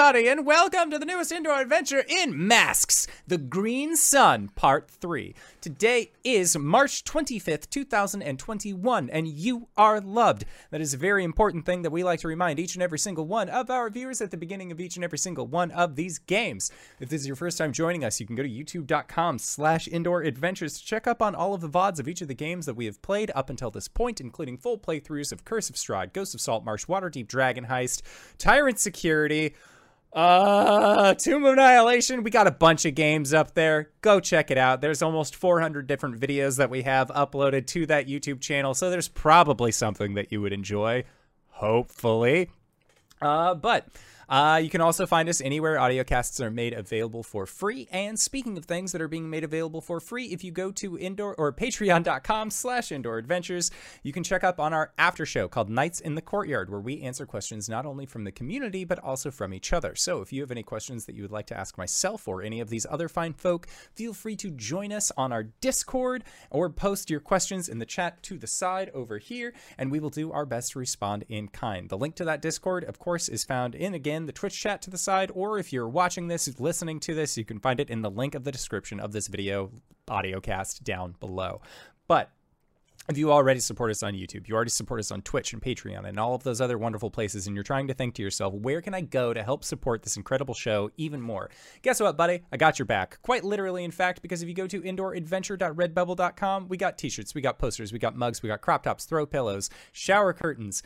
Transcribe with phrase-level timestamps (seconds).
[0.00, 5.34] everybody, and welcome to the newest indoor adventure in Masks, The Green Sun, Part 3.
[5.60, 10.46] Today is March 25th, 2021, and you are loved.
[10.70, 13.26] That is a very important thing that we like to remind each and every single
[13.26, 16.18] one of our viewers at the beginning of each and every single one of these
[16.18, 16.70] games.
[16.98, 20.22] If this is your first time joining us, you can go to youtube.com slash indoor
[20.22, 22.74] adventures to check up on all of the VODs of each of the games that
[22.74, 26.34] we have played up until this point, including full playthroughs of Curse of Strahd, Ghost
[26.34, 28.00] of Saltmarsh, Waterdeep Dragon Heist,
[28.38, 29.54] Tyrant Security,
[30.12, 32.22] uh, Tomb of Annihilation.
[32.22, 33.90] We got a bunch of games up there.
[34.00, 34.80] Go check it out.
[34.80, 39.08] There's almost 400 different videos that we have uploaded to that YouTube channel, so there's
[39.08, 41.04] probably something that you would enjoy.
[41.50, 42.50] Hopefully.
[43.22, 43.86] Uh, but
[44.30, 47.88] uh, you can also find us anywhere audiocasts are made available for free.
[47.90, 50.96] And speaking of things that are being made available for free, if you go to
[50.96, 53.72] indoor or patreon.com slash indoor adventures,
[54.04, 57.02] you can check up on our after show called Nights in the Courtyard, where we
[57.02, 59.96] answer questions not only from the community, but also from each other.
[59.96, 62.60] So if you have any questions that you would like to ask myself or any
[62.60, 63.66] of these other fine folk,
[63.96, 68.22] feel free to join us on our Discord or post your questions in the chat
[68.22, 71.88] to the side over here, and we will do our best to respond in kind.
[71.88, 74.90] The link to that Discord, of course, is found in again the Twitch chat to
[74.90, 78.02] the side, or if you're watching this, listening to this, you can find it in
[78.02, 79.70] the link of the description of this video
[80.08, 81.60] audio cast down below.
[82.08, 82.30] But
[83.08, 86.06] if you already support us on YouTube, you already support us on Twitch and Patreon
[86.06, 88.80] and all of those other wonderful places, and you're trying to think to yourself, where
[88.80, 91.50] can I go to help support this incredible show even more?
[91.82, 92.42] Guess what, buddy?
[92.52, 93.20] I got your back.
[93.22, 97.40] Quite literally, in fact, because if you go to indooradventure.redbubble.com, we got t shirts, we
[97.40, 100.82] got posters, we got mugs, we got crop tops, throw pillows, shower curtains.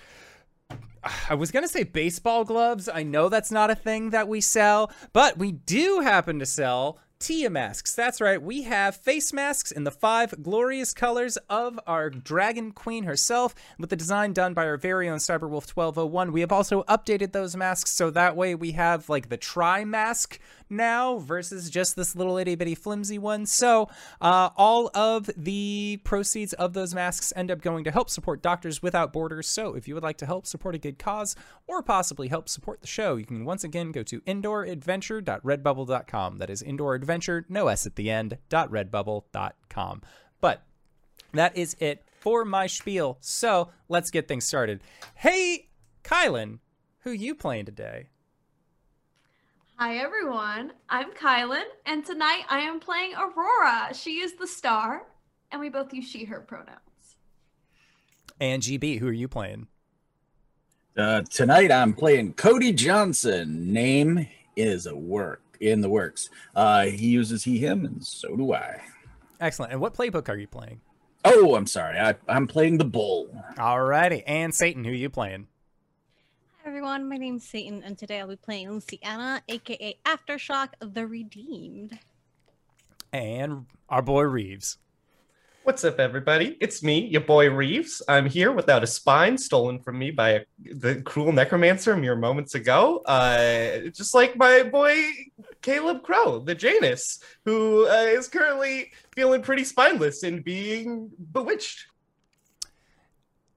[1.28, 2.88] I was going to say baseball gloves.
[2.88, 6.98] I know that's not a thing that we sell, but we do happen to sell
[7.24, 7.94] Tiamat masks.
[7.94, 8.42] That's right.
[8.42, 13.88] We have face masks in the five glorious colors of our Dragon Queen herself, with
[13.88, 16.32] the design done by our very own Cyberwolf 1201.
[16.32, 20.38] We have also updated those masks so that way we have like the tri mask
[20.68, 23.46] now versus just this little itty bitty flimsy one.
[23.46, 23.88] So,
[24.20, 28.82] uh, all of the proceeds of those masks end up going to help support Doctors
[28.82, 29.46] Without Borders.
[29.46, 31.34] So, if you would like to help support a good cause
[31.66, 36.38] or possibly help support the show, you can once again go to indooradventure.redbubble.com.
[36.38, 40.02] That is indoor adventure, no S at the end, .redbubble.com.
[40.40, 40.62] But
[41.32, 43.18] that is it for my spiel.
[43.20, 44.80] So, let's get things started.
[45.14, 45.68] Hey,
[46.02, 46.58] Kylan,
[47.00, 48.08] who you playing today?
[49.76, 53.92] Hi everyone, I'm Kylan, and tonight I am playing Aurora.
[53.92, 55.06] She is the star,
[55.50, 56.78] and we both use she, her pronouns.
[58.40, 59.66] And GB, who are you playing?
[60.96, 63.72] Uh, tonight I'm playing Cody Johnson.
[63.72, 66.30] Name is a work in the works.
[66.54, 68.80] Uh, he uses he, him, and so do I.
[69.40, 69.72] Excellent.
[69.72, 70.80] And what playbook are you playing?
[71.24, 71.98] Oh, I'm sorry.
[71.98, 73.28] I, I'm playing the bull.
[73.56, 74.22] Alrighty.
[74.26, 75.48] And Satan, who are you playing?
[76.62, 81.98] Hi everyone, my name's Satan, and today I'll be playing Luciana, aka Aftershock the Redeemed.
[83.12, 84.78] And our boy Reeves.
[85.64, 86.56] What's up, everybody?
[86.60, 88.02] It's me, your boy Reeves.
[88.08, 90.40] I'm here without a spine, stolen from me by a,
[90.72, 92.98] the cruel necromancer mere moments ago.
[93.06, 95.10] Uh, just like my boy
[95.64, 101.86] Caleb Crow, the Janus, who uh, is currently feeling pretty spineless and being bewitched.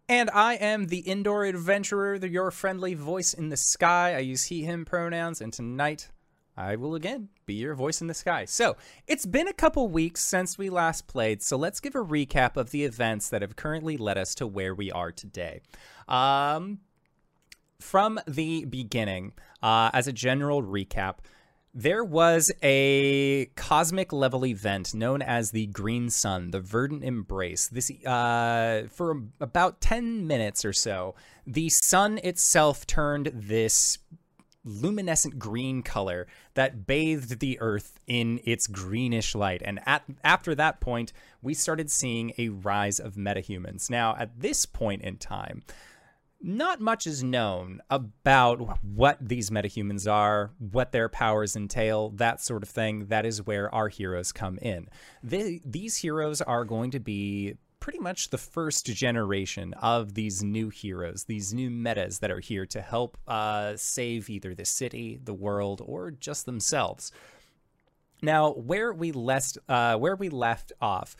[0.08, 4.16] And I am the indoor adventurer, the your friendly voice in the sky.
[4.16, 6.08] I use he, him pronouns, and tonight
[6.56, 8.46] I will again be your voice in the sky.
[8.46, 12.56] So, it's been a couple weeks since we last played, so let's give a recap
[12.56, 15.60] of the events that have currently led us to where we are today.
[16.08, 16.80] Um,
[17.82, 21.16] from the beginning, uh, as a general recap,
[21.78, 27.68] there was a cosmic level event known as the Green Sun, the Verdant Embrace.
[27.68, 31.14] This, uh, for about 10 minutes or so,
[31.46, 34.00] the sun itself turned this
[34.66, 39.62] luminescent green color that bathed the earth in its greenish light.
[39.64, 41.14] And at, after that point,
[41.44, 43.88] we started seeing a rise of metahumans.
[43.88, 45.62] Now, at this point in time,
[46.42, 52.64] not much is known about what these metahumans are, what their powers entail, that sort
[52.64, 53.08] of thing.
[53.08, 54.88] That is where our heroes come in.
[55.24, 60.70] They, these heroes are going to be pretty much the first generation of these new
[60.70, 65.34] heroes, these new metas that are here to help uh, save either the city, the
[65.34, 67.12] world, or just themselves.
[68.22, 71.16] Now, where we left, uh, where we left off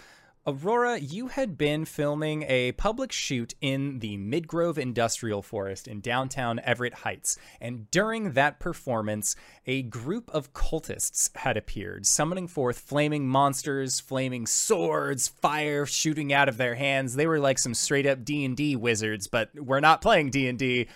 [0.50, 6.62] Aurora, you had been filming a public shoot in the Midgrove Industrial Forest in downtown
[6.64, 7.38] Everett Heights.
[7.60, 9.36] And during that performance,
[9.66, 16.48] a group of cultists had appeared, summoning forth flaming monsters, flaming swords, fire shooting out
[16.48, 17.16] of their hands.
[17.16, 20.88] They were like some straight up D&D wizards, but we're not playing D&D.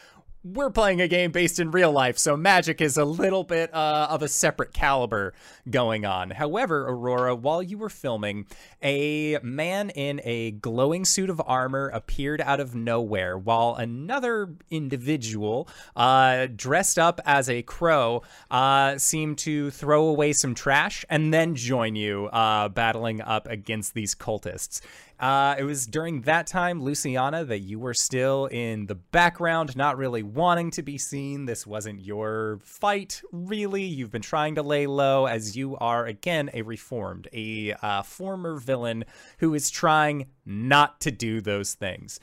[0.44, 4.08] We're playing a game based in real life, so magic is a little bit uh,
[4.10, 5.34] of a separate caliber
[5.70, 6.32] going on.
[6.32, 8.48] However, Aurora, while you were filming,
[8.82, 15.68] a man in a glowing suit of armor appeared out of nowhere, while another individual
[15.96, 21.54] uh, dressed up as a crow uh, seemed to throw away some trash and then
[21.54, 24.82] join you, uh, battling up against these cultists.
[25.22, 29.96] Uh, it was during that time, Luciana, that you were still in the background, not
[29.96, 31.46] really wanting to be seen.
[31.46, 33.84] This wasn't your fight, really.
[33.84, 38.56] You've been trying to lay low as you are, again, a reformed, a uh, former
[38.56, 39.06] villain
[39.38, 42.20] who is trying not to do those things.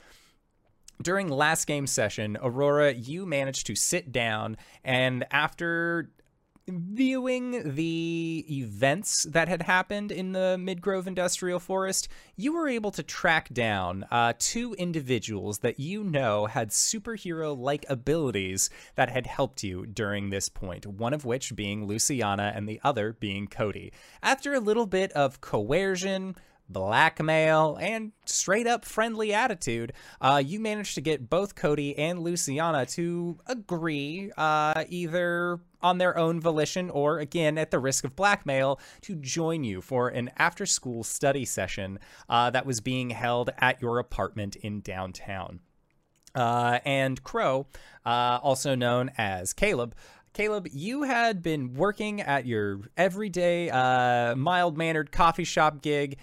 [1.01, 6.11] During last game session, Aurora, you managed to sit down, and after
[6.69, 13.03] viewing the events that had happened in the Midgrove Industrial Forest, you were able to
[13.03, 19.63] track down uh, two individuals that you know had superhero like abilities that had helped
[19.63, 23.93] you during this point, one of which being Luciana and the other being Cody.
[24.23, 26.37] After a little bit of coercion,
[26.69, 32.87] blackmail, and straight up friendly attitude, uh, you managed to get both Cody and Luciana
[32.87, 38.81] to agree, uh, either on their own volition or, again, at the risk of blackmail,
[39.03, 41.99] to join you for an after school study session
[42.29, 45.61] uh, that was being held at your apartment in downtown.
[46.35, 47.67] Uh, and Crow,
[48.05, 49.95] uh, also known as Caleb,
[50.35, 56.19] Caleb, you had been working at your everyday, uh, mild mannered coffee shop gig.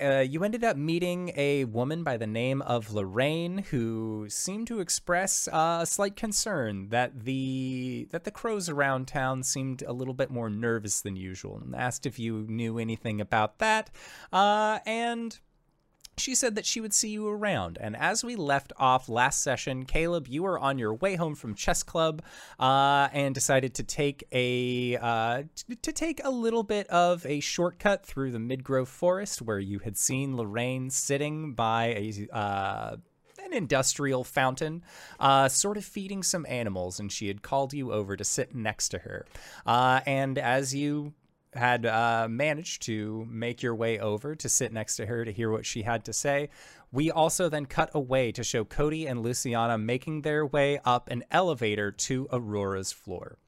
[0.00, 4.78] Uh, you ended up meeting a woman by the name of Lorraine, who seemed to
[4.78, 10.14] express uh, a slight concern that the that the crows around town seemed a little
[10.14, 13.90] bit more nervous than usual, and asked if you knew anything about that.
[14.32, 15.40] Uh, and
[16.18, 17.78] she said that she would see you around.
[17.80, 21.54] And as we left off last session, Caleb, you were on your way home from
[21.54, 22.22] chess club
[22.58, 27.40] uh, and decided to take a uh, t- to take a little bit of a
[27.40, 32.28] shortcut through the Midgrove Forest, where you had seen Lorraine sitting by a.
[32.36, 32.96] Uh,
[33.44, 34.82] an industrial fountain,
[35.20, 38.90] uh, sort of feeding some animals, and she had called you over to sit next
[38.90, 39.24] to her.
[39.64, 41.14] Uh, and as you
[41.54, 45.50] had uh, managed to make your way over to sit next to her to hear
[45.50, 46.48] what she had to say.
[46.92, 51.24] We also then cut away to show Cody and Luciana making their way up an
[51.30, 53.38] elevator to Aurora's floor.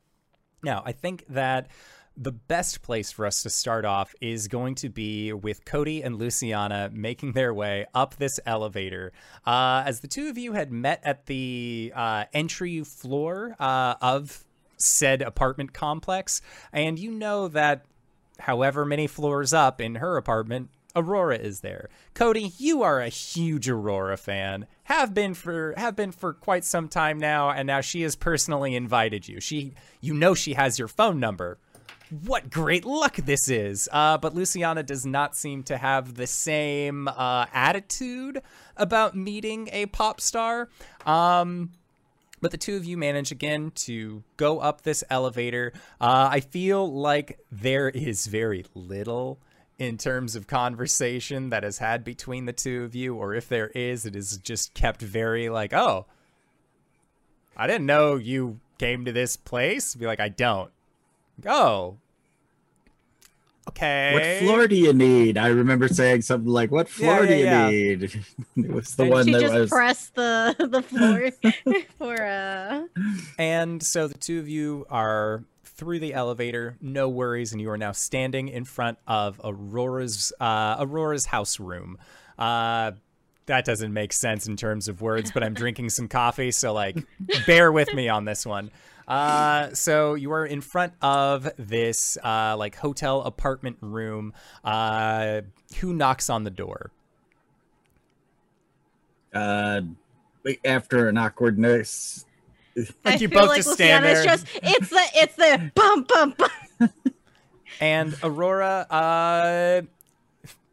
[0.63, 1.69] Now, I think that
[2.17, 6.17] the best place for us to start off is going to be with Cody and
[6.17, 9.13] Luciana making their way up this elevator.
[9.47, 14.45] Uh, as the two of you had met at the uh, entry floor uh, of
[14.77, 16.43] said apartment complex,
[16.73, 17.87] and you know that
[18.41, 21.89] however many floors up in her apartment, Aurora is there.
[22.15, 24.67] Cody, you are a huge Aurora fan.
[24.85, 28.75] Have been for have been for quite some time now, and now she has personally
[28.75, 29.41] invited you.
[29.41, 31.59] She you know she has your phone number.
[32.25, 33.89] What great luck this is.
[33.93, 38.43] Uh, but Luciana does not seem to have the same uh, attitude
[38.77, 40.69] about meeting a pop star.
[41.07, 41.71] Um,
[42.41, 45.73] but the two of you manage again to go up this elevator.
[46.01, 49.39] Uh, I feel like there is very little
[49.79, 53.69] in terms of conversation that has had between the two of you, or if there
[53.69, 56.07] is, it is just kept very like, oh,
[57.57, 59.95] I didn't know you came to this place.
[59.95, 60.71] Be like, I don't.
[61.47, 61.97] Oh,
[63.71, 64.13] okay.
[64.41, 65.39] What floor do you need?
[65.39, 67.71] I remember saying something like, "What floor do you yeah, yeah.
[67.71, 68.03] need?"
[68.57, 69.71] it was the And one she that just was.
[69.71, 71.31] pressed the the floor
[71.99, 72.83] for uh
[73.39, 77.79] And so the two of you are through the elevator, no worries, and you are
[77.79, 81.97] now standing in front of Aurora's uh, Aurora's house room.
[82.39, 82.93] Uh,
[83.47, 86.97] that doesn't make sense in terms of words, but I'm drinking some coffee, so like,
[87.47, 88.71] bear with me on this one.
[89.11, 94.33] Uh, so you are in front of this uh, like hotel apartment room.
[94.63, 95.41] Uh,
[95.81, 96.93] who knocks on the door?
[99.35, 99.81] Uh,
[100.65, 102.25] after an awkwardness,
[102.77, 104.25] Like I you feel both like just stand there.
[104.25, 106.91] just it's the it's the bum bum bum.
[107.81, 109.83] and Aurora, uh,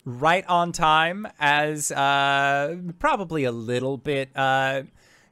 [0.06, 4.30] right on time as uh, probably a little bit.
[4.36, 4.84] Uh,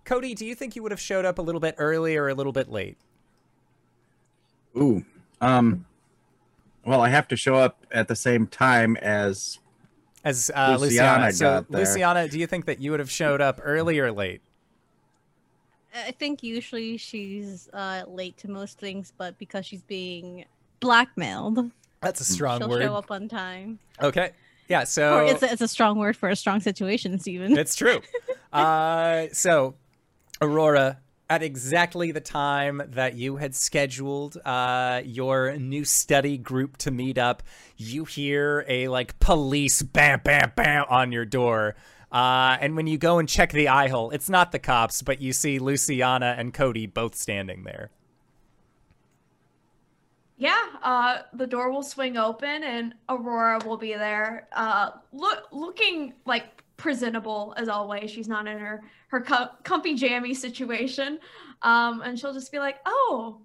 [0.05, 2.33] Cody, do you think you would have showed up a little bit early or a
[2.33, 2.97] little bit late?
[4.77, 5.03] ooh,
[5.41, 5.85] um,
[6.85, 9.59] well, I have to show up at the same time as
[10.23, 11.79] As uh, Luciana, Luciana so there.
[11.81, 14.41] Luciana, do you think that you would have showed up early or late?
[15.95, 20.43] I think usually she's uh late to most things, but because she's being
[20.81, 21.71] blackmailed,
[22.01, 22.83] That's a strong she'll word.
[22.83, 23.79] show up on time.
[24.01, 24.31] Okay,
[24.67, 24.83] yeah.
[24.83, 27.57] So Or it's a, it's a strong word for a strong situation, Steven.
[27.57, 28.01] It's true.
[28.53, 29.75] uh, so,
[30.41, 30.99] Aurora,
[31.29, 37.17] at exactly the time that you had scheduled uh, your new study group to meet
[37.17, 37.41] up,
[37.77, 41.75] you hear a like police bam bam bam on your door.
[42.11, 45.21] Uh, and when you go and check the eye hole, it's not the cops, but
[45.21, 47.89] you see Luciana and Cody both standing there.
[50.37, 56.13] Yeah, uh, the door will swing open and Aurora will be there, uh, look looking
[56.25, 58.11] like presentable as always.
[58.11, 61.19] She's not in her her com- comfy jammy situation,
[61.61, 63.41] um, and she'll just be like, "Oh,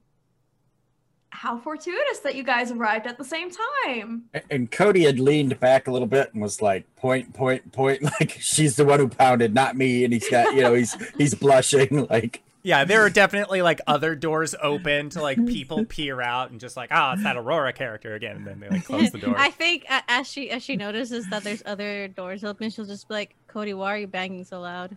[1.30, 3.50] how fortuitous that you guys arrived at the same
[3.84, 8.02] time." And Cody had leaned back a little bit and was like, point, point, point,
[8.20, 10.04] like she's the one who pounded, not me.
[10.04, 14.14] And he's got, you know, he's he's blushing like Yeah, there are definitely like other
[14.14, 18.14] doors open to like people peer out and just like, oh, it's that Aurora character
[18.14, 19.34] again, and then they like close the door.
[19.36, 23.08] I think uh, as she as she notices that there's other doors open, she'll just
[23.08, 24.96] be like, "Cody, why are you banging so loud?"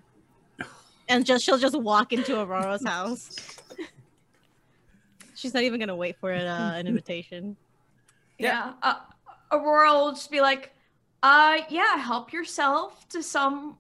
[1.10, 3.36] And just she'll just walk into Aurora's house.
[5.36, 7.58] She's not even gonna wait for it, uh, an invitation.
[8.38, 8.74] Yeah.
[8.82, 8.96] Uh,
[9.51, 10.74] Aurora will just be like,
[11.22, 13.77] uh, yeah, help yourself to some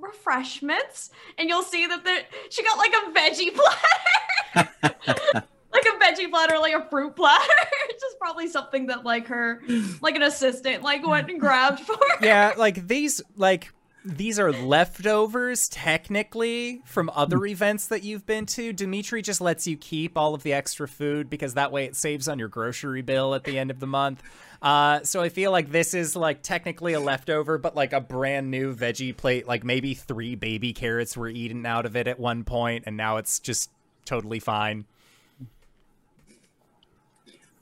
[0.00, 1.10] refreshments.
[1.36, 3.54] And you'll see that there, she got like a veggie
[4.54, 5.46] platter.
[5.72, 7.52] like a veggie platter, like a fruit platter.
[8.00, 9.62] just probably something that like her,
[10.00, 12.24] like an assistant, like went and grabbed for her.
[12.24, 13.72] yeah, like these like
[14.04, 17.50] these are leftovers technically from other mm.
[17.50, 18.72] events that you've been to.
[18.72, 22.28] Dimitri just lets you keep all of the extra food because that way it saves
[22.28, 24.22] on your grocery bill at the end of the month.
[24.60, 28.50] Uh, so I feel like this is like technically a leftover, but like a brand
[28.50, 29.46] new veggie plate.
[29.46, 33.18] Like maybe three baby carrots were eaten out of it at one point, and now
[33.18, 33.70] it's just
[34.04, 34.84] totally fine.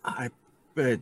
[0.04, 0.30] I,
[0.74, 1.00] but,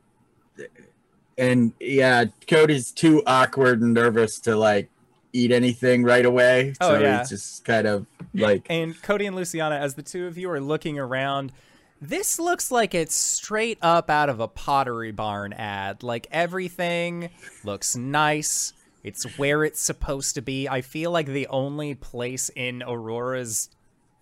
[1.39, 4.89] and yeah, Cody's too awkward and nervous to like
[5.33, 6.75] eat anything right away.
[6.81, 7.19] Oh, so yeah.
[7.19, 10.61] he's just kind of like, And Cody and Luciana, as the two of you are
[10.61, 11.53] looking around,
[12.09, 16.03] this looks like it's straight up out of a Pottery Barn ad.
[16.03, 17.31] Like everything
[17.65, 18.73] looks nice.
[19.03, 20.69] It's where it's supposed to be.
[20.69, 23.71] I feel like the only place in Aurora's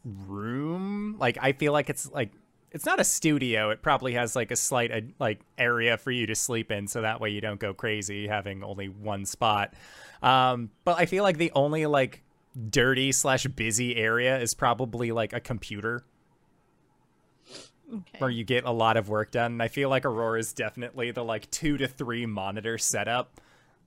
[0.04, 2.32] room, like I feel like it's like
[2.70, 3.70] it's not a studio.
[3.70, 7.02] It probably has like a slight uh, like area for you to sleep in, so
[7.02, 9.74] that way you don't go crazy having only one spot.
[10.22, 12.22] Um, but I feel like the only like
[12.70, 16.04] dirty slash busy area is probably like a computer
[17.92, 18.18] Okay.
[18.18, 19.52] where you get a lot of work done.
[19.52, 23.38] And I feel like Aurora is definitely the like two to three monitor setup.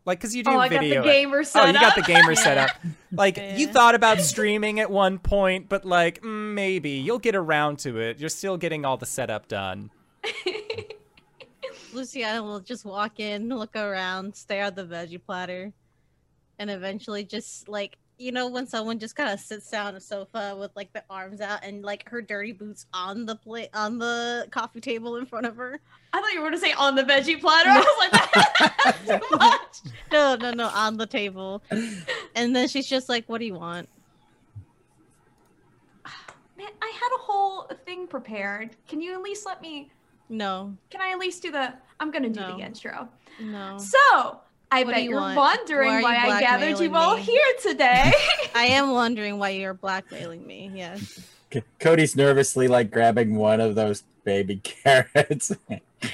[0.06, 1.02] Like, cause you do Oh, I got video.
[1.02, 2.70] the gamer oh, you got the gamer setup.
[3.12, 7.80] Like, you thought about streaming at one point, but like, mm, maybe you'll get around
[7.80, 8.20] to it.
[8.20, 9.90] You're still getting all the setup done.
[11.94, 15.72] Luciana will just walk in, look around, stare at the veggie platter,
[16.60, 20.00] and eventually just like you know when someone just kind of sits down on a
[20.00, 23.98] sofa with like the arms out and like her dirty boots on the plate on
[23.98, 25.80] the coffee table in front of her.
[26.14, 27.70] I thought you were going to say on the veggie platter.
[27.70, 29.94] I was like, that's too much.
[30.12, 31.62] No, no, no, on the table.
[32.36, 33.90] And then she's just like, "What do you want?"
[36.58, 38.76] Man, I had a whole thing prepared.
[38.88, 39.92] Can you at least let me?
[40.30, 41.74] No, Can I at least do the?
[42.00, 42.58] I'm gonna do No.
[42.58, 43.08] the intro.
[43.40, 43.78] no.
[43.78, 44.40] So
[44.72, 45.38] I What bet you you're want?
[45.38, 47.22] wondering Why are why, I gathered you all me?
[47.22, 48.12] here today.
[48.56, 50.72] I am wondering why you're blackmailing me.
[50.74, 51.20] Yes.
[51.54, 55.52] C- Cody's nervously like grabbing one of those baby carrots.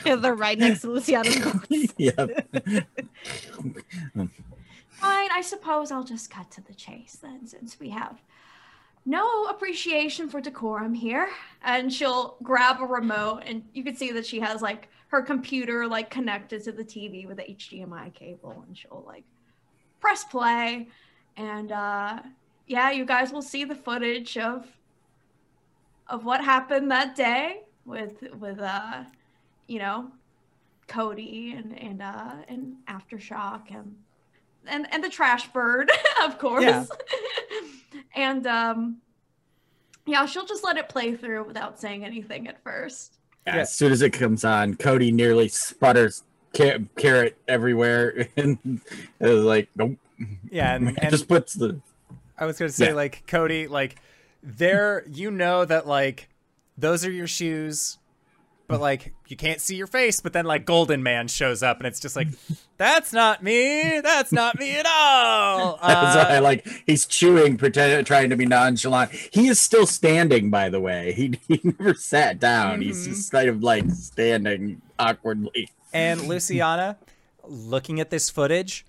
[0.03, 1.93] They're right next to Luciana's boots.
[1.97, 2.29] yep.
[4.89, 8.21] Fine, I suppose I'll just cut to the chase then, since we have
[9.05, 11.29] no appreciation for decorum here.
[11.63, 15.85] And she'll grab a remote, and you can see that she has like her computer
[15.87, 19.25] like connected to the TV with the HDMI cable, and she'll like
[19.99, 20.87] press play,
[21.35, 22.19] and uh,
[22.65, 24.65] yeah, you guys will see the footage of
[26.07, 29.03] of what happened that day with with uh,
[29.67, 30.09] you know,
[30.87, 33.93] Cody and and uh, and aftershock and
[34.65, 35.91] and and the trash bird,
[36.23, 36.63] of course.
[36.63, 36.85] Yeah.
[38.15, 39.01] and um
[40.05, 43.17] yeah, she'll just let it play through without saying anything at first.
[43.47, 43.57] Yeah.
[43.57, 46.23] As soon as it comes on, Cody nearly sputters
[46.55, 48.81] ca- carrot everywhere, and
[49.19, 49.97] it was like, nope.
[50.51, 51.79] Yeah, and, and just puts the
[52.37, 52.93] I was gonna say Yeah.
[52.93, 53.95] like Cody, like
[54.43, 56.29] there, you know that like
[56.77, 57.97] those are your shoes,
[58.71, 60.19] but like you can't see your face.
[60.19, 62.29] But then like Golden Man shows up, and it's just like,
[62.77, 63.99] that's not me.
[64.01, 65.77] That's not me at all.
[65.81, 69.11] Uh, why, like he's chewing, pretending, trying to be nonchalant.
[69.11, 71.11] He is still standing, by the way.
[71.13, 72.81] He, he never sat down.
[72.81, 73.09] He's Mhm.
[73.11, 75.69] just kind of like standing awkwardly.
[75.93, 76.97] and Luciana,
[77.43, 78.85] looking at this footage,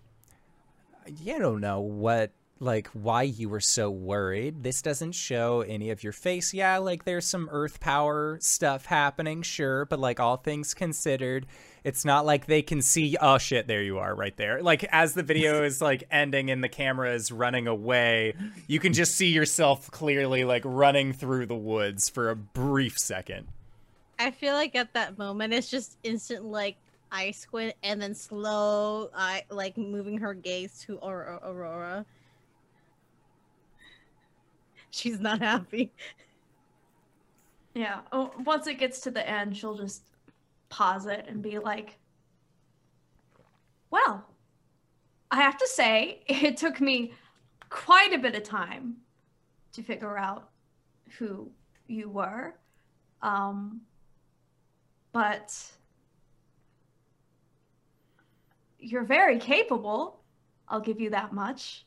[1.21, 2.31] you don't know what
[2.63, 4.63] like why you were so worried.
[4.63, 6.55] This doesn't show any of your face.
[6.55, 11.47] Yeah, like there's some earth power stuff happening, sure, but like all things considered,
[11.83, 14.63] it's not like they can see oh shit, there you are right there.
[14.63, 18.35] Like as the video is like ending and the camera is running away,
[18.69, 23.49] you can just see yourself clearly like running through the woods for a brief second.
[24.21, 26.77] I feel like at that moment it's just instant like
[27.11, 32.07] eye squint and then slow eye like moving her gaze to Aurora.
[34.93, 35.91] She's not happy.
[37.75, 38.01] Yeah.
[38.13, 40.03] Oh, once it gets to the end, she'll just
[40.69, 41.99] pause it and be like,
[43.91, 44.27] "Well,
[45.31, 47.15] I have to say, it took me
[47.71, 48.97] quite a bit of time
[49.73, 50.51] to figure out
[51.19, 51.51] who
[51.87, 52.55] you were.
[53.23, 53.81] Um,
[55.13, 55.55] but
[58.79, 60.21] you're very capable.
[60.69, 61.87] I'll give you that much.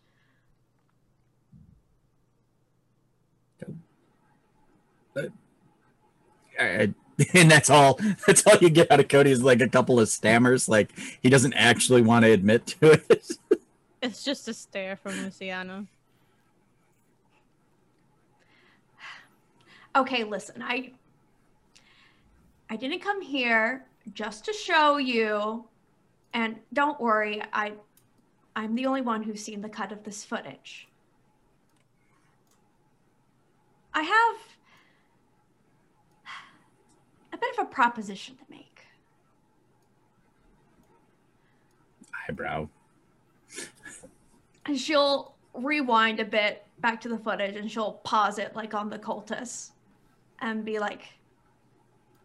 [5.17, 6.93] I-
[7.34, 10.10] and that's all that's all you get out of cody is like a couple of
[10.10, 10.91] stammers like
[11.22, 13.31] he doesn't actually want to admit to it
[14.01, 15.88] It's just a stare from Luciana.
[19.95, 20.91] Okay, listen, I
[22.69, 25.65] I didn't come here just to show you
[26.34, 27.74] and don't worry, I
[28.55, 30.88] I'm the only one who's seen the cut of this footage.
[33.93, 34.54] I have
[37.36, 38.82] a bit of a proposition to make.
[42.27, 42.68] eyebrow
[44.65, 48.89] And she'll rewind a bit back to the footage and she'll pause it like on
[48.89, 49.72] the cultists
[50.39, 51.13] and be like,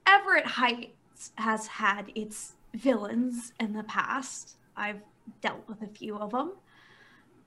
[0.07, 4.57] Everett Heights has had its villains in the past.
[4.76, 5.02] I've
[5.43, 6.52] dealt with a few of them.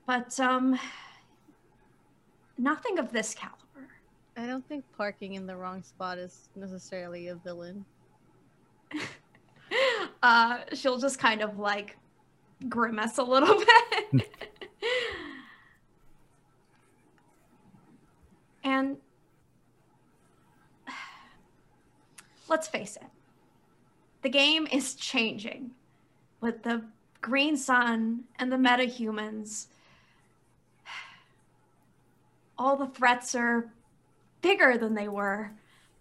[0.05, 0.77] But um
[2.57, 3.62] nothing of this caliber.
[4.35, 7.85] I don't think parking in the wrong spot is necessarily a villain.
[10.23, 11.97] uh she'll just kind of like
[12.69, 13.63] grimace a little
[14.11, 14.29] bit.
[18.63, 18.97] and
[22.49, 23.07] let's face it.
[24.23, 25.71] The game is changing
[26.41, 26.83] with the
[27.21, 29.67] green sun and the metahumans.
[32.57, 33.71] All the threats are
[34.43, 35.49] bigger than they were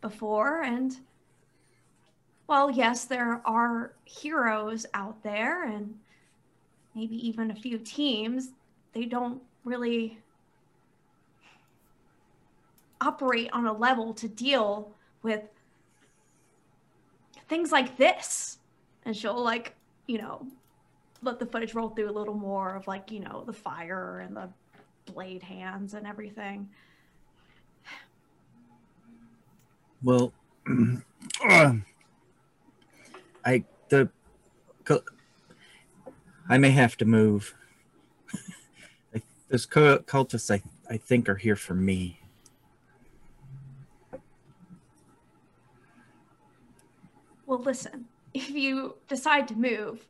[0.02, 0.98] before and
[2.52, 5.94] well, yes, there are heroes out there and
[6.94, 8.50] maybe even a few teams.
[8.92, 10.18] They don't really
[13.00, 15.42] operate on a level to deal with
[17.48, 18.58] things like this.
[19.06, 19.74] And she'll, like,
[20.06, 20.46] you know,
[21.22, 24.36] let the footage roll through a little more of, like, you know, the fire and
[24.36, 24.48] the
[25.06, 26.68] blade hands and everything.
[30.02, 30.32] Well
[33.44, 34.08] i the
[36.48, 37.54] i may have to move.
[39.48, 42.20] Those cultists I, I think are here for me.
[47.46, 50.06] Well, listen, if you decide to move,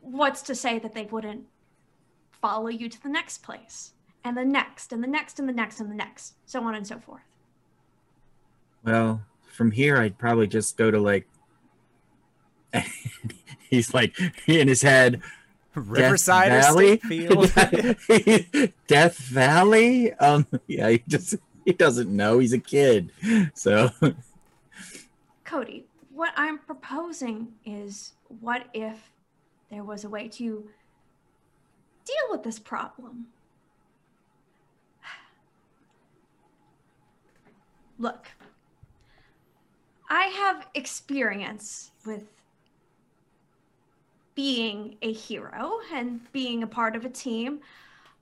[0.00, 1.46] what's to say that they wouldn't
[2.30, 3.92] follow you to the next place?
[4.24, 6.86] And the next and the next and the next and the next, so on and
[6.86, 7.33] so forth?
[8.84, 11.26] Well, from here, I'd probably just go to like.
[13.70, 15.22] He's like in his head.
[15.74, 16.96] Riverside Death Valley.
[16.98, 17.52] Field.
[18.86, 20.12] Death Valley.
[20.14, 20.46] Um.
[20.66, 20.90] Yeah.
[20.90, 22.38] He just he doesn't know.
[22.38, 23.10] He's a kid.
[23.54, 23.90] So
[25.44, 29.10] Cody, what I'm proposing is what if
[29.70, 30.68] there was a way to
[32.04, 33.26] deal with this problem?
[37.98, 38.28] Look,
[40.14, 42.22] I have experience with
[44.36, 47.58] being a hero and being a part of a team.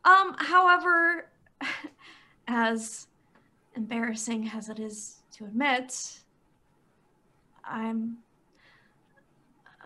[0.02, 1.28] Um, however,
[2.48, 3.08] as
[3.76, 6.20] embarrassing as it is to admit,
[7.62, 8.16] I'm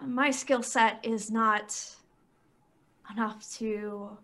[0.01, 1.97] my skill set is not
[3.11, 4.16] enough to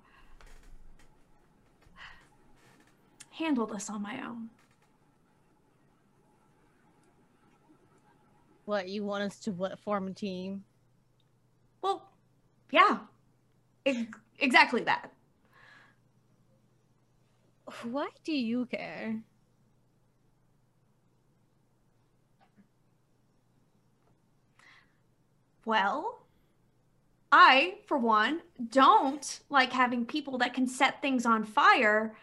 [3.33, 4.51] handle this on my own.
[8.64, 10.64] What you want us to what form a team?
[11.83, 12.11] Well,
[12.70, 12.98] yeah.
[13.85, 14.07] Ex-
[14.38, 15.12] exactly that.
[17.85, 19.22] Why do you care?
[25.64, 26.22] Well,
[27.31, 32.14] I, for one, don't like having people that can set things on fire,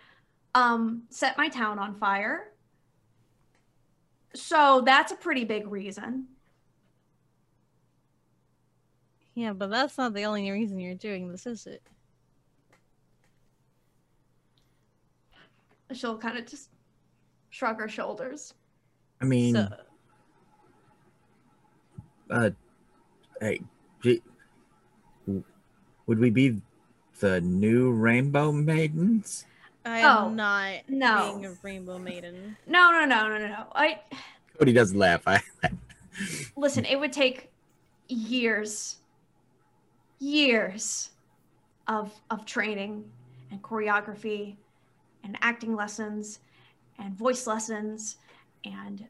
[0.53, 2.48] um, set my town on fire.
[4.33, 6.27] So that's a pretty big reason.
[9.35, 11.81] Yeah, but that's not the only reason you're doing this, is it?
[15.93, 16.69] She'll kind of just
[17.49, 18.53] shrug her shoulders.
[19.21, 19.67] I mean, So,
[22.29, 22.49] uh,
[23.41, 23.61] hey,
[24.03, 24.21] gee,
[26.05, 26.61] would we be
[27.19, 29.45] the new Rainbow Maidens?
[29.85, 31.33] I Oh, am not no.
[31.33, 32.57] being a rainbow maiden.
[32.67, 33.65] No, no, no, no, no, no.
[33.73, 33.99] I
[34.57, 35.23] Cody doesn't laugh.
[35.25, 35.41] I
[36.55, 37.51] listen, it would take
[38.07, 38.97] years,
[40.19, 41.11] years
[41.87, 43.09] of of training
[43.51, 44.57] and choreography
[45.23, 46.39] and acting lessons
[46.97, 48.17] and voice lessons
[48.65, 49.05] and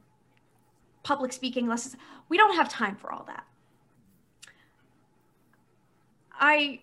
[1.03, 1.95] public speaking lessons.
[2.29, 3.45] We don't have time for all that.
[6.39, 6.81] I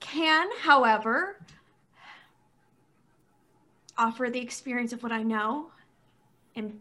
[0.00, 1.40] can, however,
[3.96, 5.70] offer the experience of what I know
[6.56, 6.80] and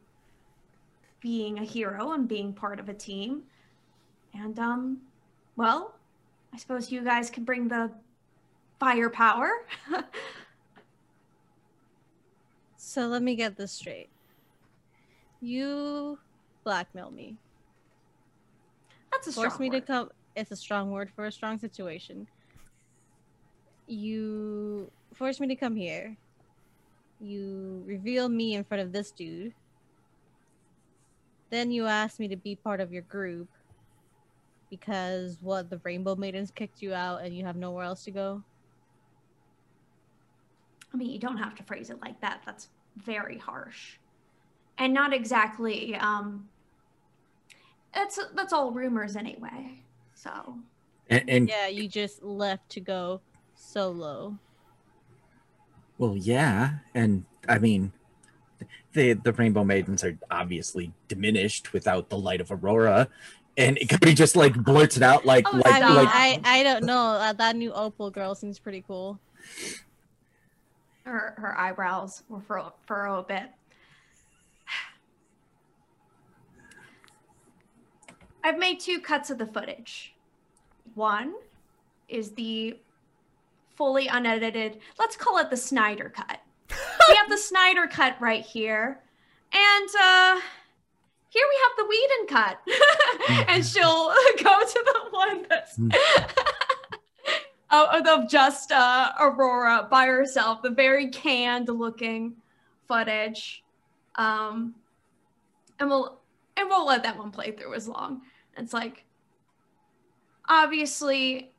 [1.22, 3.44] being a hero and being part of a team.
[4.34, 4.98] And um
[5.56, 5.96] well,
[6.54, 7.92] I suppose you guys can bring the
[8.80, 9.50] firepower.
[12.94, 14.10] So let me get this straight.
[15.42, 16.20] You
[16.64, 17.38] blackmail me.
[19.12, 20.12] That's a Force me to come.
[20.36, 22.28] It's a strong word for a strong situation.
[23.88, 26.16] You force me to come here.
[27.20, 29.54] You reveal me in front of this dude.
[31.50, 33.48] Then you ask me to be part of your group
[34.70, 38.44] because what the Rainbow Maidens kicked you out and you have nowhere else to go.
[40.94, 42.42] I mean, you don't have to phrase it like that.
[42.46, 43.98] That's very harsh.
[44.78, 46.50] And not exactly um
[47.94, 49.84] that's that's all rumors anyway.
[50.16, 50.58] So,
[51.10, 53.22] and, and Yeah, you just left to go
[53.56, 54.38] solo.
[55.98, 57.92] Well, yeah, and I mean,
[58.94, 63.08] the the Rainbow Maidens are obviously diminished without the light of Aurora,
[63.58, 66.64] and Cody just like blurts it out like Oh, like I mean, like I, I
[66.64, 67.18] don't know.
[67.20, 69.20] Uh, that new Opal girl seems pretty cool.
[71.06, 73.50] her her eyebrows were furrow, furrow a bit.
[78.44, 80.14] I've made two cuts of the footage.
[80.96, 81.34] One
[82.10, 82.78] is the
[83.76, 86.40] fully unedited, let's call it the Snyder cut.
[86.70, 89.00] we have the Snyder cut right here.
[89.52, 90.40] And uh
[91.30, 93.48] here we have the Whedon cut.
[93.50, 94.10] and she'll
[94.44, 95.80] go to the one that's
[97.72, 102.36] of, of just uh, Aurora by herself, the very canned looking
[102.88, 103.64] footage.
[104.16, 104.76] Um,
[105.80, 106.20] and we'll
[106.56, 108.22] and we'll let that one play through as long.
[108.56, 109.06] It's like
[110.48, 111.53] obviously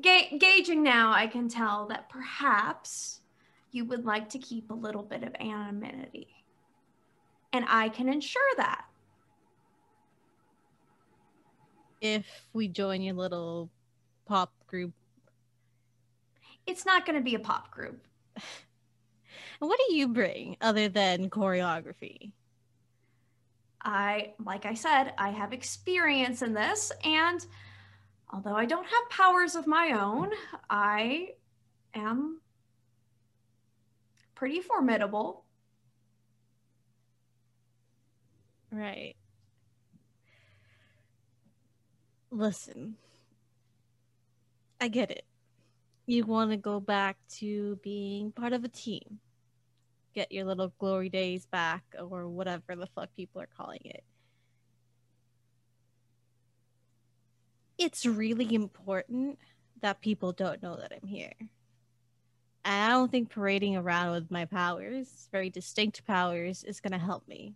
[0.00, 3.20] ga- gauging now, I can tell that perhaps
[3.70, 6.28] you would like to keep a little bit of anonymity,
[7.52, 8.84] and I can ensure that.
[12.00, 13.70] If we join your little
[14.26, 14.92] pop group,
[16.66, 18.06] It's not going to be a pop group.
[18.36, 18.44] and
[19.68, 22.32] what do you bring other than choreography?
[23.82, 27.44] I, like I said, I have experience in this, and
[28.30, 30.30] although I don't have powers of my own,
[30.68, 31.30] I
[31.94, 32.40] am
[34.34, 35.44] pretty formidable.
[38.70, 39.16] Right.
[42.30, 42.96] Listen,
[44.80, 45.24] I get it.
[46.06, 49.18] You want to go back to being part of a team,
[50.14, 54.04] get your little glory days back, or whatever the fuck people are calling it.
[57.78, 59.38] It's really important
[59.80, 61.32] that people don't know that I'm here.
[62.64, 66.98] And I don't think parading around with my powers, very distinct powers, is going to
[66.98, 67.54] help me.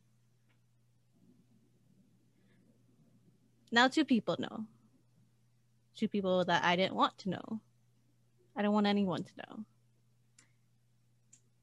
[3.72, 4.64] Now, two people know.
[5.96, 7.61] Two people that I didn't want to know.
[8.56, 9.64] I don't want anyone to know.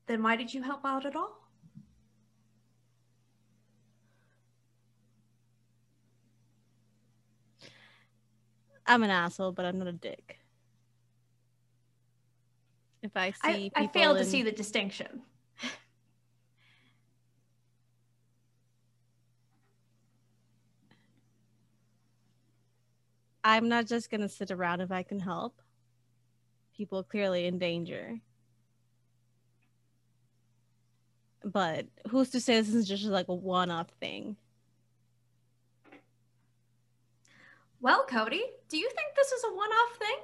[0.08, 1.39] Then why did you help out at all?
[8.90, 10.40] I'm an asshole, but I'm not a dick.
[13.04, 15.22] If I see I, people I failed to see the distinction.
[23.44, 25.62] I'm not just gonna sit around if I can help.
[26.76, 28.18] People clearly in danger.
[31.44, 34.36] But who's to say this is just like a one-off thing?
[37.82, 40.18] Well, Cody, do you think this is a one-off thing?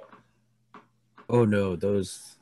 [1.28, 2.36] Oh no, those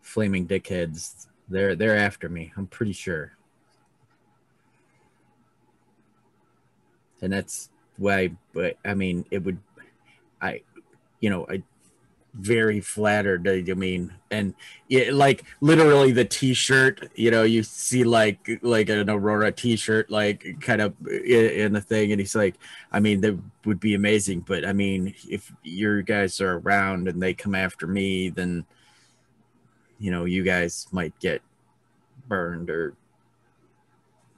[0.00, 1.26] flaming dickheads.
[1.48, 2.52] They're they're after me.
[2.56, 3.32] I'm pretty sure.
[7.22, 9.58] And that's why but I mean it would
[10.40, 10.62] I
[11.20, 11.62] you know, I
[12.34, 13.46] very flattered.
[13.46, 14.54] Uh, I mean, and
[14.88, 17.10] yeah, like literally the T-shirt.
[17.14, 21.80] You know, you see like like an Aurora T-shirt, like kind of in, in the
[21.80, 22.56] thing, and he's like,
[22.92, 24.40] I mean, that would be amazing.
[24.40, 28.64] But I mean, if your guys are around and they come after me, then
[29.98, 31.42] you know, you guys might get
[32.28, 32.94] burned or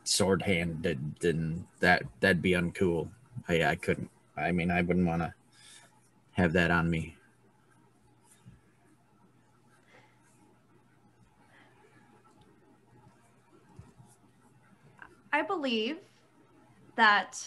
[0.05, 3.09] sword handed, and that that'd be uncool.
[3.49, 4.11] I I couldn't.
[4.37, 5.35] I mean, I wouldn't want to
[6.33, 7.17] have that on me.
[15.33, 15.99] I believe
[16.97, 17.43] that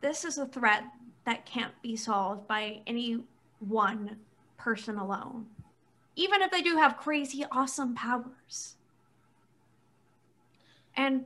[0.00, 0.84] this is a threat
[1.24, 3.18] that can't be solved by any
[3.58, 4.16] one
[4.56, 5.46] person alone,
[6.16, 8.76] even if they do have crazy, awesome powers.
[10.96, 11.24] And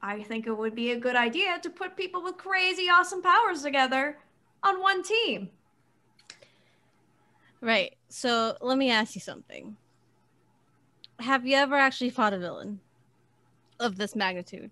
[0.00, 3.62] I think it would be a good idea to put people with crazy, awesome powers
[3.62, 4.18] together
[4.62, 5.50] on one team.
[7.60, 7.96] Right.
[8.08, 9.76] So let me ask you something.
[11.18, 12.80] Have you ever actually fought a villain
[13.80, 14.70] of this magnitude?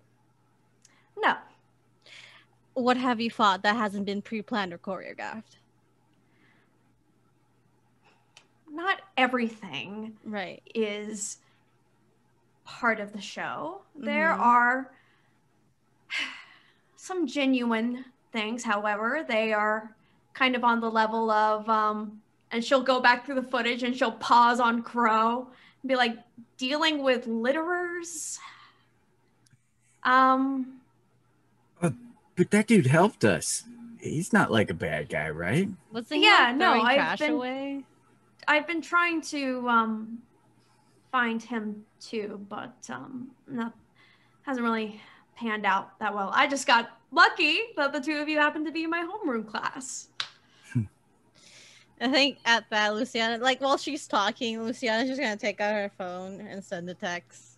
[1.17, 1.35] No,
[2.73, 5.57] What have you fought that hasn't been pre-planned or choreographed?
[8.69, 10.61] not everything Right.
[10.75, 11.37] is
[12.65, 13.83] part of the show.
[13.95, 14.39] There Mhm.
[14.39, 14.91] are
[16.97, 19.95] some genuine things, however, they are
[20.33, 23.95] kind of on the level of um and she'll go back through the footage and
[23.95, 25.49] she'll pause on Crow
[25.81, 26.17] and be like
[26.57, 28.37] dealing with litterers.
[30.05, 30.79] Um
[31.81, 33.63] But that dude helped us.
[33.99, 35.69] He's not like a bad guy, right?
[35.91, 37.83] Wasn't he Yeah, like, no, I've trash been- away?
[38.47, 40.19] I've been trying to um
[41.11, 43.71] find him too, but um no
[44.43, 45.01] hasn't really
[45.35, 46.29] panned out that well.
[46.33, 49.47] I just got lucky that the two of you happened to be in my homeroom
[49.47, 50.09] class.
[52.01, 55.89] I think at that, Luciana, like while she's talking, Luciana's just gonna take out her
[55.97, 57.54] phone and send a text.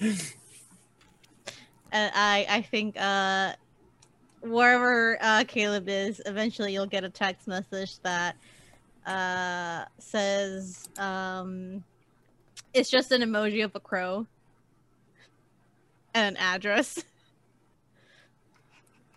[0.00, 0.16] And
[1.92, 3.52] I, I think, uh,
[4.40, 8.36] wherever uh, Caleb is, eventually you'll get a text message that
[9.06, 11.84] uh, says, um,
[12.72, 14.26] it's just an emoji of a crow
[16.14, 17.02] and an address.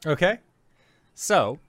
[0.05, 0.39] Okay.
[1.15, 1.59] So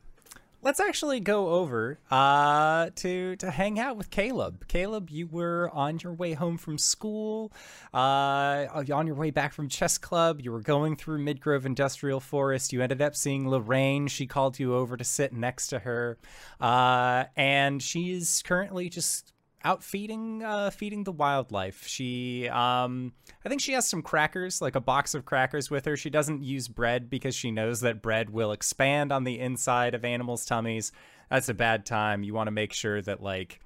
[0.64, 4.66] let's actually go over uh, to to hang out with Caleb.
[4.66, 7.52] Caleb, you were on your way home from school,
[7.92, 10.40] uh, on your way back from chess club.
[10.40, 12.72] You were going through Midgrove Industrial Forest.
[12.72, 14.08] You ended up seeing Lorraine.
[14.08, 16.18] She called you over to sit next to her,
[16.60, 19.33] uh, and she's currently just
[19.64, 21.86] out feeding uh, feeding the wildlife.
[21.86, 23.12] She um
[23.44, 25.96] I think she has some crackers, like a box of crackers with her.
[25.96, 30.04] She doesn't use bread because she knows that bread will expand on the inside of
[30.04, 30.92] animals' tummies.
[31.30, 32.22] That's a bad time.
[32.22, 33.60] You want to make sure that like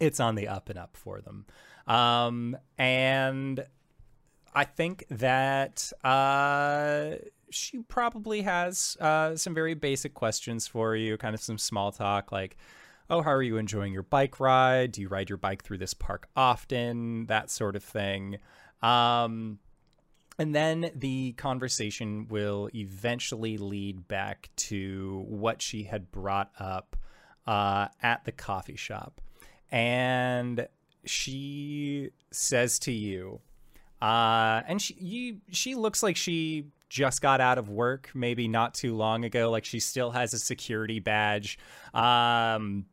[0.00, 1.46] it's on the up and up for them.
[1.86, 3.64] Um and
[4.54, 7.16] I think that uh
[7.52, 12.32] she probably has uh, some very basic questions for you, kind of some small talk,
[12.32, 12.56] like,
[13.10, 14.92] oh, how are you enjoying your bike ride?
[14.92, 17.26] Do you ride your bike through this park often?
[17.26, 18.38] That sort of thing.
[18.82, 19.58] Um,
[20.38, 26.96] and then the conversation will eventually lead back to what she had brought up
[27.46, 29.20] uh, at the coffee shop.
[29.70, 30.66] And
[31.04, 33.40] she says to you,
[34.00, 38.74] uh, and she you she looks like she just got out of work, maybe not
[38.74, 39.50] too long ago.
[39.50, 41.58] Like she still has a security badge.
[41.94, 42.86] Um,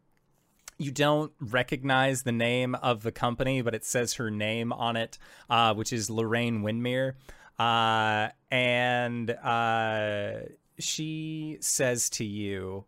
[0.80, 5.20] you don't recognize the name of the company, but it says her name on it,
[5.50, 7.13] uh, which is Lorraine Windmere.
[7.60, 10.39] Uh, and uh,
[10.80, 12.86] she says to you,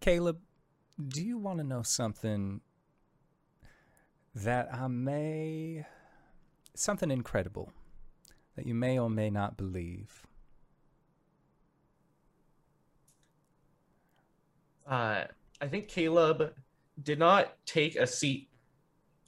[0.00, 0.38] Caleb,
[1.08, 2.60] do you want to know something
[4.34, 5.84] that I may.
[6.74, 7.72] something incredible
[8.54, 10.24] that you may or may not believe?
[14.90, 15.24] Uh,
[15.60, 16.52] I think Caleb
[17.00, 18.48] did not take a seat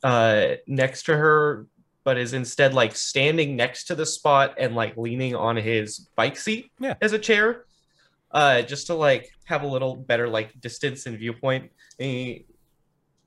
[0.03, 1.67] uh, next to her,
[2.05, 6.37] but is instead like standing next to the spot and like leaning on his bike
[6.37, 6.95] seat Yeah.
[7.01, 7.65] as a chair,
[8.33, 11.71] uh, just to like have a little better like distance and viewpoint.
[12.01, 12.47] And he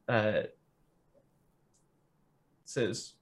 [0.09, 0.41] uh,
[2.65, 3.13] says,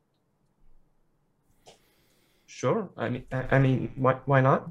[2.47, 2.89] sure.
[2.97, 4.69] I mean, I, I mean, why, why not?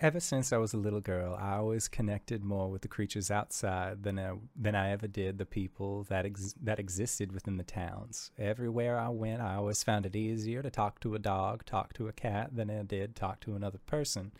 [0.00, 4.04] Ever since I was a little girl, I always connected more with the creatures outside
[4.04, 8.30] than I, than I ever did the people that ex- that existed within the towns.
[8.38, 12.06] Everywhere I went, I always found it easier to talk to a dog, talk to
[12.06, 14.30] a cat, than I did talk to another person.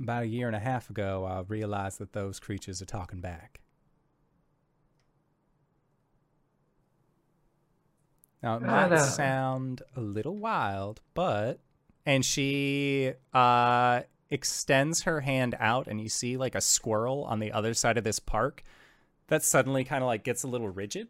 [0.00, 3.60] About a year and a half ago, I realized that those creatures are talking back.
[8.42, 11.60] Now, it might sound a little wild, but
[12.04, 17.52] and she uh extends her hand out and you see like a squirrel on the
[17.52, 18.62] other side of this park
[19.28, 21.08] that suddenly kind of like gets a little rigid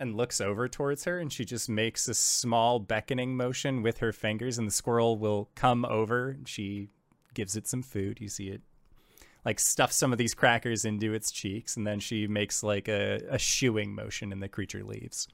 [0.00, 4.12] and looks over towards her and she just makes a small beckoning motion with her
[4.12, 6.88] fingers and the squirrel will come over she
[7.34, 8.20] gives it some food.
[8.20, 8.62] You see it
[9.44, 13.20] like stuff some of these crackers into its cheeks and then she makes like a,
[13.30, 15.28] a shooing motion and the creature leaves.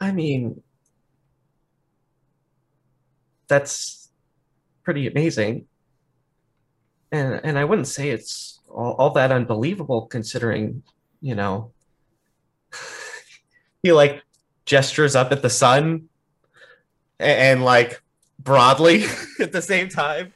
[0.00, 0.62] I mean,
[3.54, 4.10] that's
[4.82, 5.66] pretty amazing.
[7.12, 10.82] And and I wouldn't say it's all, all that unbelievable considering,
[11.20, 11.72] you know,
[13.82, 14.22] he like
[14.66, 16.08] gestures up at the sun
[17.18, 18.02] and, and like
[18.38, 19.04] broadly
[19.40, 20.32] at the same time.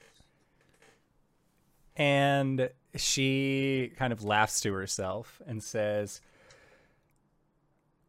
[1.96, 6.20] and she kind of laughs to herself and says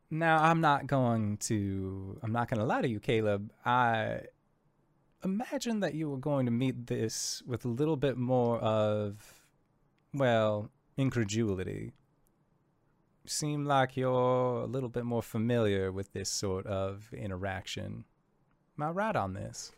[0.10, 4.22] now i'm not going to i'm not going to lie to you caleb i
[5.24, 9.44] imagine that you were going to meet this with a little bit more of
[10.14, 11.94] well incredulity.
[13.26, 18.06] Seem like you're a little bit more familiar with this sort of interaction.
[18.78, 19.72] Am i right on this?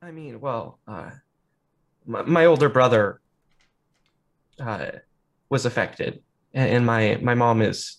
[0.00, 1.10] I mean, well, uh,
[2.06, 3.20] my, my older brother
[4.60, 4.86] uh,
[5.48, 6.22] was affected,
[6.54, 7.98] and, and my my mom is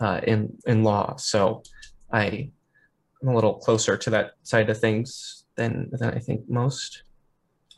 [0.00, 1.62] uh, in in law, so
[2.12, 2.50] I
[3.22, 7.02] I'm a little closer to that side of things than than I think most.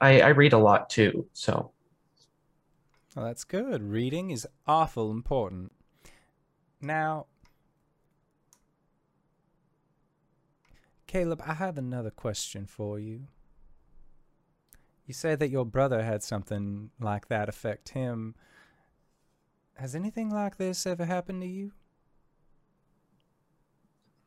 [0.01, 1.73] I I read a lot too, so
[3.15, 3.83] Well, that's good.
[3.83, 5.73] Reading is awful important.
[6.81, 7.27] Now,
[11.07, 13.27] Caleb, I have another question for you.
[15.07, 18.35] You say that your brother had something like that affect him.
[19.75, 21.73] Has anything like this ever happened to you?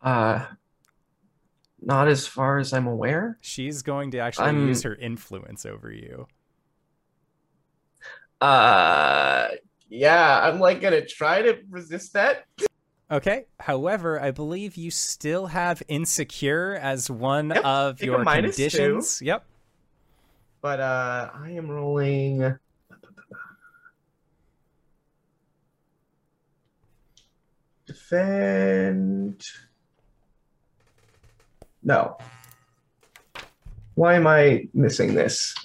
[0.02, 0.46] uh,
[1.82, 3.38] not as far as I'm aware.
[3.42, 6.28] She's going to actually I'm- use her influence over you.
[8.40, 9.50] Uh,
[9.90, 12.46] yeah, I'm like gonna try to resist that.
[13.12, 13.46] Okay.
[13.60, 18.64] However, I believe you still have insecure as one Yep, of your minus two.
[18.64, 19.22] conditions.
[19.22, 19.46] Yep.
[20.62, 22.58] But uh, I am rolling.
[28.12, 29.42] Defend.
[31.84, 32.18] No.
[33.96, 35.56] Why am I missing this?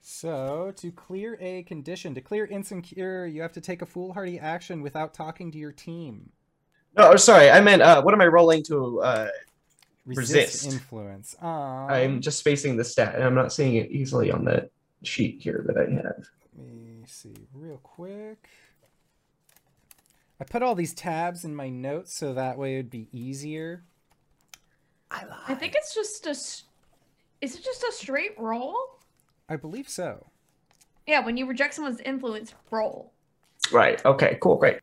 [0.00, 4.80] So, to clear a condition, to clear insecure, you have to take a foolhardy action
[4.80, 6.30] without talking to your team.
[6.96, 7.50] No, oh, sorry.
[7.50, 9.02] I meant uh, what am I rolling to?
[9.02, 9.28] Uh,
[10.06, 10.66] Resist.
[10.66, 11.34] influence.
[11.40, 14.68] Um, I'm just spacing the stat, and I'm not seeing it easily on the
[15.02, 16.26] sheet here that I have.
[16.56, 18.48] Let me see real quick.
[20.40, 23.84] I put all these tabs in my notes so that way it'd be easier.
[25.10, 25.38] I lied.
[25.48, 26.30] I think it's just a.
[27.40, 28.76] Is it just a straight roll?
[29.48, 30.26] I believe so.
[31.06, 33.12] Yeah, when you reject someone's influence, roll.
[33.70, 34.04] Right.
[34.04, 34.38] Okay.
[34.40, 34.56] Cool.
[34.56, 34.80] Great.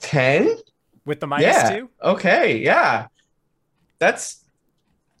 [0.00, 0.56] Ten.
[1.04, 1.70] With the minus yeah.
[1.70, 1.90] two?
[2.02, 2.58] Okay.
[2.58, 3.06] Yeah.
[3.98, 4.41] That's.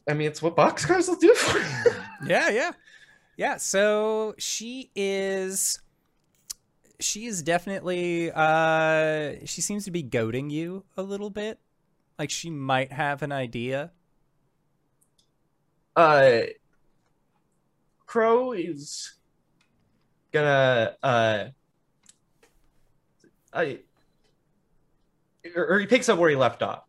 [0.08, 1.94] I mean, it's what boxcars will do for you.
[2.26, 2.72] Yeah, yeah.
[3.36, 5.80] Yeah, so she is
[7.00, 11.58] she is definitely uh she seems to be goading you a little bit.
[12.18, 13.90] Like she might have an idea.
[15.96, 16.40] uh
[18.06, 19.14] crow is
[20.32, 21.44] gonna uh
[23.52, 23.78] i
[25.54, 26.84] or, or he picks up where he left off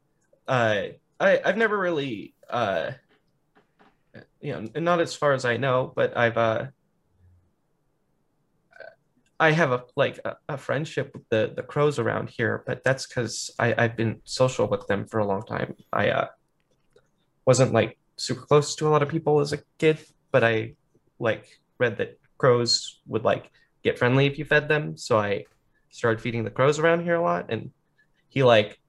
[0.48, 0.84] uh
[1.20, 2.92] i i've never really uh
[4.44, 6.66] you know not as far as i know but i've uh
[9.40, 13.06] I have a like a, a friendship with the the crows around here, but that's
[13.08, 15.76] because I I've been social with them for a long time.
[15.92, 16.28] I uh
[17.46, 20.00] wasn't like super close to a lot of people as a kid,
[20.32, 20.76] but I
[21.20, 21.46] like
[21.78, 23.52] read that crows would like
[23.84, 24.96] get friendly if you fed them.
[24.96, 25.46] So I
[25.90, 27.72] started feeding the crows around here a lot, and
[28.30, 28.80] he like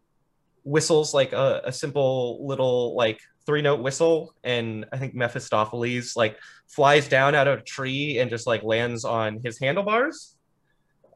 [0.63, 6.38] whistles like a, a simple little like three note whistle, and I think Mephistopheles like
[6.66, 10.36] flies down out of a tree and just like lands on his handlebars.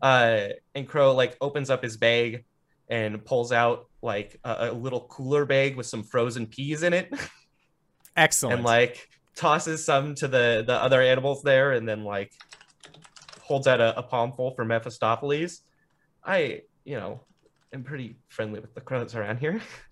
[0.01, 2.45] Uh, and Crow like opens up his bag
[2.89, 7.13] and pulls out like a, a little cooler bag with some frozen peas in it,
[8.17, 8.57] Excellent.
[8.57, 12.33] and like tosses some to the the other animals there, and then like
[13.43, 15.63] holds out a, a palmful for Mephistopheles.
[16.25, 17.23] I, you know,
[17.73, 19.61] am pretty friendly with the crows around here.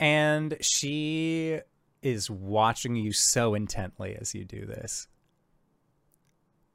[0.00, 1.60] and she
[2.02, 5.06] is watching you so intently as you do this.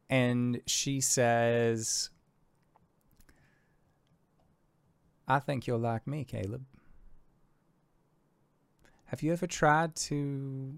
[0.07, 2.11] And she says,
[5.27, 6.63] I think you're like me, Caleb.
[9.05, 10.77] Have you ever tried to.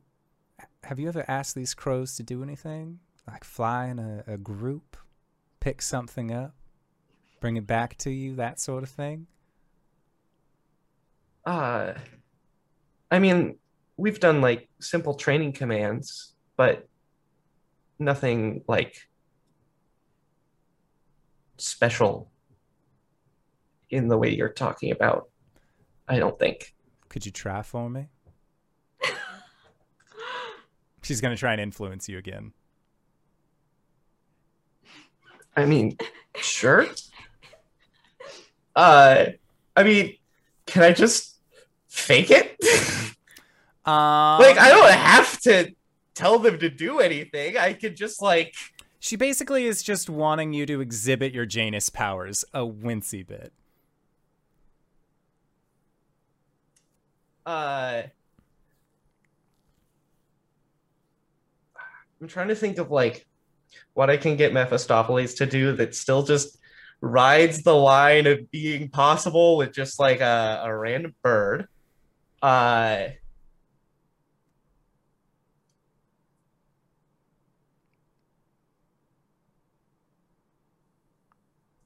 [0.84, 3.00] Have you ever asked these crows to do anything?
[3.28, 4.95] Like fly in a, a group,
[5.60, 6.56] pick something up,
[7.41, 9.28] bring it back to you, that sort of thing?
[11.45, 11.93] Uh,
[13.10, 13.58] I mean,
[13.95, 16.88] we've done like simple training commands, but
[17.99, 19.08] nothing like
[21.58, 22.30] special
[23.89, 25.30] in the way you're talking about.
[26.08, 26.74] I don't think.
[27.10, 28.08] Could you try for me?
[31.01, 32.53] She's going to try and influence you again.
[35.55, 35.97] I mean,
[36.36, 36.88] sure.
[38.76, 39.26] Uh,
[39.76, 40.16] I mean,
[40.68, 41.37] can I just
[41.98, 42.56] fake it?
[43.86, 45.74] Um, like, I don't have to
[46.14, 47.56] tell them to do anything.
[47.56, 48.54] I could just like.
[49.00, 53.54] She basically is just wanting you to exhibit your Janus powers a wincy bit.
[57.48, 58.04] uh
[62.22, 63.26] I'm trying to think of like
[63.93, 66.58] what I can get Mephistopheles to do that still just
[67.00, 71.68] rides the line of being possible with just like a, a random bird.
[72.42, 73.10] Uh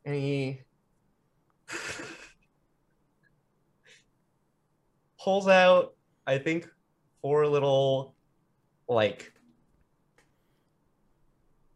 [0.05, 0.61] he
[5.23, 5.93] pulls out,
[6.25, 6.67] I think,
[7.21, 8.15] four little
[8.87, 9.31] like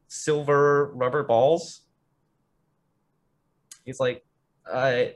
[0.07, 1.81] silver rubber balls.
[3.85, 4.25] He's like,
[4.65, 5.15] I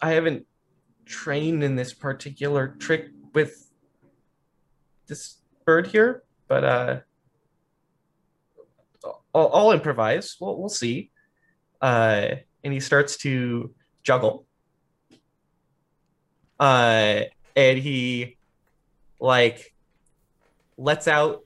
[0.00, 0.46] I haven't
[1.10, 3.68] trained in this particular trick with
[5.08, 7.00] this bird here, but uh
[9.34, 10.36] I'll, I'll improvise.
[10.40, 11.10] We'll we'll see.
[11.80, 14.46] Uh and he starts to juggle
[16.58, 17.22] uh
[17.56, 18.36] and he
[19.18, 19.74] like
[20.76, 21.40] lets out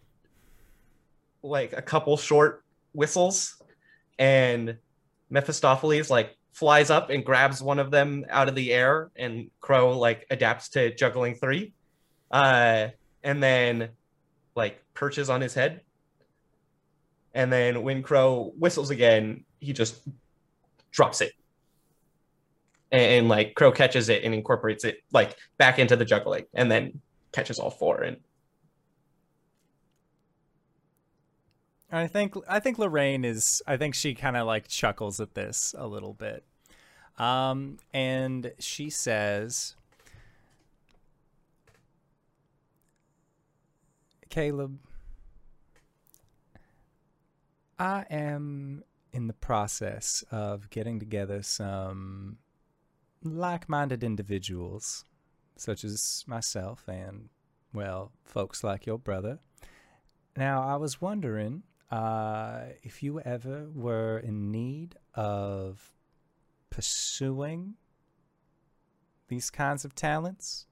[1.42, 3.62] like a couple short whistles
[4.18, 4.76] and
[5.30, 9.98] mephistopheles like flies up and grabs one of them out of the air and crow
[9.98, 11.74] like adapts to juggling three.
[12.30, 12.88] Uh
[13.22, 13.90] and then
[14.54, 15.80] like perches on his head.
[17.34, 20.00] And then when crow whistles again he just
[20.92, 21.32] drops it.
[22.92, 26.70] And, and, like crow catches it and incorporates it like back into the juggling and
[26.70, 27.00] then
[27.32, 28.18] catches all four and
[31.94, 35.74] I think I think Lorraine is I think she kind of like chuckles at this
[35.78, 36.44] a little bit.
[37.18, 39.76] Um and she says
[44.28, 44.80] Caleb
[47.78, 48.82] I am
[49.12, 52.38] in the process of getting together some
[53.22, 55.04] like-minded individuals
[55.56, 57.28] such as myself and
[57.72, 59.38] well folks like your brother.
[60.36, 61.62] Now I was wondering
[61.94, 65.92] uh, if you ever were in need of
[66.68, 67.74] pursuing
[69.28, 70.66] these kinds of talents,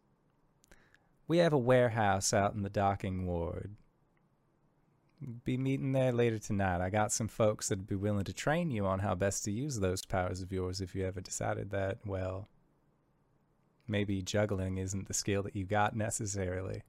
[1.28, 3.76] we have a warehouse out in the docking ward.
[5.44, 6.80] Be meeting there later tonight.
[6.80, 9.78] I got some folks that'd be willing to train you on how best to use
[9.78, 12.48] those powers of yours if you ever decided that, well,
[13.86, 16.82] maybe juggling isn't the skill that you got necessarily.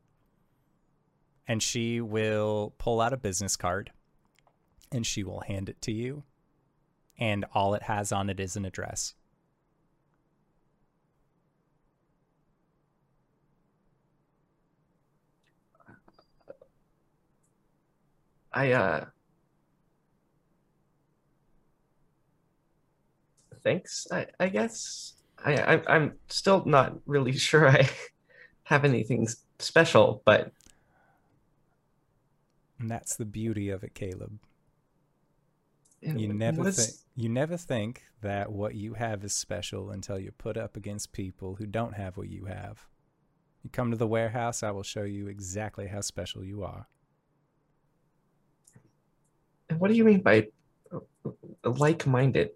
[1.48, 3.92] And she will pull out a business card
[4.94, 6.24] and she will hand it to you.
[7.18, 9.16] And all it has on it is an address.
[18.56, 19.06] I uh
[23.64, 25.14] thanks I, I guess
[25.44, 27.90] I, I I'm still not really sure I
[28.66, 29.28] have anything
[29.58, 30.52] special but
[32.84, 34.40] And that's the beauty of it, Caleb.
[36.06, 40.58] You never think You never think that what you have is special until you're put
[40.58, 42.88] up against people who don't have what you have.
[43.64, 46.88] You come to the warehouse, I will show you exactly how special you are.
[49.70, 50.48] And what do you mean by
[50.92, 51.00] uh,
[51.64, 52.50] like-minded?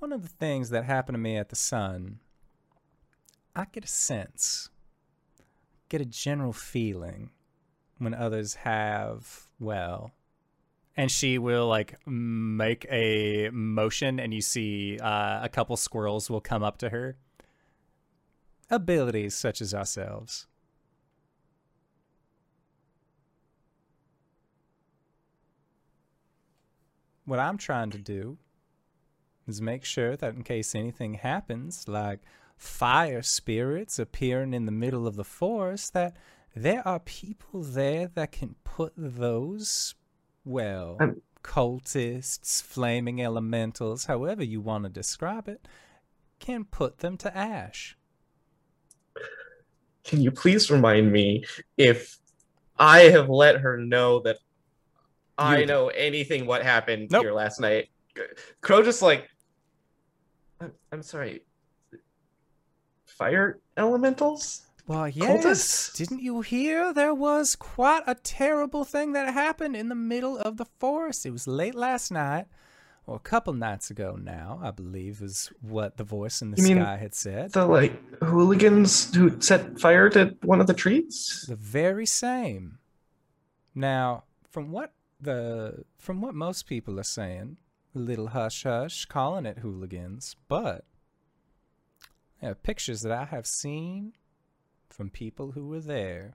[0.00, 2.18] One of the things that happened to me at the Sun,
[3.54, 4.70] I get a sense,
[5.88, 7.30] get a general feeling
[7.98, 10.12] when others have, well,
[10.96, 16.40] and she will like make a motion and you see uh, a couple squirrels will
[16.40, 17.16] come up to her.
[18.68, 20.46] Abilities such as ourselves.
[27.24, 28.38] What i'm trying to do
[29.46, 32.20] is make sure that in case anything happens like
[32.56, 36.16] fire spirits appearing in the middle of the forest that
[36.62, 39.94] there are people there that can put those
[40.44, 45.66] well, I'm- cultists, flaming elementals, however you want to describe it,
[46.38, 47.96] can put them to ash.
[50.04, 51.44] Can you please remind me
[51.76, 52.18] if
[52.78, 54.38] I have let her know that
[55.36, 57.24] I know anything what happened Nope.
[57.24, 57.88] here last night?
[58.62, 59.28] Crow just like,
[60.60, 61.42] I'm, I'm sorry,
[63.06, 64.62] fire elementals?
[64.88, 65.44] Well, yes.
[65.44, 65.96] Cultists?
[65.96, 70.56] Didn't you hear there was quite a terrible thing that happened in the middle of
[70.56, 71.26] the forest?
[71.26, 72.46] It was late last night,
[73.06, 76.76] or a couple nights ago now, I believe, is what the voice in the You
[76.76, 77.52] sky had said.
[77.52, 81.44] The like hooligans who set fire to one of the trees?
[81.46, 82.78] The very same.
[83.74, 87.58] Now, from what the from what most people are saying,
[87.94, 90.86] a little hush hush, calling it hooligans, but
[92.42, 94.14] are pictures that I have seen
[94.98, 96.34] from people who were there.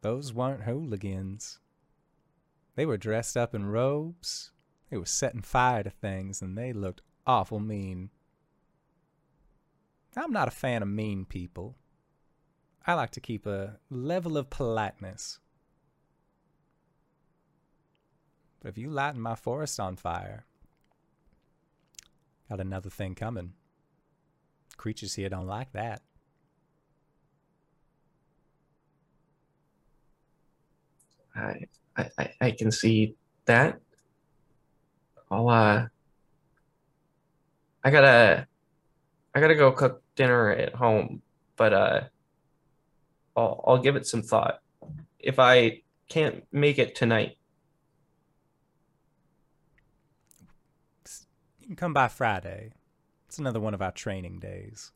[0.00, 1.58] Those weren't hooligans.
[2.74, 4.52] They were dressed up in robes.
[4.90, 8.08] They were setting fire to things, and they looked awful mean.
[10.16, 11.76] I'm not a fan of mean people.
[12.86, 15.40] I like to keep a level of politeness.
[18.60, 20.46] But if you lighten my forest on fire,
[22.48, 23.52] got another thing coming.
[24.76, 26.02] Creatures here don't like that.
[31.34, 31.66] I,
[31.96, 33.14] I, I- can see
[33.46, 33.80] that.
[35.30, 35.86] I'll uh
[37.84, 38.46] I gotta
[39.34, 41.22] I gotta go cook dinner at home,
[41.56, 42.00] but uh
[43.36, 44.60] I'll I'll give it some thought.
[45.18, 47.36] If I can't make it tonight,
[51.60, 52.72] You can come by Friday.
[53.28, 54.90] It's another one of our training days.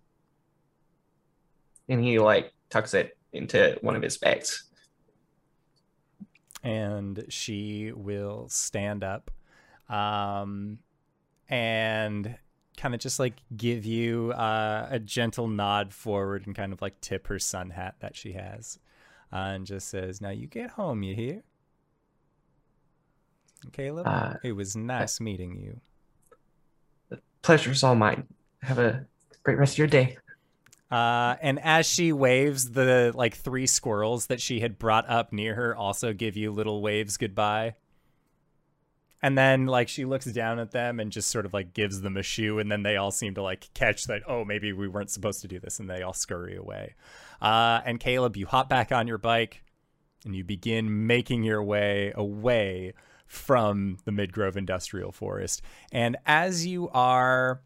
[1.89, 4.65] and he like tucks it into one of his bags.
[6.63, 9.31] and she will stand up
[9.91, 10.79] um,
[11.49, 12.37] and
[12.77, 17.01] kind of just like give you uh, a gentle nod forward and kind of like
[17.01, 18.79] tip her sun hat that she has
[19.33, 21.43] uh, and just says, Now you get home, you hear?
[23.73, 25.81] Caleb, Uh, it was nice meeting you.
[27.43, 28.27] Pleasure's all mine.
[28.63, 29.07] Have a
[29.43, 30.17] great rest of your day.
[30.91, 35.55] Uh, and as she waves, the like three squirrels that she had brought up near
[35.55, 37.75] her also give you little waves goodbye.
[39.23, 42.17] And then like she looks down at them and just sort of like gives them
[42.17, 45.11] a shoe, and then they all seem to like catch that, oh, maybe we weren't
[45.11, 46.95] supposed to do this, and they all scurry away.
[47.41, 49.63] Uh, and Caleb, you hop back on your bike
[50.25, 52.93] and you begin making your way away
[53.33, 55.63] from the Midgrove Industrial Forest.
[55.91, 57.61] And as you are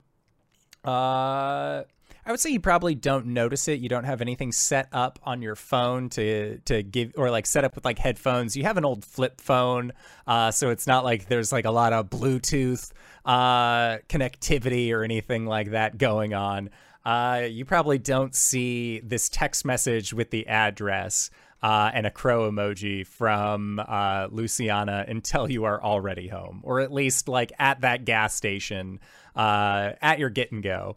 [0.85, 1.83] uh
[2.27, 3.79] I would say you probably don't notice it.
[3.79, 7.65] You don't have anything set up on your phone to to give or like set
[7.65, 8.57] up with like headphones.
[8.57, 9.93] You have an old flip phone,
[10.27, 12.91] uh, so it's not like there's like a lot of Bluetooth
[13.25, 16.71] uh, connectivity or anything like that going on.
[17.05, 21.31] Uh, you probably don't see this text message with the address
[21.63, 26.93] uh, and a crow emoji from uh, Luciana until you are already home, or at
[26.93, 29.01] least like at that gas station
[29.35, 30.97] uh, at your get and go.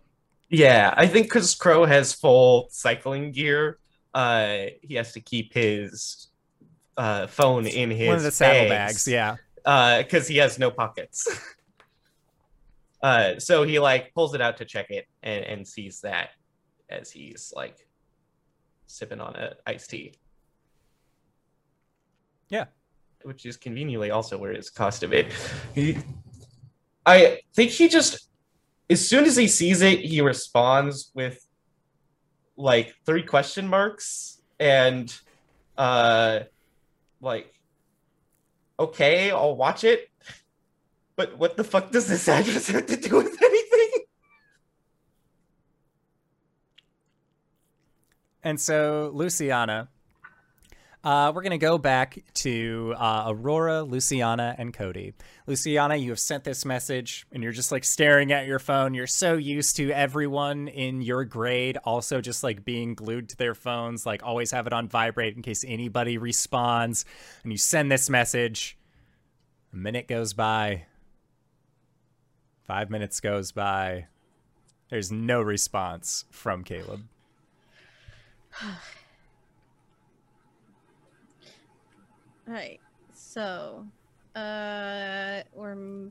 [0.49, 3.77] Yeah, I think because Crow has full cycling gear,
[4.13, 6.27] uh, he has to keep his
[6.97, 9.35] uh, phone in his One of the saddlebags, yeah.
[9.63, 11.27] because he has no pockets.
[13.03, 16.31] uh, so he like pulls it out to check it and, and sees that
[16.89, 17.87] as he's like
[18.87, 20.13] sipping on a iced tea.
[22.49, 22.65] Yeah.
[23.23, 25.31] which is conveniently also where his cost of it.
[25.75, 25.97] He,
[27.05, 28.29] I think he just
[28.89, 31.45] as soon as he sees it, he responds with
[32.57, 35.13] like three question marks and
[35.77, 36.43] Uh,
[37.21, 37.53] like,
[38.77, 40.09] okay, I'll watch it.
[41.15, 44.05] But what the fuck does this address have to do with anything?
[48.43, 49.89] And so, Luciana,
[51.03, 55.13] uh, we're going to go back to uh, Aurora, Luciana, and Cody.
[55.47, 58.93] Luciana, you have sent this message and you're just like staring at your phone.
[58.93, 63.55] You're so used to everyone in your grade also just like being glued to their
[63.55, 67.05] phones, like always have it on vibrate in case anybody responds.
[67.43, 68.77] And you send this message.
[69.71, 70.85] A minute goes by.
[72.63, 74.07] Five minutes goes by.
[74.89, 77.03] There's no response from Caleb.
[82.49, 82.79] Right.
[83.13, 83.85] So,
[84.35, 86.09] uh, we're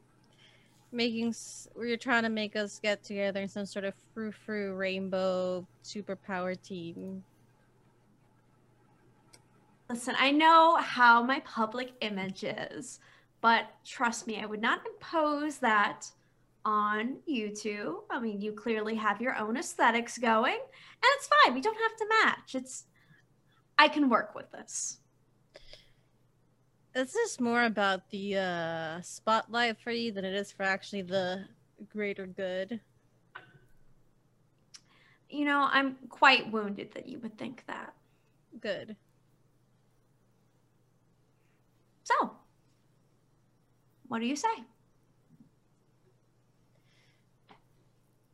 [0.93, 1.35] making.
[1.75, 6.61] We're trying to make us get together in some sort of frou frou rainbow superpower
[6.63, 7.25] team.
[9.91, 13.01] Listen, I know how my public image is,
[13.41, 16.09] but trust me, I would not impose that
[16.65, 18.05] on you two.
[18.11, 21.55] I mean, you clearly have your own aesthetics going, and it's fine.
[21.55, 22.55] We don't have to match.
[22.55, 22.85] It's
[23.77, 24.99] I can work with this.
[26.95, 31.03] Is this is more about the uh, spotlight for you than it is for actually
[31.03, 31.45] the
[31.93, 32.81] greater good.
[35.29, 37.93] You know, I'm quite wounded that you would think that.
[38.61, 38.97] Good.
[42.05, 42.33] So,
[44.09, 44.49] what do you say?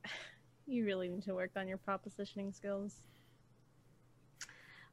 [0.67, 2.95] You really need to work on your propositioning skills.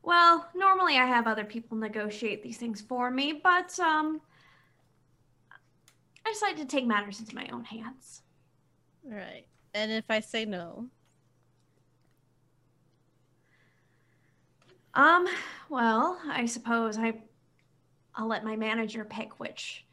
[0.04, 4.22] Well, normally I have other people negotiate these things for me, but um
[6.26, 8.22] I decided to take matters into my own hands.
[9.04, 9.46] Right.
[9.74, 10.90] And if I say no,
[14.94, 15.28] Um,
[15.70, 17.14] well, I suppose I
[18.14, 19.86] I'll let my manager pick which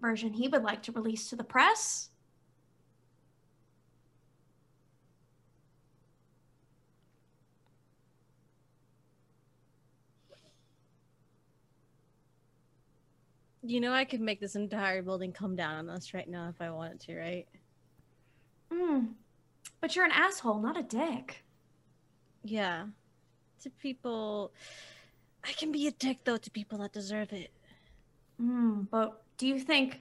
[0.00, 2.10] version he would like to release to the press.
[13.68, 16.60] You know I could make this entire building come down on us right now if
[16.60, 17.46] I wanted to, right?
[18.72, 19.00] Hmm.
[19.80, 21.44] But you're an asshole, not a dick.
[22.44, 22.86] Yeah.
[23.62, 24.52] To people
[25.44, 27.52] I can be a dick though to people that deserve it.
[28.38, 30.00] Hmm, but do you think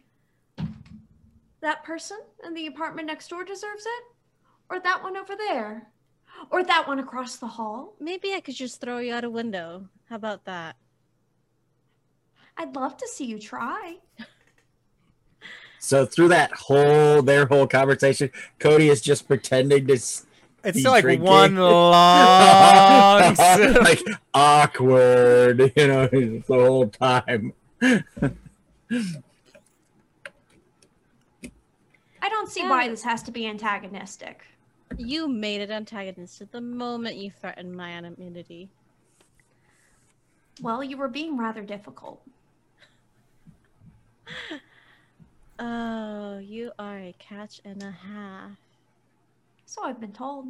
[1.61, 4.03] that person in the apartment next door deserves it?
[4.69, 5.87] Or that one over there?
[6.51, 7.95] Or that one across the hall?
[7.99, 9.87] Maybe I could just throw you out a window.
[10.09, 10.75] How about that?
[12.57, 13.97] I'd love to see you try.
[15.79, 20.25] So through that whole their whole conversation, Cody is just pretending to It's
[20.63, 21.25] Be like drinking.
[21.25, 24.01] one long like
[24.33, 27.53] awkward, you know, the whole time.
[27.81, 28.03] I
[32.29, 34.43] don't see why this has to be antagonistic.
[34.97, 38.69] You made it antagonistic the moment you threatened my anonymity.
[40.61, 42.21] Well, you were being rather difficult.
[45.59, 48.51] Oh, you are a catch and a half.
[49.65, 50.45] So I've been told.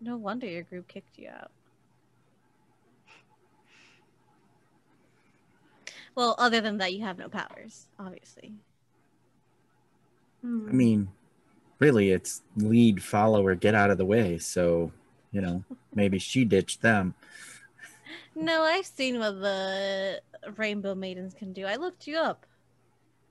[0.00, 1.50] No wonder your group kicked you out.
[6.14, 8.52] Well, other than that, you have no powers, obviously.
[10.42, 10.68] Hmm.
[10.68, 11.08] I mean,
[11.78, 14.38] really, it's lead follower, get out of the way.
[14.38, 14.92] So,
[15.32, 17.14] you know, maybe she ditched them.
[18.38, 20.20] No, I've seen what the
[20.56, 21.64] Rainbow Maidens can do.
[21.64, 22.44] I looked you up.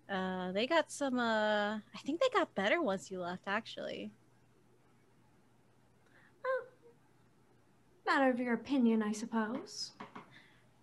[0.09, 1.19] Uh, they got some.
[1.19, 3.43] Uh, I think they got better once you left.
[3.47, 4.11] Actually,
[8.05, 9.93] Matter of your opinion, I suppose.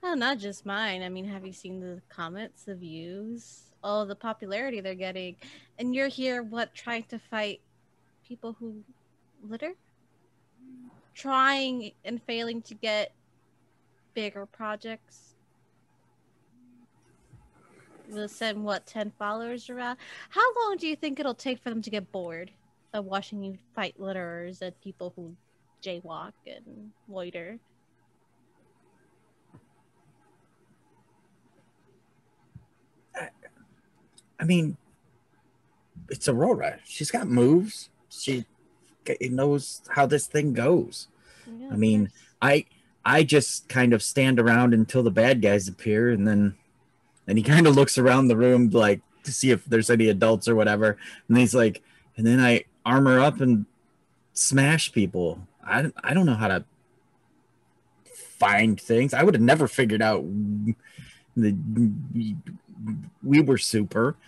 [0.02, 1.02] well, not just mine.
[1.02, 5.36] I mean, have you seen the comments, the views, all the popularity they're getting?
[5.78, 7.60] And you're here, what, trying to fight
[8.26, 8.82] people who
[9.48, 9.74] litter,
[11.14, 13.12] trying and failing to get
[14.14, 15.31] bigger projects.
[18.12, 19.96] We'll send what ten followers around.
[20.28, 22.50] How long do you think it'll take for them to get bored
[22.92, 25.34] of watching you fight litterers and people who
[25.82, 27.58] jaywalk and loiter?
[34.38, 34.76] I mean,
[36.10, 36.80] it's Aurora.
[36.84, 37.88] She's got moves.
[38.08, 38.44] She
[39.20, 41.08] knows how this thing goes.
[41.46, 42.10] Yeah, I mean.
[42.42, 42.66] I
[43.04, 46.56] I just kind of stand around until the bad guys appear, and then
[47.26, 50.48] and he kind of looks around the room like to see if there's any adults
[50.48, 50.98] or whatever.
[51.28, 51.82] And he's like,
[52.16, 53.66] and then I armor up and
[54.32, 55.46] smash people.
[55.64, 56.64] I I don't know how to
[58.38, 59.14] find things.
[59.14, 60.24] I would have never figured out
[61.36, 61.56] the
[63.22, 64.16] we were super.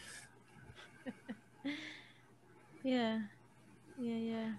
[2.86, 3.20] Yeah.
[3.98, 4.52] Yeah, yeah.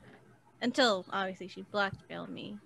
[0.60, 2.58] Until obviously she blackmailed me,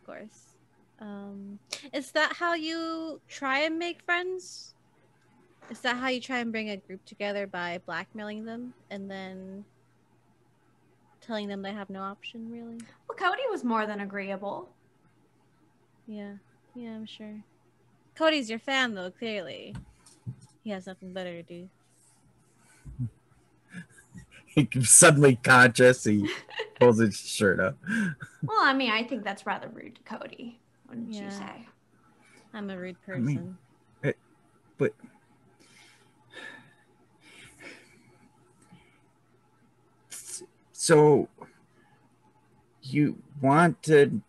[0.00, 0.56] of course.
[1.00, 1.60] Um
[1.92, 4.74] is that how you try and make friends?
[5.70, 9.64] Is that how you try and bring a group together by blackmailing them and then
[11.20, 12.78] telling them they have no option really?
[13.08, 14.68] Well, Cody was more than agreeable.
[16.06, 16.34] Yeah.
[16.74, 17.42] Yeah, I'm sure.
[18.14, 19.74] Cody's your fan though, clearly.
[20.62, 21.68] He has nothing better to do.
[24.46, 26.04] He suddenly conscious.
[26.04, 26.28] He
[26.80, 27.76] pulls his shirt up.
[28.42, 31.66] Well, I mean, I think that's rather rude to Cody, wouldn't you say?
[32.54, 33.22] I'm a rude person.
[33.28, 33.58] I person.
[34.04, 34.14] mean-
[34.78, 34.92] But
[40.86, 41.28] so
[42.80, 44.20] you want to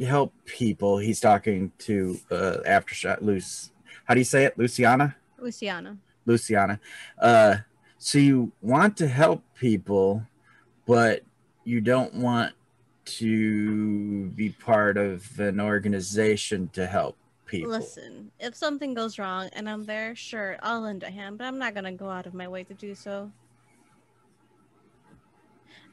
[0.00, 0.96] help people.
[0.96, 3.20] He's talking to uh, Aftershock.
[3.20, 3.70] Luce,
[4.06, 4.56] how do you say it?
[4.56, 5.14] Luciana.
[5.38, 5.98] Luciana.
[6.24, 6.80] Luciana.
[7.20, 7.56] Uh,
[7.98, 10.22] so you want to help people,
[10.86, 11.22] but
[11.64, 12.54] you don't want
[13.04, 17.70] to be part of an organization to help people.
[17.70, 21.58] Listen, if something goes wrong and I'm there, sure, I'll lend a hand, but I'm
[21.58, 23.30] not gonna go out of my way to do so.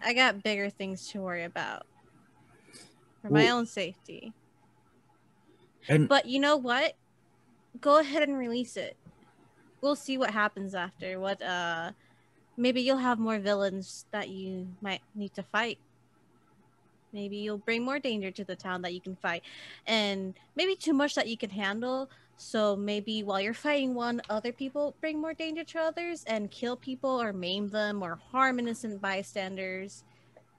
[0.06, 1.88] I got bigger things to worry about
[3.22, 4.34] for my own safety.
[5.90, 6.94] And But you know what?
[7.82, 8.96] Go ahead and release it.
[9.82, 11.20] We'll see what happens after.
[11.20, 11.92] What uh
[12.56, 15.80] maybe you'll have more villains that you might need to fight.
[17.12, 19.42] Maybe you'll bring more danger to the town that you can fight.
[19.88, 22.10] And maybe too much that you can handle.
[22.38, 26.76] So maybe while you're fighting one, other people bring more danger to others and kill
[26.76, 30.04] people or maim them or harm innocent bystanders.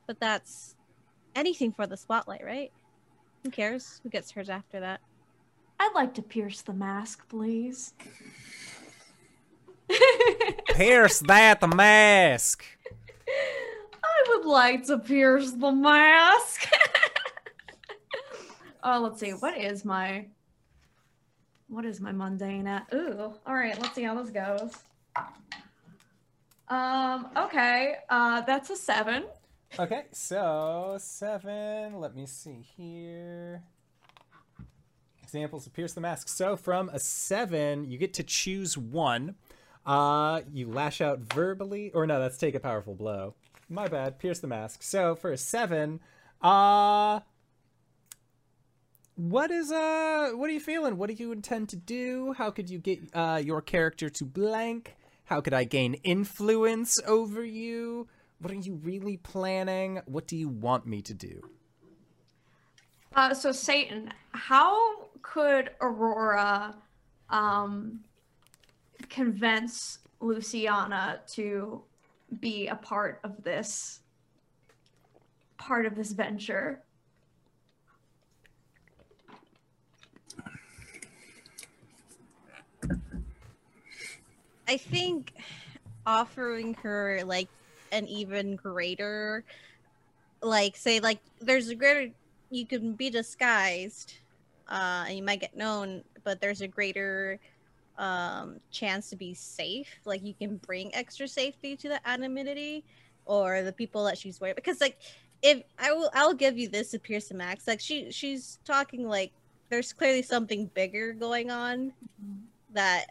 [0.07, 0.75] But that's
[1.35, 2.73] anything for the spotlight, right?
[3.45, 4.01] Who cares?
[4.03, 5.01] Who gets hurt after that?
[5.79, 7.93] I'd like to pierce the mask, please.
[10.69, 12.65] Pierce that mask.
[13.29, 16.69] I would like to pierce the mask.
[18.83, 19.31] oh, let's see.
[19.31, 20.27] What is my
[21.69, 22.87] what is my mundane at?
[22.95, 23.35] Ooh.
[23.47, 24.73] All right, let's see how this goes.
[26.69, 27.97] Um, okay.
[28.09, 29.25] Uh that's a seven.
[29.79, 32.01] Okay, so seven.
[32.01, 33.63] Let me see here.
[35.23, 36.29] Examples of Pierce the Mask.
[36.29, 39.35] So from a seven, you get to choose one.
[39.85, 43.35] Uh, you lash out verbally, or no, that's take a powerful blow.
[43.69, 44.19] My bad.
[44.19, 44.83] Pierce the Mask.
[44.83, 46.01] So for a seven,
[46.41, 47.21] uh,
[49.17, 50.99] what is uh, what are you feeling?
[50.99, 52.35] What do you intend to do?
[52.37, 54.95] How could you get uh your character to blank?
[55.25, 58.09] How could I gain influence over you?
[58.39, 60.01] What are you really planning?
[60.05, 61.41] What do you want me to do?
[63.15, 66.77] Uh so Satan, how could Aurora
[67.31, 68.01] um
[69.09, 71.83] convince Luciana to
[72.41, 74.01] be a part of this
[75.57, 76.83] part of this venture?
[84.69, 85.33] I think
[86.07, 87.49] offering her like
[87.93, 89.45] an even greater
[90.43, 92.13] like say like there's a greater
[92.51, 94.15] you can be disguised
[94.69, 97.41] uh and you might get known but there's a greater
[97.99, 99.89] um chance to be safe.
[100.05, 102.85] Like you can bring extra safety to the anonymity
[103.25, 104.99] or the people that she's worried because like
[105.43, 107.67] if i will i'll give you this to pierce mask.
[107.67, 109.33] Like she she's talking like
[109.71, 111.93] there's clearly something bigger going on
[112.73, 113.07] that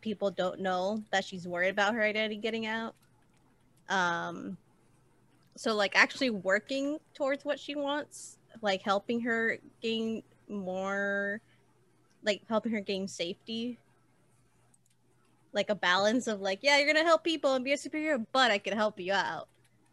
[0.00, 2.94] people don't know that she's worried about her identity getting out.
[3.88, 4.56] Um
[5.56, 11.40] so like actually working towards what she wants, like helping her gain more
[12.22, 13.78] like helping her gain safety.
[15.52, 18.50] Like a balance of like, yeah, you're gonna help people and be a superhero, but
[18.50, 19.48] I can help you out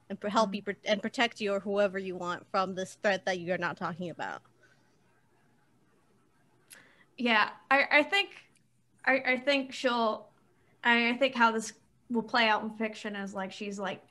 [0.10, 3.40] and help you pr- and protect you or whoever you want from this threat that
[3.40, 4.42] you're not talking about.
[7.18, 8.30] Yeah, I, I think
[9.06, 10.28] I, I think she'll
[10.84, 11.74] I, I think how this
[12.10, 14.02] will play out in fiction is like she's like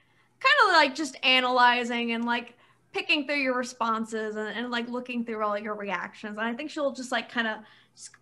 [0.40, 2.54] kind of like just analyzing and like
[2.92, 6.36] picking through your responses and, and like looking through all your reactions.
[6.36, 7.58] And I think she'll just like kind of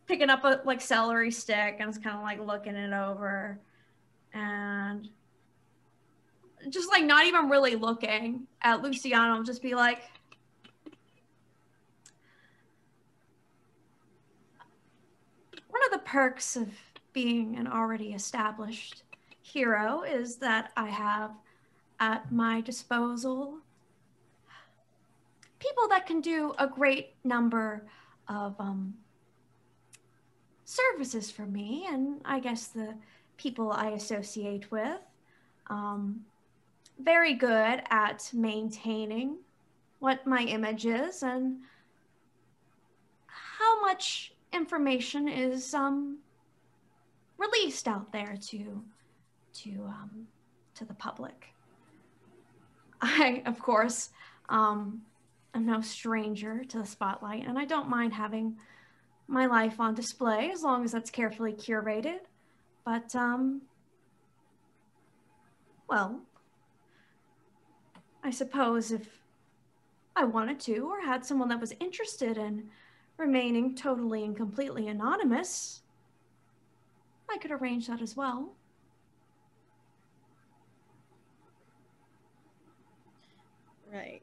[0.06, 3.58] picking up a like celery stick and it's kind of like looking it over
[4.32, 5.08] and
[6.68, 10.02] just like not even really looking at Luciano, just be like,
[15.68, 16.68] one of the perks of
[17.12, 19.04] being an already established
[19.42, 21.30] hero is that I have
[22.00, 23.58] at my disposal
[25.61, 27.86] people that can do a great number
[28.26, 28.94] of um,
[30.64, 32.94] services for me, and I guess the
[33.36, 35.00] people I associate with.
[35.68, 36.22] Um,
[36.98, 39.36] very good at maintaining
[40.00, 41.58] what my image is and
[43.26, 46.18] how much information is um,
[47.38, 48.82] released out there to
[49.53, 50.26] to um,
[50.74, 51.48] to the public.
[53.01, 54.11] I, of course,
[54.48, 55.03] um,
[55.55, 58.57] am no stranger to the spotlight, and I don't mind having
[59.26, 62.20] my life on display as long as that's carefully curated.
[62.84, 63.62] But um,
[65.88, 66.20] well,
[68.22, 69.09] I suppose if
[70.14, 72.68] I wanted to, or had someone that was interested in
[73.20, 75.82] remaining totally and completely anonymous,
[77.28, 78.54] I could arrange that as well.
[83.92, 84.22] Right.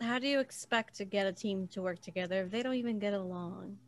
[0.00, 2.98] How do you expect to get a team to work together if they don't even
[2.98, 3.78] get along?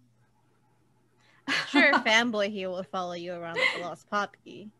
[1.68, 4.70] Sure, fanboy here will follow you around like a lost puppy,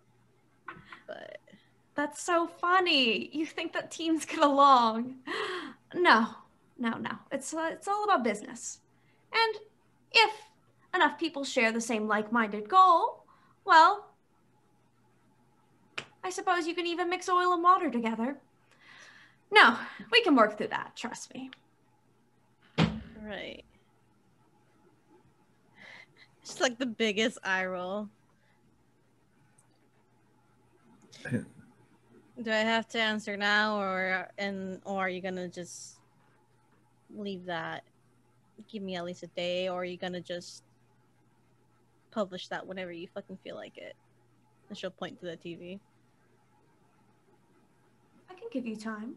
[1.95, 3.30] That's so funny.
[3.32, 5.16] You think that teams get along?
[5.95, 6.28] No,
[6.78, 7.12] no, no.
[7.30, 8.80] It's uh, it's all about business.
[9.32, 9.55] And
[10.12, 10.30] if
[10.95, 13.24] enough people share the same like-minded goal,
[13.64, 14.09] well,
[16.22, 18.38] I suppose you can even mix oil and water together.
[19.53, 19.76] No,
[20.11, 20.97] we can work through that.
[20.97, 21.51] Trust me.
[23.22, 23.62] right.
[26.42, 28.09] It's like the biggest eye roll.
[32.43, 36.01] Do I have to answer now, or and or are you gonna just
[37.14, 37.85] leave that?
[38.68, 40.64] Give me at least a day, or are you gonna just
[42.11, 43.95] publish that whenever you fucking feel like it?
[44.68, 45.78] And she'll point to the TV.
[48.28, 49.14] I can give you time.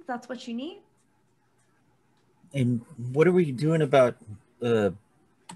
[0.00, 0.82] If that's what you need.
[2.52, 2.82] And
[3.12, 4.16] what are we doing about
[4.62, 4.90] uh,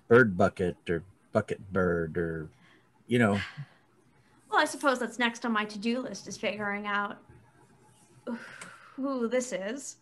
[0.09, 1.03] bird bucket or
[1.33, 2.49] bucket bird or,
[3.07, 3.39] you know,
[4.51, 7.19] Well, I suppose that's next on my to-do list is figuring out
[8.95, 9.97] who this is.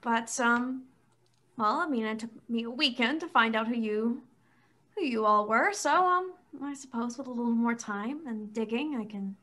[0.00, 0.84] But um
[1.56, 4.22] well, I mean, it took me a weekend to find out who you
[4.96, 5.72] who you all were.
[5.72, 9.36] So um I suppose with a little more time and digging, I can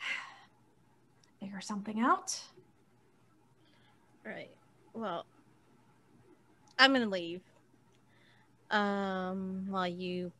[1.40, 2.40] figure something out.
[4.24, 4.50] Right.
[4.92, 5.24] Well,
[6.78, 7.40] I'm gonna leave.
[8.70, 10.30] Um, while you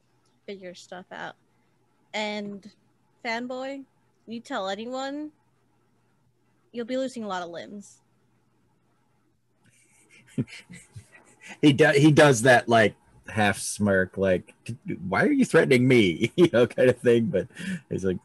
[0.46, 1.34] figure stuff out.
[2.12, 2.70] And
[3.24, 3.84] fanboy,
[4.26, 5.30] you tell anyone,
[6.72, 7.98] you'll be losing a lot of limbs.
[11.62, 12.94] he does he does that like
[13.28, 14.54] half smirk like
[15.08, 17.48] why are you threatening me you know kind of thing but
[17.90, 18.18] he's like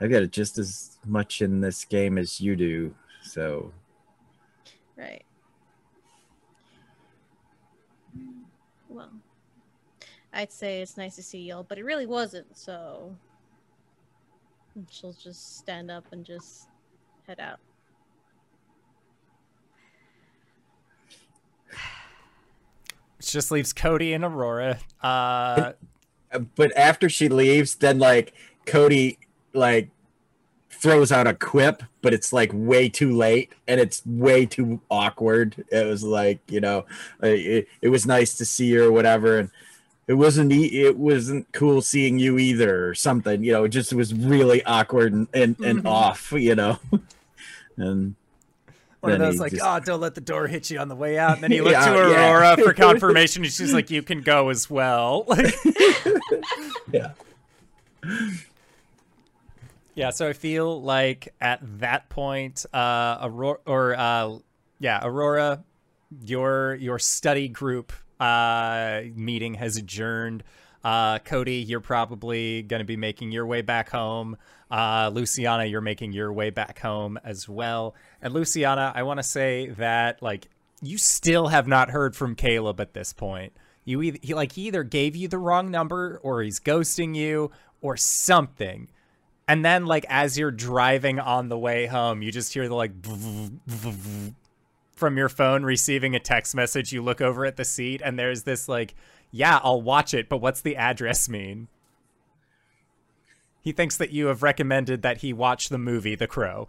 [0.00, 3.72] "I've got it just as much in this game as you do so
[4.96, 5.24] Right.
[8.88, 9.10] Well,
[10.32, 13.16] I'd say it's nice to see y'all, but it really wasn't, so
[14.74, 16.68] And she'll just stand up and just
[17.26, 17.58] head out.
[23.18, 24.78] Which just leaves Cody and Aurora.
[25.02, 25.72] Uh,
[26.54, 28.32] but after she leaves then like
[28.66, 29.18] cody
[29.52, 29.90] like
[30.70, 35.64] throws out a quip but it's like way too late and it's way too awkward
[35.70, 36.78] it was like you know
[37.22, 39.50] uh, it, it was nice to see her or whatever and
[40.08, 43.92] it wasn't e- it wasn't cool seeing you either or something you know it just
[43.92, 45.88] was really awkward and and, and Mhm.
[45.88, 46.78] off you know
[47.76, 48.14] and
[49.00, 50.86] one of then those he like, just- oh, don't let the door hit you on
[50.86, 51.34] the way out.
[51.34, 52.32] And then you look Yeah, to yeah.
[52.32, 55.26] Aurora for confirmation, and she's like, you can go as well.
[56.92, 57.10] Yeah
[59.94, 64.38] Yeah, so I feel like at that point, uh, Aurora, or uh,
[64.78, 65.64] yeah, Aurora,
[66.24, 67.92] your your study group
[68.22, 70.44] uh, meeting has adjourned.
[70.84, 74.36] Uh, Cody, you're probably going to be making your way back home.
[74.70, 77.94] Uh, Luciana, you're making your way back home as well.
[78.20, 80.48] And Luciana, I want to say that like
[80.80, 83.52] you still have not heard from Caleb at this point.
[83.84, 87.50] You either he, like he either gave you the wrong number or he's ghosting you
[87.80, 88.88] or something.
[89.48, 92.92] And then, like, as you're driving on the way home, you just hear the like
[95.02, 96.92] from your phone receiving a text message.
[96.92, 98.94] You look over at the seat, and there's this like,
[99.32, 101.66] "Yeah, I'll watch it, but what's the address mean?"
[103.62, 106.68] He thinks that you have recommended that he watch the movie The Crow.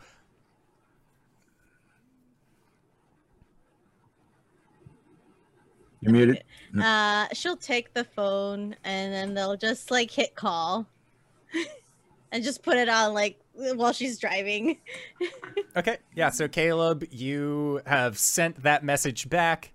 [6.01, 6.43] You're muted.
[6.81, 10.87] Uh, she'll take the phone and then they'll just like hit call,
[12.33, 14.77] and just put it on like while she's driving.
[15.75, 19.71] Okay, yeah, so Caleb, you have sent that message back.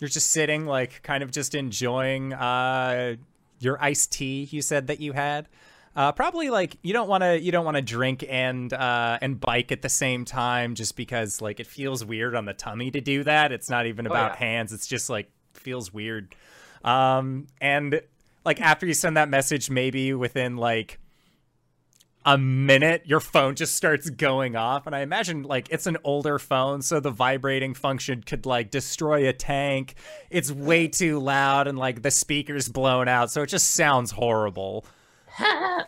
[0.00, 3.16] You're just sitting, like, kind of just enjoying uh,
[3.58, 5.46] your iced tea you said that you had.
[5.94, 9.40] Uh, probably like you don't want to you don't want to drink and uh, and
[9.40, 13.00] bike at the same time just because like it feels weird on the tummy to
[13.00, 13.50] do that.
[13.52, 14.36] It's not even Oh, about yeah.
[14.38, 14.72] hands.
[14.72, 16.34] It's just like feels weird.
[16.84, 18.00] Um, and
[18.44, 20.99] like after you send that message, maybe within like
[22.24, 24.86] a minute your phone just starts going off.
[24.86, 29.28] And i imagine like it's an older phone so the vibrating function could like destroy
[29.28, 29.94] a tank.
[30.30, 34.84] It's way too loud and like the speakers blown out so it just sounds horrible.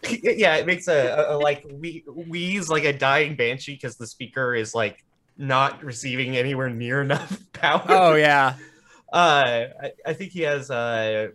[0.05, 4.07] Yeah, it makes a, a, a like we wheeze like a dying banshee because the
[4.07, 5.05] speaker is like
[5.37, 7.85] not receiving anywhere near enough power.
[7.89, 8.57] oh yeah.
[9.13, 11.29] Uh, I, I think he has uh,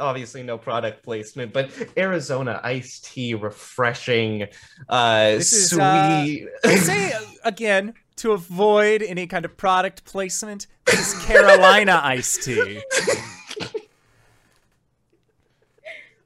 [0.00, 4.48] obviously no product placement, but Arizona iced tea, refreshing,
[4.88, 6.48] uh, This is, uh, sweet.
[6.64, 12.42] I say uh, again to avoid any kind of product placement this is carolina iced
[12.42, 12.82] tea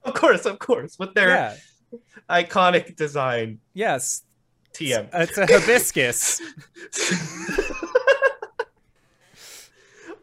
[0.05, 1.57] of course, of course, with their yeah
[2.29, 3.61] iconic design.
[3.75, 4.23] yes
[4.73, 5.09] TM.
[5.13, 6.41] it's a hibiscus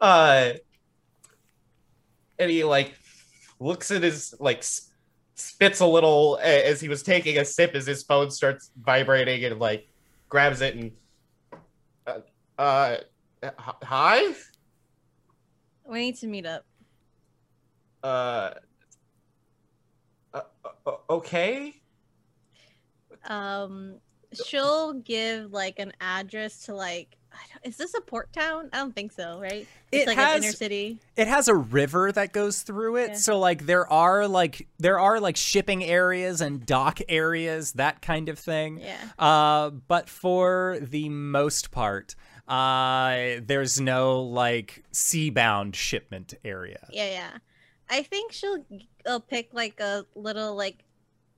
[0.00, 0.52] uh,
[2.38, 2.92] he like
[3.62, 4.64] looks at his like
[5.34, 9.58] spits a little as he was taking a sip as his phone starts vibrating and
[9.58, 9.88] like
[10.28, 10.92] grabs it and
[12.06, 12.18] uh,
[12.58, 12.96] uh
[13.82, 14.34] hi
[15.84, 16.64] We need to meet up.
[18.02, 18.50] uh,
[20.34, 20.40] uh
[20.86, 21.74] uh, okay
[23.24, 23.98] Um,
[24.32, 27.16] she'll give like an address to like.
[27.64, 28.68] Is this a port town?
[28.72, 29.66] I don't think so, right?
[29.92, 30.98] It's It like has- an inner city.
[31.16, 33.16] it has a river that goes through it Yeah.
[33.16, 38.28] so like there are like there are like shipping areas and dock areas that kind
[38.28, 38.96] of thing Yeah.
[39.18, 42.14] uh but for the most part
[42.48, 47.30] uh there's no like seabound shipment area Yeah, yeah.
[47.90, 48.64] I think she'll
[49.06, 50.84] uh, pick like a little like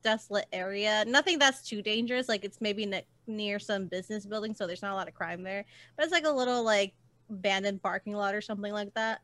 [0.04, 1.04] desolate area.
[1.06, 2.28] Nothing that's too dangerous.
[2.28, 5.42] Like it's maybe ne- near some business building, so there's not a lot of crime
[5.42, 5.64] there.
[5.96, 6.94] But it's like a little like
[7.30, 9.20] abandoned parking lot or something like that.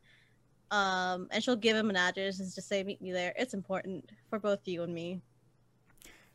[0.73, 4.11] Um, and she'll give him an address and just say, "Meet me there." It's important
[4.29, 5.21] for both you and me.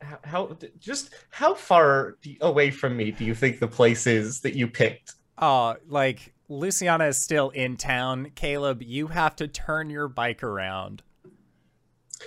[0.02, 4.42] how, how just how far do, away from me do you think the place is
[4.42, 9.90] that you picked oh like luciana is still in town caleb you have to turn
[9.90, 11.02] your bike around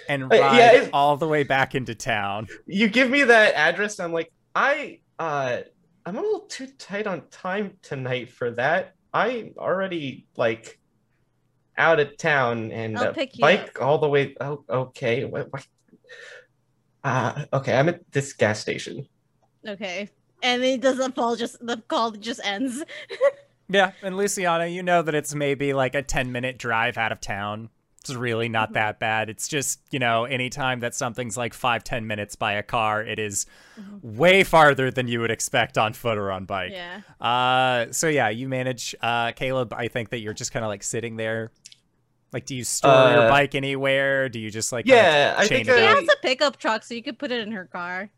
[0.09, 3.55] and Uh, ride yeah, it- all the way back into town you give me that
[3.55, 5.59] address and i'm like i uh
[6.07, 10.79] i'm a little too tight on time tonight for that i already like
[11.77, 15.53] out of town and I'll uh, pick you bike all the way oh okay what,
[15.53, 15.67] what?
[17.05, 19.07] uh okay i'm at this gas station
[19.67, 20.09] Okay.
[20.43, 21.35] And it doesn't fall.
[21.35, 22.83] Just the call just ends.
[23.71, 27.21] Yeah, and Luciana, you know that it's maybe like a 10 minute drive out of
[27.21, 27.69] town.
[28.09, 29.29] It's really not that bad.
[29.31, 33.19] It's just, you know, anytime that something's like five, 10 minutes by a car, it
[33.19, 33.47] is
[34.03, 36.73] way farther than you would expect on foot or on bike.
[36.73, 37.01] yeah.
[37.21, 40.83] Uh, so yeah, you manage, uh, Caleb, I think that you're just kind of like
[40.83, 41.51] sitting there.
[42.33, 44.29] Like, do you store your Uh, bike anywhere?
[44.29, 46.93] Do you just like, kinda yeah i think it She has a pickup truck, so
[46.95, 48.11] you could put it in her car.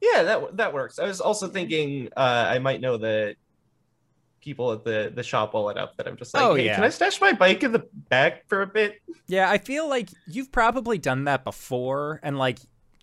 [0.00, 3.34] yeah that that works i was also thinking uh i might know the
[4.42, 6.74] people at the the shop well up that i'm just like Oh, hey, yeah.
[6.74, 10.10] can i stash my bike in the back for a bit Yeah, I feel like
[10.26, 12.58] you've probably done that before, and like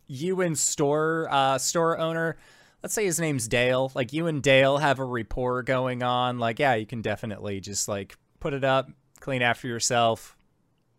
[0.08, 2.38] you and store uh, store owner,
[2.84, 3.92] let's say his name's Dale.
[3.96, 6.40] Like you and Dale have a rapport going on.
[6.40, 10.36] Like, yeah, you can definitely just like put it up, clean after yourself.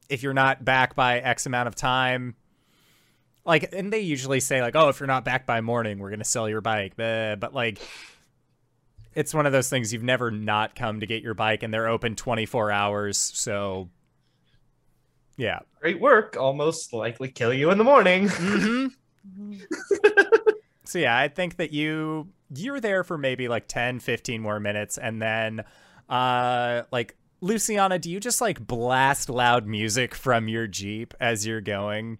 [0.08, 2.34] If you're not back by X amount of time,
[3.44, 6.24] like, and they usually say like, oh, if you're not back by morning, we're gonna
[6.24, 6.94] sell your bike.
[6.96, 7.80] But like.
[9.14, 11.88] It's one of those things you've never not come to get your bike, and they're
[11.88, 13.18] open 24 hours.
[13.18, 13.90] So,
[15.36, 18.86] yeah, great work almost likely kill you in the morning hmm
[20.84, 24.98] so yeah, I think that you you're there for maybe like 10, 15 more minutes
[24.98, 25.64] and then
[26.08, 31.62] uh like Luciana, do you just like blast loud music from your Jeep as you're
[31.62, 32.18] going?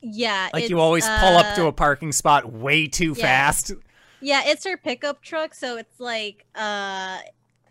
[0.00, 0.50] Yeah.
[0.52, 3.24] Like you it's, always pull up to uh, a parking spot way too yeah.
[3.24, 3.72] fast.
[4.20, 7.18] Yeah, it's her pickup truck, so it's like uh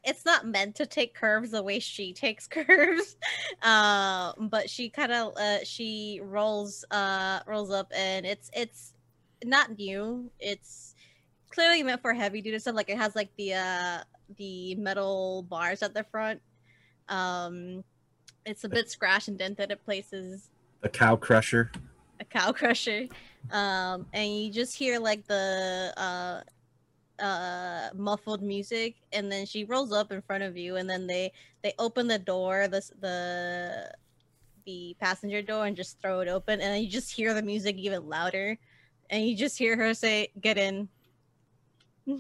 [0.04, 3.16] it's not meant to take curves the way she takes curves.
[3.62, 8.94] Um but she kind of uh she rolls uh rolls up and it's it's
[9.44, 10.30] not new.
[10.40, 10.96] It's
[11.50, 14.00] clearly meant for heavy duty stuff like it has like the uh
[14.38, 16.42] the metal bars at the front.
[17.10, 17.84] Um,
[18.46, 20.50] it's a bit scratched and dented at places.
[20.82, 21.72] The cow crusher.
[22.30, 23.08] Cow crusher.
[23.52, 26.42] Um, and you just hear like the uh
[27.22, 31.32] uh muffled music and then she rolls up in front of you and then they
[31.64, 33.90] they open the door the the
[34.66, 38.10] the passenger door and just throw it open and you just hear the music even
[38.10, 38.58] louder
[39.10, 40.90] and you just hear her say get in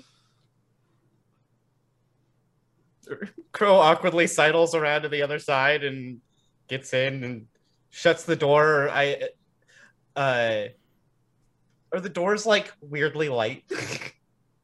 [3.51, 6.21] Crow awkwardly sidles around to the other side and
[6.67, 7.47] gets in and
[7.89, 8.89] shuts the door.
[8.89, 9.29] I
[10.15, 10.63] uh
[11.91, 13.63] are the doors like weirdly light?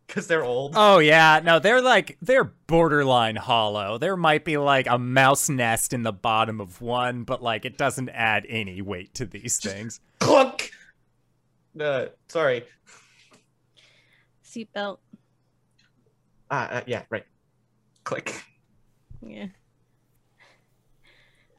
[0.07, 0.73] Because they're old.
[0.75, 3.97] Oh yeah, no, they're like they're borderline hollow.
[3.97, 7.77] There might be like a mouse nest in the bottom of one, but like it
[7.77, 10.01] doesn't add any weight to these things.
[10.19, 10.69] Clunk.
[11.79, 12.65] Uh, sorry.
[14.43, 14.97] seatbelt
[16.49, 17.23] Uh, uh, yeah, right.
[18.03, 18.43] Click.
[19.25, 19.47] Yeah.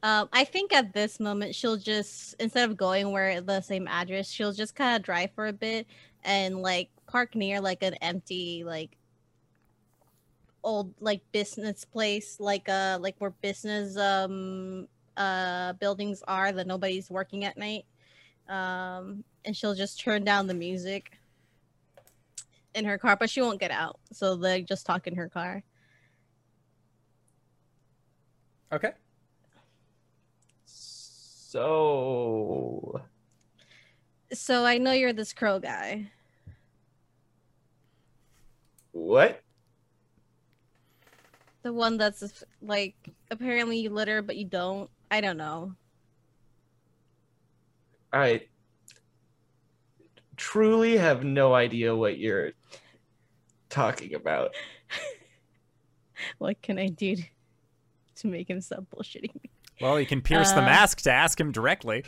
[0.03, 4.29] Um, I think at this moment she'll just instead of going where the same address,
[4.29, 5.87] she'll just kind of drive for a bit
[6.23, 8.97] and like park near like an empty like
[10.61, 17.09] old like business place, like uh like where business um uh buildings are that nobody's
[17.09, 17.85] working at night.
[18.49, 21.17] Um, and she'll just turn down the music
[22.75, 25.63] in her car, but she won't get out, so they just talk in her car.
[28.73, 28.91] Okay.
[31.53, 32.99] So
[34.33, 36.09] So I know you're this crow guy.
[38.91, 39.39] what?
[41.61, 42.95] The one that's like
[43.29, 44.89] apparently you litter but you don't.
[45.11, 45.75] I don't know.
[48.11, 48.47] I
[50.35, 52.53] truly have no idea what you're
[53.69, 54.55] talking about.
[56.39, 57.23] What can I do to,
[58.15, 59.52] to make him stop bullshitting me?
[59.81, 62.03] Well, you can pierce the Uh, mask to ask him directly.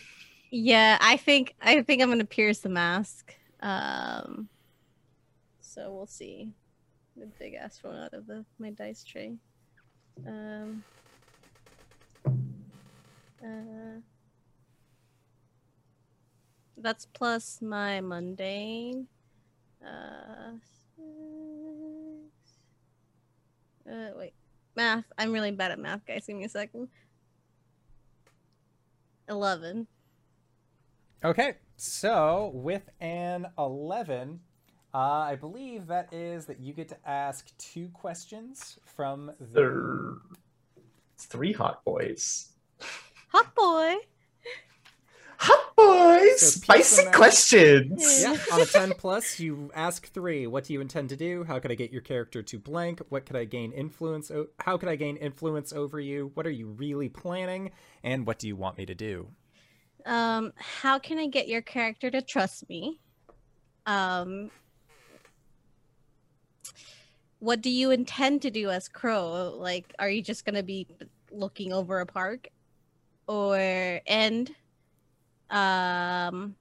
[0.52, 3.36] Yeah, I think I think I'm gonna pierce the mask.
[3.62, 4.48] Um
[5.60, 6.52] so we'll see.
[7.18, 9.34] The big ass phone out of the my dice tray.
[10.26, 10.84] Um
[13.44, 14.00] uh
[16.78, 19.08] that's plus my mundane.
[19.86, 20.54] Uh,
[23.90, 24.34] uh wait.
[24.76, 25.06] Math.
[25.18, 26.26] I'm really bad at math, guys.
[26.28, 26.90] Give me a second.
[29.30, 29.88] Eleven.
[31.24, 34.40] Okay, so with an 11,
[34.94, 39.62] uh, I believe that is that you get to ask two questions from the.
[39.62, 40.18] There-
[41.18, 42.50] three hot boys.
[43.30, 43.96] Hot boy.
[45.78, 46.40] Hot boys!
[46.40, 48.22] So Spicy questions!
[48.22, 50.48] Yeah, on a 10 plus, you ask three.
[50.48, 51.44] What do you intend to do?
[51.44, 53.02] How could I get your character to blank?
[53.10, 54.32] What could I gain influence?
[54.32, 56.32] O- how could I gain influence over you?
[56.34, 57.72] What are you really planning?
[58.04, 59.28] And what do you want me to do?
[60.06, 63.00] Um, how can I get your character to trust me?
[63.86, 64.52] Um,
[67.40, 69.56] what do you intend to do as Crow?
[69.58, 70.88] Like, are you just gonna be
[71.32, 72.48] looking over a park,
[73.28, 74.54] or and
[75.50, 76.56] um,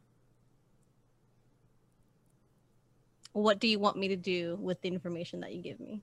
[3.33, 6.03] what do you want me to do with the information that you give me?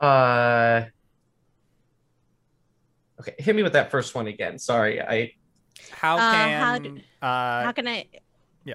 [0.00, 0.84] Uh.
[3.20, 4.58] Okay, hit me with that first one again.
[4.58, 5.32] Sorry, I.
[5.90, 6.60] How Uh, can.
[6.62, 8.06] how d- uh, How can I?
[8.64, 8.74] Yeah.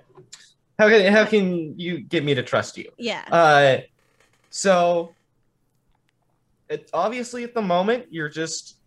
[0.78, 2.91] How can how can you get me to trust you?
[2.97, 3.23] Yeah.
[3.32, 3.78] Uh,
[4.49, 5.13] so.
[6.67, 8.78] It, obviously, at the moment, you're just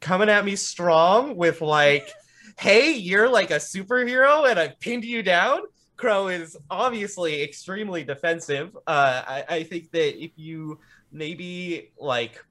[0.00, 2.12] coming at me strong with like,
[2.58, 5.60] "Hey, you're like a superhero, and I pinned you down."
[5.96, 8.76] Crow is obviously extremely defensive.
[8.86, 10.80] Uh, I, I think that if you
[11.12, 12.44] maybe like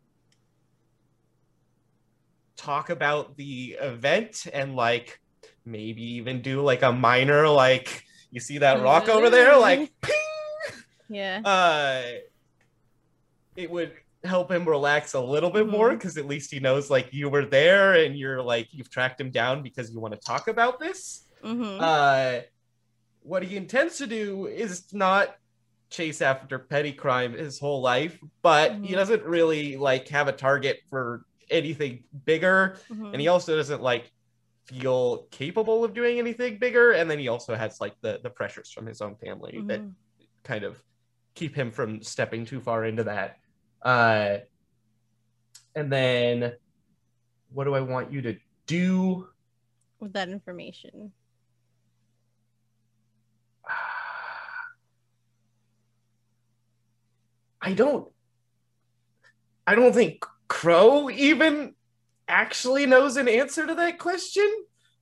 [2.55, 5.19] talk about the event and like
[5.65, 10.15] maybe even do like a minor like you see that rock over there like ping,
[11.09, 11.41] yeah.
[11.43, 12.03] uh
[13.55, 13.91] it would
[14.23, 17.45] help him relax a little bit more because at least he knows like you were
[17.45, 21.25] there and you're like you've tracked him down because you want to talk about this
[21.43, 21.79] Mm-hmm.
[21.81, 22.41] uh
[23.23, 25.35] what he intends to do is not
[25.89, 28.95] chase after petty crime his whole life but he Mhm.
[28.95, 33.05] doesn't really like have a target for anything bigger mm-hmm.
[33.07, 34.11] and he also doesn't like
[34.65, 38.71] feel capable of doing anything bigger and then he also has like the the pressures
[38.71, 39.93] from his own family that Mhm.
[40.43, 40.79] kind of
[41.33, 43.37] keep him from stepping too far into that
[43.83, 44.37] uh
[45.75, 46.53] and then
[47.53, 48.37] what do i want you to
[48.67, 49.27] do
[49.99, 51.11] with that information.
[57.61, 58.07] i don't
[59.67, 61.73] i don't think Crow even
[62.27, 64.49] actually knows an answer to that question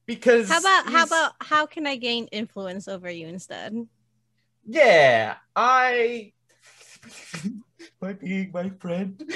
[0.05, 3.87] because How about how about how can I gain influence over you instead?
[4.67, 6.33] yeah I
[7.99, 9.21] by being my friend.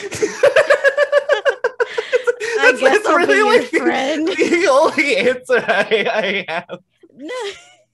[2.55, 4.27] I That's- guess that's I'll be your like the- friend.
[4.37, 6.79] The only answer I, I have.
[7.15, 7.35] No,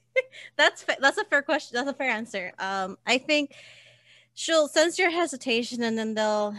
[0.58, 1.76] that's fa- that's a fair question.
[1.76, 2.52] That's a fair answer.
[2.60, 3.54] Um, I think
[4.34, 6.56] she'll sense your hesitation, and then they'll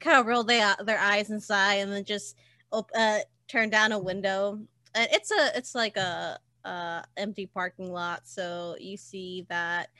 [0.00, 2.36] kind of roll their their eyes and sigh, and then just
[2.72, 3.18] op- uh,
[3.48, 4.58] turn down a window.
[4.94, 9.90] And it's a it's like a uh empty parking lot, so you see that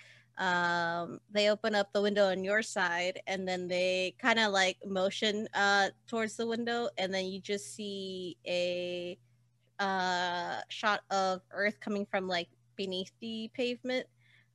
[0.40, 4.78] um they open up the window on your side and then they kind of like
[4.86, 9.18] motion uh towards the window and then you just see a
[9.78, 14.06] uh shot of earth coming from like beneath the pavement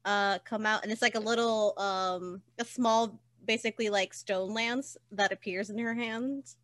[0.05, 4.97] uh come out and it's like a little um a small basically like stone lance
[5.11, 6.57] that appears in her hands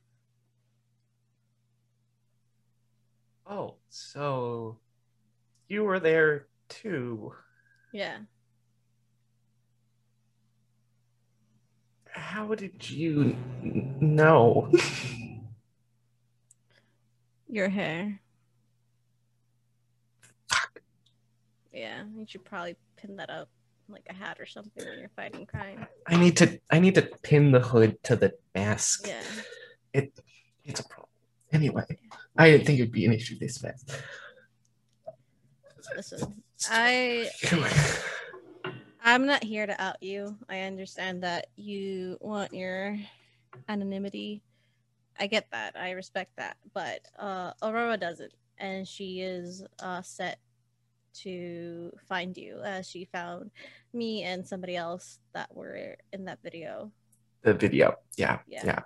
[3.46, 4.80] Oh, so
[5.68, 7.34] you were there too.
[7.92, 8.20] yeah
[12.14, 14.72] How did you know?
[17.54, 18.18] your hair
[21.74, 23.50] yeah you should probably pin that up
[23.90, 27.02] like a hat or something when you're fighting crime I need to I need to
[27.24, 29.06] pin the hood to the mask.
[29.06, 29.22] yeah
[29.94, 30.14] It
[30.64, 31.10] it's a problem.
[31.52, 31.84] Anyway,
[32.38, 33.92] I didn't think it'd be an issue this fast.
[35.98, 37.28] listen i
[39.04, 40.38] I'm not here to out you.
[40.48, 42.98] I understand that you want your
[43.68, 44.44] anonymity.
[45.20, 45.76] I get that.
[45.76, 46.58] I respect that.
[46.74, 48.34] But uh, Aurora doesn't.
[48.60, 50.40] And she is uh, set
[51.14, 53.50] to find you as she found
[53.92, 56.92] me and somebody else that were in that video.
[57.42, 57.96] The video.
[58.18, 58.40] Yeah.
[58.48, 58.62] Yeah.
[58.64, 58.80] Yeah.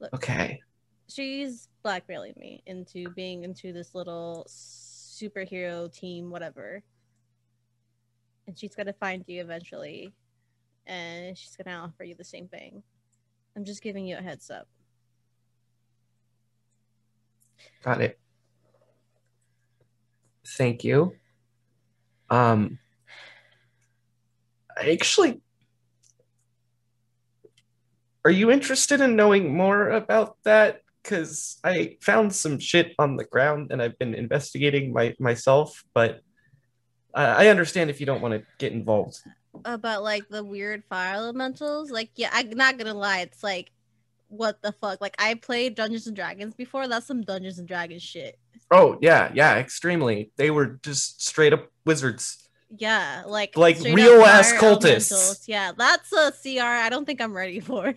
[0.00, 0.14] Look.
[0.14, 0.60] Okay.
[1.08, 6.82] She's blackmailing me into being into this little superhero team, whatever.
[8.46, 10.12] And she's gonna find you eventually,
[10.86, 12.82] and she's gonna offer you the same thing.
[13.56, 14.68] I'm just giving you a heads up.
[17.82, 18.18] Got it.
[20.46, 21.14] Thank you.
[22.28, 22.78] Um
[24.76, 25.40] I actually
[28.24, 30.80] Are you interested in knowing more about that?
[31.04, 36.20] Cuz I found some shit on the ground and I've been investigating my myself, but
[37.14, 39.18] I, I understand if you don't want to get involved.
[39.64, 43.70] About like the weird fire elementals, like yeah, I'm not gonna lie, it's like
[44.28, 45.00] what the fuck?
[45.00, 46.88] Like I played Dungeons and Dragons before.
[46.88, 48.38] That's some Dungeons and Dragons shit.
[48.70, 50.32] Oh, yeah, yeah, extremely.
[50.36, 52.48] They were just straight up wizards.
[52.76, 55.12] Yeah, like Like real-ass cultists.
[55.12, 55.44] elementals.
[55.46, 56.64] Yeah, that's a CR.
[56.64, 57.94] I don't think I'm ready for.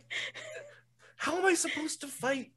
[1.16, 2.52] How am I supposed to fight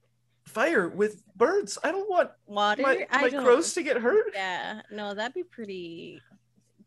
[0.45, 1.79] fire with birds?
[1.83, 2.83] I don't want Water.
[2.83, 4.33] my, my crows to get hurt.
[4.35, 6.21] Yeah, no, that'd be pretty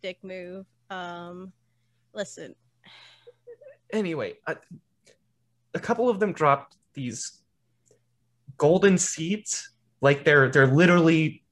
[0.04, 0.68] dick move.
[0.92, 1.52] Um,
[2.14, 2.54] listen,
[3.94, 4.56] Anyway, I,
[5.76, 7.44] a couple of them dropped these
[8.58, 9.70] golden seeds,
[10.02, 11.44] like they're they're literally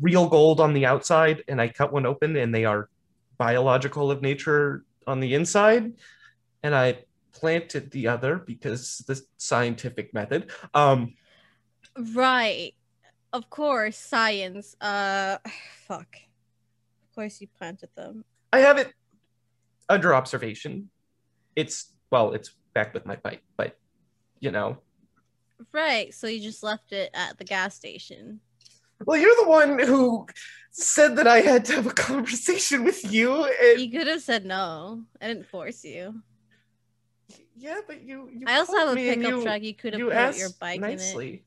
[0.00, 2.88] real gold on the outside, and I cut one open, and they are
[3.36, 5.92] biological of nature on the inside,
[6.62, 10.50] and I planted the other because the scientific method.
[10.72, 11.12] Um,
[12.14, 12.72] right?
[13.34, 14.76] Of course, science.
[14.80, 15.36] Uh,
[15.86, 16.16] fuck.
[17.16, 18.26] Of course, you planted them.
[18.52, 18.92] I have it
[19.88, 20.90] under observation.
[21.56, 23.78] It's well, it's back with my bike, but
[24.38, 24.76] you know.
[25.72, 26.12] Right.
[26.12, 28.40] So you just left it at the gas station.
[29.06, 30.26] Well, you're the one who
[30.72, 34.44] said that I had to have a conversation with you, and You could have said
[34.44, 35.02] no.
[35.18, 36.20] I didn't force you.
[37.56, 38.28] yeah, but you.
[38.30, 39.62] you I also have a pickup you, truck.
[39.62, 41.42] You could have put your bike in it.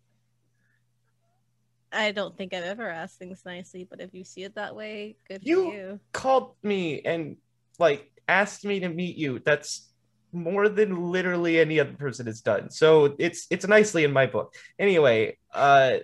[1.91, 5.15] I don't think I've ever asked things nicely, but if you see it that way,
[5.27, 5.99] good You- for you.
[6.13, 7.37] Called me and
[7.79, 9.39] like asked me to meet you.
[9.39, 9.89] That's
[10.31, 12.69] more than literally any other person has done.
[12.69, 14.53] So it's it's nicely in my book.
[14.77, 15.97] Anyway, uh,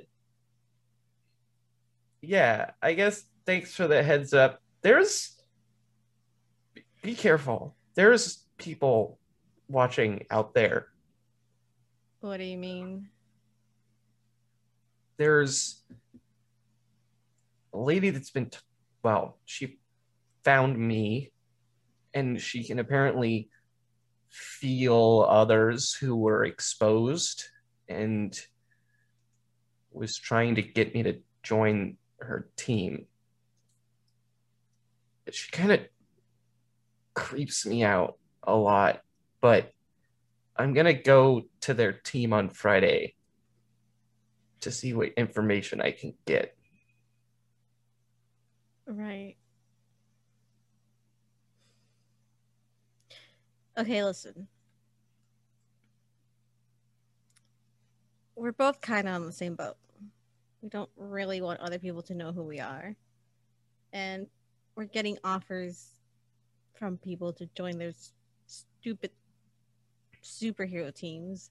[2.22, 4.62] yeah, I guess thanks for the heads up.
[4.82, 5.38] There's
[7.04, 7.76] be careful.
[7.94, 9.20] There's people
[9.70, 10.88] watching out there.
[12.22, 13.10] What do you mean?
[15.18, 15.84] There's
[17.74, 18.58] a lady that's been t-
[19.04, 19.80] well she
[20.44, 21.32] found me
[22.14, 23.50] and she can apparently
[24.30, 27.46] feel others who were exposed
[27.88, 28.40] and
[29.92, 33.06] was trying to get me to join her team.
[35.32, 35.80] She kind of
[37.14, 39.02] creeps me out a lot
[39.42, 39.72] but
[40.58, 43.15] I'm gonna go to their team on Friday
[44.62, 46.56] to see what information I can get.
[48.88, 49.36] Right.
[53.78, 54.48] Okay, listen.
[58.36, 59.76] We're both kind of on the same boat.
[60.62, 62.96] We don't really want other people to know who we are.
[63.94, 64.28] And
[64.76, 65.92] we're getting offers
[66.74, 67.94] from people to join their
[68.46, 69.12] stupid
[70.24, 71.50] superhero teams.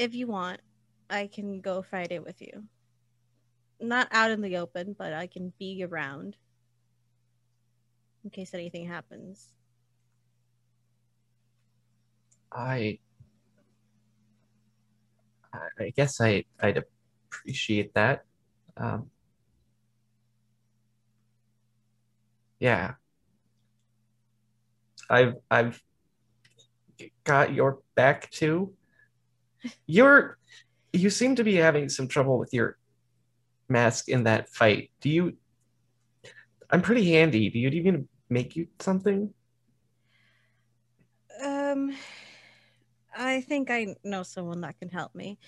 [0.00, 0.62] If you want,
[1.10, 2.64] I can go Friday with you.
[3.78, 6.38] Not out in the open, but I can be around
[8.24, 9.52] in case anything happens.
[12.50, 12.98] I
[15.52, 16.82] I I guess I I'd
[17.28, 18.24] appreciate that.
[18.78, 19.10] Um,
[22.58, 22.94] yeah.
[25.10, 25.82] I've I've
[27.24, 28.72] got your back too.
[29.86, 30.38] You're
[30.92, 32.76] you seem to be having some trouble with your
[33.68, 34.90] mask in that fight.
[35.00, 35.36] Do you
[36.70, 37.50] I'm pretty handy.
[37.50, 39.32] Do you even make you something?
[41.42, 41.96] Um,
[43.16, 45.38] I think I know someone that can help me,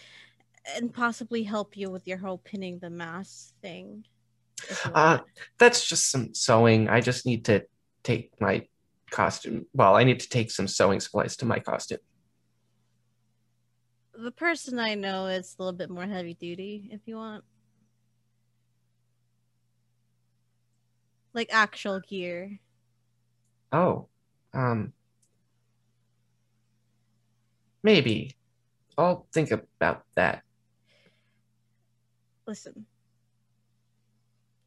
[0.77, 4.05] and possibly help you with your whole pinning the mask thing.
[4.95, 5.19] Uh,
[5.59, 6.89] that's just some sewing.
[6.89, 7.65] I just need to
[8.03, 8.67] take my
[9.11, 9.67] costume.
[9.75, 11.99] Well, I need to take some sewing supplies to my costume.
[14.15, 16.89] The person I know is a little bit more heavy duty.
[16.93, 17.45] If you want,
[21.35, 22.61] like actual gear.
[23.73, 24.09] Oh,
[24.53, 24.93] um,
[27.83, 28.37] maybe.
[28.99, 30.43] I'll think about that.
[32.47, 32.85] Listen,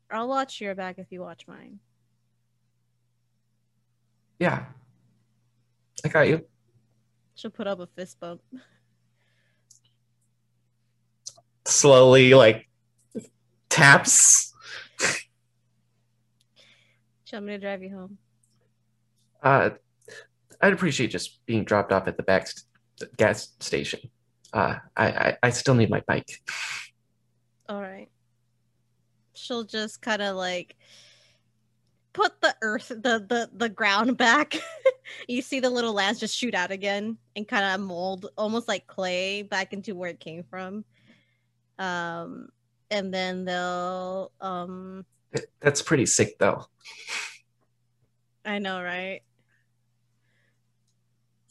[0.09, 1.80] I'll watch your back if you watch mine.
[4.39, 4.65] Yeah,
[6.03, 6.43] I got you.
[7.35, 8.41] She'll put up a fist bump.
[11.68, 12.68] Slowly, like
[13.70, 14.54] taps.
[17.26, 18.18] She'll me to drive you home.
[19.42, 19.72] Uh,
[20.62, 24.00] I'd appreciate just being dropped off at the back st- gas station.
[24.54, 26.42] Uh, I, I I still need my bike.
[27.68, 28.10] All right.
[29.34, 30.76] She'll just kind of like
[32.14, 34.56] put the earth, the the the ground back.
[35.28, 38.88] you see the little lands just shoot out again and kind of mold, almost like
[38.88, 40.86] clay, back into where it came from.
[41.80, 42.49] Um,
[42.91, 45.06] and then they'll um,
[45.60, 46.65] That's pretty sick, though.
[48.45, 49.22] I know, right?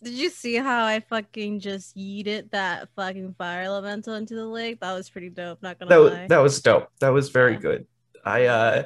[0.03, 4.81] Did you see how I fucking just yeeted that fucking fire elemental into the lake?
[4.81, 5.63] That was pretty dope.
[5.63, 6.27] Not gonna that was, lie.
[6.29, 6.89] that was dope.
[7.01, 7.59] That was very Yeah.
[7.61, 7.87] good.
[8.25, 8.83] I uh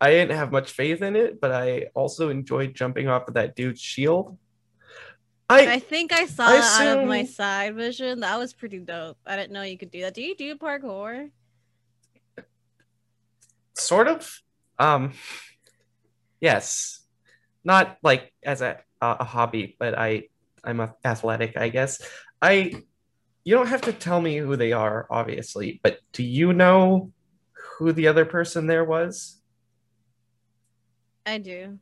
[0.00, 3.54] I didn't have much faith in it, but I also enjoyed jumping off of that
[3.54, 4.38] dude's shield.
[5.50, 8.20] I I think I saw I it out of my side vision.
[8.20, 9.18] That was pretty dope.
[9.26, 10.14] I didn't know you could do that.
[10.14, 11.30] Do you do parkour?
[13.74, 14.40] sort of
[14.78, 15.12] um
[16.40, 17.00] yes.
[17.64, 20.28] Not like as a a a hobby, but I
[20.62, 22.00] I'm a athletic, I guess.
[22.40, 22.72] I
[23.42, 27.10] you don't have to tell me who they are, obviously, but do you know
[27.78, 29.40] who the other person there was?
[31.26, 31.78] I do.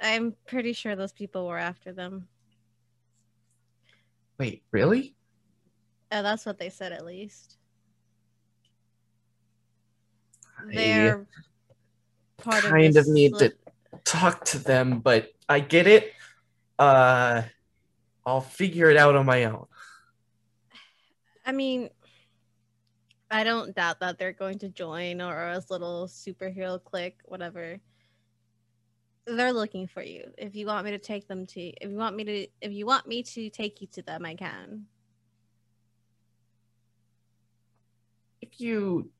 [0.00, 2.28] I'm pretty sure those people were after them.
[4.38, 5.14] Wait, really?
[6.10, 7.56] Uh, that's what they said, at least.
[10.58, 11.26] I- They're
[12.38, 13.52] part kind the of need to
[14.04, 16.12] talk to them, but I get it.
[16.78, 17.42] Uh,
[18.24, 19.66] I'll figure it out on my own.
[21.44, 21.90] I mean,
[23.30, 27.78] I don't doubt that they're going to join or a little superhero clique, whatever.
[29.26, 30.30] They're looking for you.
[30.38, 32.86] If you want me to take them to, if you want me to, if you
[32.86, 34.86] want me to take you to them, I can.
[38.40, 39.10] If you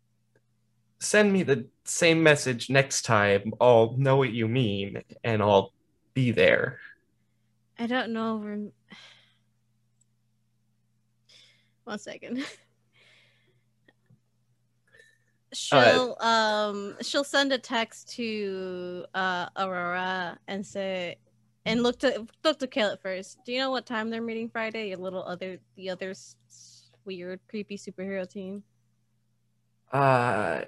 [1.01, 5.73] send me the same message next time, I'll know what you mean and I'll
[6.15, 6.79] be there.
[7.79, 8.39] I don't know.
[8.39, 8.73] Rem-
[11.85, 12.45] One second.
[15.53, 21.17] She'll um she'll send a text to uh Aurora and say
[21.65, 23.39] and look to look to Caleb first.
[23.45, 24.89] Do you know what time they're meeting Friday?
[24.89, 26.15] Your little other the other
[27.05, 28.65] weird creepy superhero team.
[29.93, 30.63] Uh,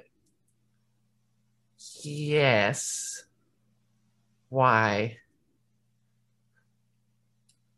[2.03, 3.25] yes.
[4.49, 5.19] Why?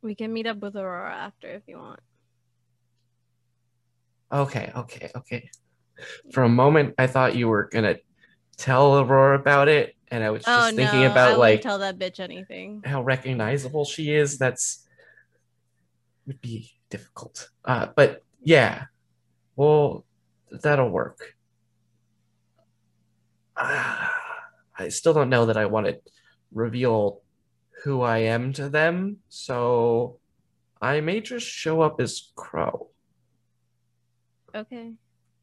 [0.02, 2.01] We can meet up with Aurora after if you want.
[4.32, 5.51] Okay, okay, okay.
[6.32, 7.97] For a moment, I thought you were gonna
[8.56, 11.98] tell Aurora about it, and I was just oh thinking no, about like tell that
[11.98, 12.82] bitch anything.
[12.85, 14.39] how recognizable she is.
[14.39, 14.86] That's
[16.27, 17.51] would be difficult.
[17.64, 18.85] Uh, but yeah,
[19.56, 20.05] well,
[20.51, 21.35] that'll work.
[23.56, 24.12] Ah,
[24.78, 25.98] I still don't know that I want to
[26.52, 27.20] reveal
[27.85, 30.18] who I am to them, so
[30.81, 32.89] I may just show up as Crow.
[34.55, 34.93] Okay.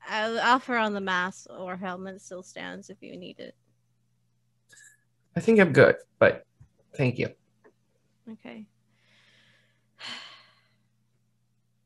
[0.08, 3.56] I'll offer on the mask or helmet still stands if you need it.
[5.36, 6.46] I think I'm good, but
[6.96, 7.30] thank you.
[8.32, 8.66] Okay.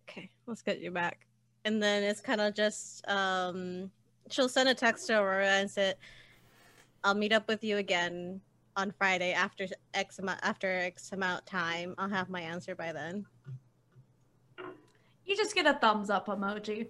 [0.09, 1.25] Okay, let's get you back.
[1.63, 3.89] And then it's kind of just um
[4.29, 5.93] she'll send a text to Aurora and say
[7.05, 8.41] I'll meet up with you again
[8.75, 11.95] on Friday after X amount after X amount time.
[11.97, 13.25] I'll have my answer by then.
[15.25, 16.87] You just get a thumbs up emoji.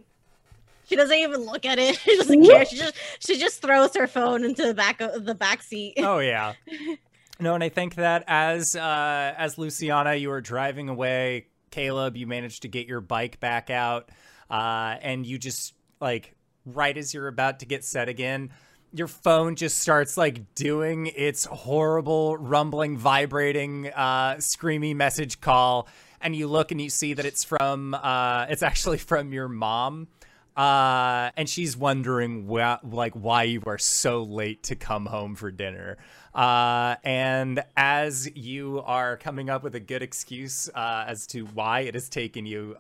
[0.86, 1.98] She doesn't even look at it.
[2.02, 2.66] She doesn't care.
[2.66, 5.96] She just she just throws her phone into the back of the back seat.
[5.98, 6.54] Oh yeah.
[7.42, 11.48] No, and I think that as uh, as Luciana, you were driving away.
[11.72, 14.10] Caleb, you managed to get your bike back out,
[14.52, 16.36] uh, and you just like
[16.68, 18.52] right as you're about to get set again,
[18.94, 25.88] your phone just starts like doing its horrible, rumbling, vibrating, uh, screamy message call,
[26.20, 30.08] and you look and you see that it's from uh, it's actually from your mom.
[30.56, 35.50] Uh, and she's wondering wh- like why you are so late to come home for
[35.50, 35.98] dinner.
[36.36, 41.82] Uh, and as you are coming up with a good excuse uh, as to why
[41.82, 42.76] it has taken you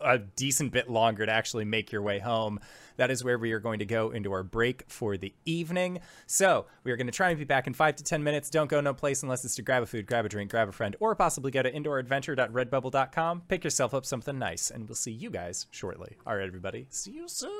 [0.00, 2.60] a decent bit longer to actually make your way home,
[2.96, 6.00] that is where we are going to go into our break for the evening.
[6.26, 8.50] So we are going to try and be back in five to ten minutes.
[8.50, 10.72] Don't go no place unless it's to grab a food, grab a drink, grab a
[10.72, 13.42] friend, or possibly go to indooradventure.redbubble.com.
[13.48, 16.16] Pick yourself up something nice, and we'll see you guys shortly.
[16.26, 16.86] All right, everybody.
[16.90, 17.50] See you soon.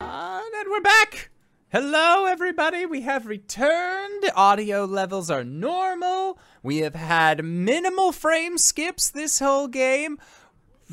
[0.00, 1.30] And we're back.
[1.72, 2.84] Hello, everybody.
[2.84, 4.30] We have returned.
[4.36, 6.38] Audio levels are normal.
[6.62, 10.18] We have had minimal frame skips this whole game.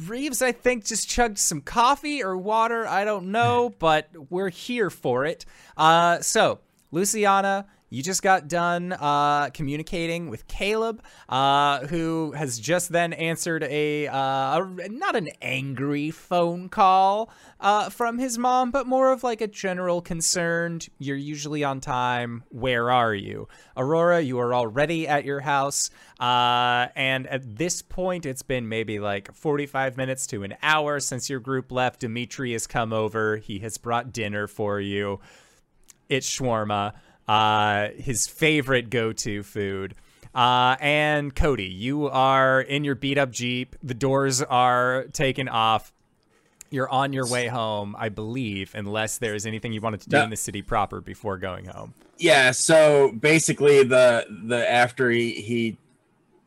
[0.08, 2.88] Reeves, I think, just chugged some coffee or water.
[2.88, 5.46] I don't know, but we're here for it.
[5.76, 6.60] Uh, so,
[6.92, 13.64] Luciana, you just got done uh, communicating with Caleb, uh, who has just then answered
[13.64, 19.24] a, uh, a not an angry phone call uh, from his mom, but more of
[19.24, 20.90] like a general concerned.
[21.00, 22.44] You're usually on time.
[22.50, 24.22] Where are you, Aurora?
[24.22, 25.90] You are already at your house,
[26.20, 31.30] uh, and at this point, it's been maybe like 45 minutes to an hour since
[31.30, 32.02] your group left.
[32.02, 33.38] Dimitri has come over.
[33.38, 35.20] He has brought dinner for you.
[36.08, 36.94] It's shawarma
[37.30, 39.94] uh, his favorite go-to food.
[40.34, 43.76] Uh, and Cody, you are in your beat up Jeep.
[43.84, 45.92] The doors are taken off.
[46.72, 50.18] You're on your way home, I believe, unless there is anything you wanted to do
[50.18, 50.24] No.
[50.26, 51.94] in the city proper before going home.
[52.18, 55.78] Yeah, so basically the the after he he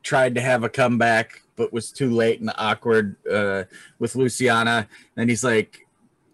[0.03, 3.65] tried to have a comeback but was too late and awkward uh
[4.01, 5.87] with Luciana and he's like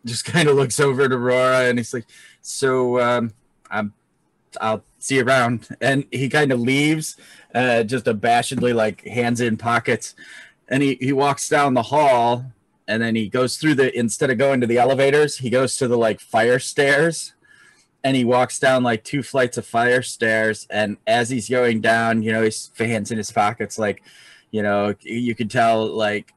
[0.07, 2.07] just kind of looks over at Aurora and he's like
[2.41, 3.33] so um
[3.71, 3.93] I'm
[4.61, 5.69] I'll see you around.
[5.81, 7.17] And he kind of leaves
[7.55, 10.15] uh just abashedly like hands in pockets.
[10.69, 12.53] And he he walks down the hall
[12.87, 15.89] and then he goes through the instead of going to the elevators he goes to
[15.89, 17.35] the like fire stairs.
[18.05, 22.23] And he walks down like two flights of fire stairs and as he's going down
[22.23, 24.03] you know his hands in his pockets like
[24.51, 26.33] you know you could tell like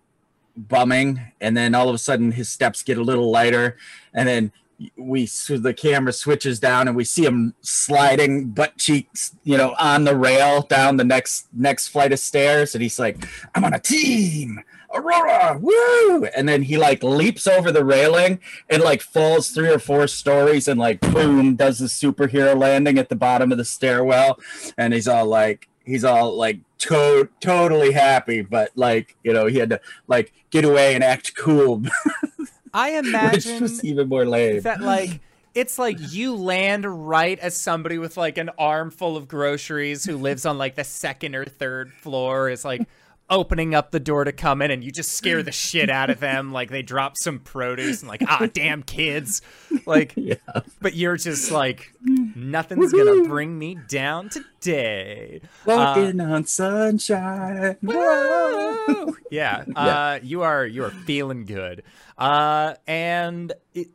[0.56, 1.20] bumming.
[1.40, 3.78] And then all of a sudden his steps get a little lighter.
[4.14, 4.52] And then
[4.96, 9.76] we so the camera switches down and we see him sliding butt cheeks you know
[9.80, 12.76] on the rail down the next next flight of stairs.
[12.76, 13.26] And he's like
[13.56, 14.60] i'm on a team
[14.94, 16.26] aurora woo!
[16.26, 18.40] And then he like leaps over the railing
[18.70, 23.10] and like falls three or four stories and like boom does the superhero landing at
[23.10, 24.40] the bottom of the stairwell.
[24.78, 29.58] And he's all like he's all like to- totally happy but like you know he
[29.58, 31.84] had to like get away and act cool
[32.74, 34.62] I imagine even more lame.
[34.62, 35.20] that like
[35.54, 40.46] it's like you land right as somebody with like an armful of groceries who lives
[40.46, 42.88] on like the second or third floor is like
[43.32, 46.20] opening up the door to come in and you just scare the shit out of
[46.20, 49.42] them like they drop some produce and like ah damn kids.
[49.88, 50.36] Like yeah.
[50.82, 55.42] but you're just like nothing's gonna bring me down today.
[55.66, 57.78] Walking on sunshine.
[57.82, 59.18] Woo!
[59.32, 61.84] yeah, uh, you are you are feeling good,
[62.18, 63.88] uh, and it,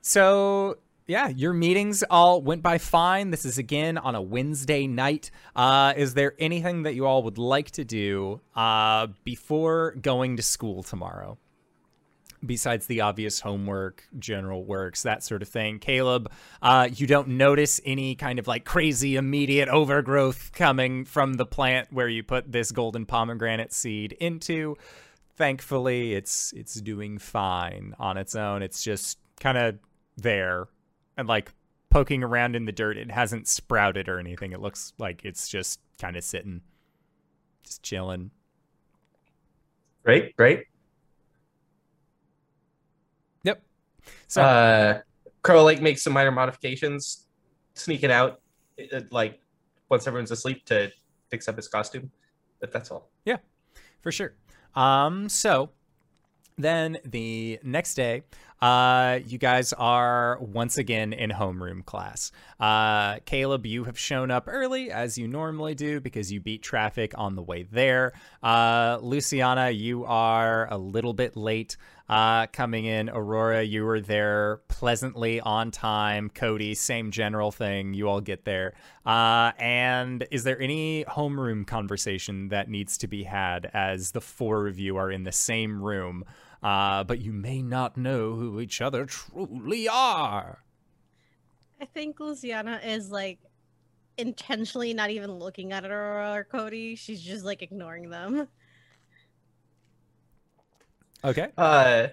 [0.00, 0.78] so
[1.08, 3.30] yeah, your meetings all went by fine.
[3.30, 5.30] This is again on a Wednesday night.
[5.56, 10.42] Uh, is there anything that you all would like to do uh, before going to
[10.42, 11.38] school tomorrow?
[12.46, 15.80] besides the obvious homework, general works, that sort of thing.
[15.80, 16.30] Caleb,
[16.62, 21.92] uh, you don't notice any kind of like crazy immediate overgrowth coming from the plant
[21.92, 24.76] where you put this golden pomegranate seed into.
[25.36, 28.62] Thankfully, it's it's doing fine on its own.
[28.62, 29.80] It's just kind of
[30.16, 30.68] there
[31.18, 31.52] and like
[31.90, 32.96] poking around in the dirt.
[32.96, 34.52] It hasn't sprouted or anything.
[34.52, 36.62] It looks like it's just kind of sitting,
[37.64, 38.30] just chilling.
[40.04, 40.64] Great, great.
[43.42, 43.62] Yep.
[44.28, 45.00] So uh,
[45.42, 47.26] Crow like makes some minor modifications,
[47.74, 48.40] sneak it out,
[48.92, 49.40] uh, like
[49.90, 50.90] once everyone's asleep to
[51.30, 52.10] fix up his costume.
[52.60, 53.10] But that's all.
[53.24, 53.36] Yeah,
[54.00, 54.34] for sure.
[54.74, 55.70] Um, so
[56.58, 58.22] then the next day,
[58.60, 62.32] uh, you guys are once again in homeroom class.
[62.58, 67.12] Uh, Caleb, you have shown up early as you normally do because you beat traffic
[67.16, 68.12] on the way there.
[68.42, 71.76] Uh, Luciana, you are a little bit late
[72.08, 73.08] uh, coming in.
[73.10, 76.30] Aurora, you were there pleasantly on time.
[76.30, 77.94] Cody, same general thing.
[77.94, 78.74] You all get there.
[79.06, 84.66] Uh, and is there any homeroom conversation that needs to be had as the four
[84.66, 86.24] of you are in the same room?
[86.62, 90.64] Uh, but you may not know who each other truly are.
[91.80, 93.38] I think Luciana is like
[94.16, 96.96] intentionally not even looking at Aurora or Cody.
[96.96, 98.48] She's just like ignoring them.
[101.24, 101.48] Okay.
[101.56, 102.08] Uh,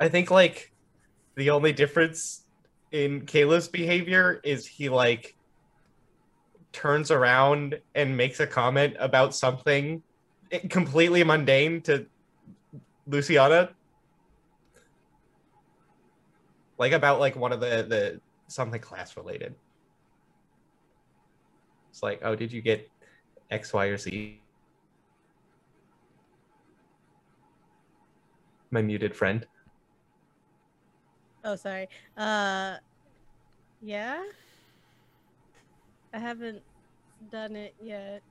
[0.00, 0.72] I think like
[1.34, 2.44] the only difference
[2.90, 5.36] in Caleb's behavior is he like
[6.72, 10.02] turns around and makes a comment about something
[10.68, 12.06] completely mundane to
[13.06, 13.70] Luciana.
[16.78, 19.54] Like about like one of the the something class related.
[21.90, 22.88] It's like, oh, did you get
[23.50, 24.40] X, Y, or Z?
[28.70, 29.46] My muted friend.
[31.44, 31.88] Oh, sorry.
[32.16, 32.76] Uh,
[33.82, 34.22] yeah.
[36.14, 36.62] I haven't
[37.30, 38.22] done it yet.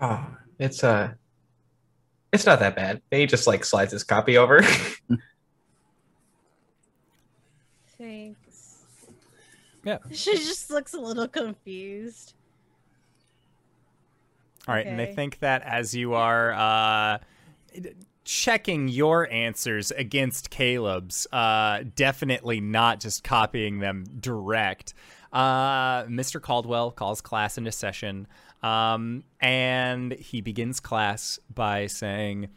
[0.00, 0.26] Oh,
[0.58, 1.12] it's uh
[2.36, 3.02] it's not that bad.
[3.10, 4.62] He just like slides his copy over.
[7.98, 8.86] Thanks.
[9.84, 9.98] Yeah.
[10.12, 12.34] She just looks a little confused.
[14.68, 17.18] All right, and I think that as you are uh,
[18.24, 24.92] checking your answers against Caleb's, uh, definitely not just copying them direct.
[25.32, 26.42] Uh, Mr.
[26.42, 28.26] Caldwell calls class into session,
[28.66, 32.48] um, and he begins class by saying,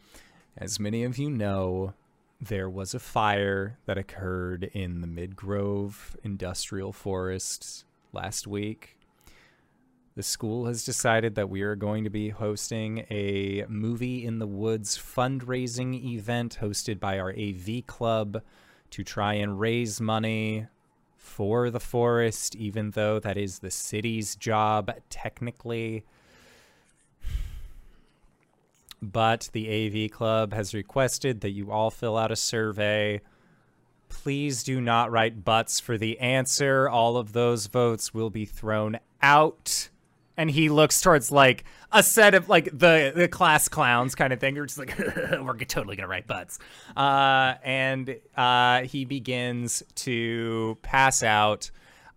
[0.57, 1.93] "As many of you know."
[2.41, 7.83] There was a fire that occurred in the Midgrove Industrial Forest
[8.13, 8.97] last week
[10.19, 14.45] the school has decided that we are going to be hosting a movie in the
[14.45, 18.41] woods fundraising event hosted by our AV club
[18.89, 20.67] to try and raise money
[21.19, 26.03] for the forest, even though that is the city's job technically.
[29.01, 33.21] But the AV club has requested that you all fill out a survey.
[34.07, 36.89] Please do not write butts for the answer.
[36.89, 39.89] All of those votes will be thrown out
[40.39, 44.39] and he looks towards like a set of like the the class clowns kind of
[44.39, 44.55] thing.
[44.55, 46.59] You're just like we're totally gonna write butts,
[46.95, 51.71] uh, and uh, he begins to pass out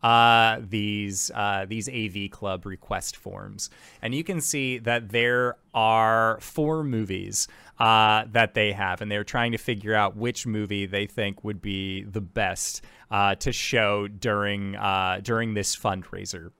[0.04, 3.70] uh, these uh, these AV Club request forms,
[4.00, 7.48] and you can see that there are four movies
[7.80, 11.60] uh, that they have, and they're trying to figure out which movie they think would
[11.60, 16.52] be the best uh, to show during uh, during this fundraiser.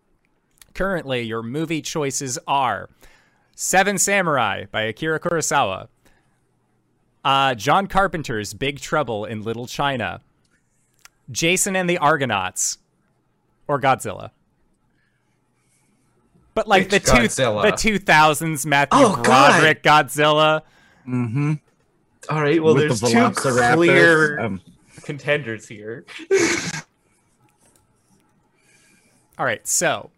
[0.75, 2.89] Currently, your movie choices are
[3.55, 5.89] Seven Samurai by Akira Kurosawa,
[7.25, 10.21] uh, John Carpenter's Big Trouble in Little China,
[11.31, 12.79] Jason and the Argonauts,
[13.69, 14.31] or Godzilla.
[16.55, 19.53] But like Which the two the two thousands Matthew Oh, God.
[19.53, 20.63] Broderick Godzilla.
[21.09, 21.55] Mm-hmm.
[22.31, 23.31] All right, well With there's the two
[23.75, 24.61] clear Um,
[25.03, 26.05] contenders here.
[29.39, 30.11] All right, so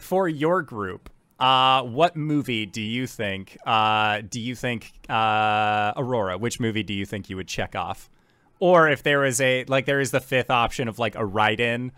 [0.00, 1.10] for your group,
[1.40, 3.56] uh, what movie do you think?
[3.64, 6.36] Uh, do you think uh, Aurora?
[6.36, 8.10] Which movie do you think you would check off?
[8.58, 11.92] Or if there is a like, there is the fifth option of like a write-in.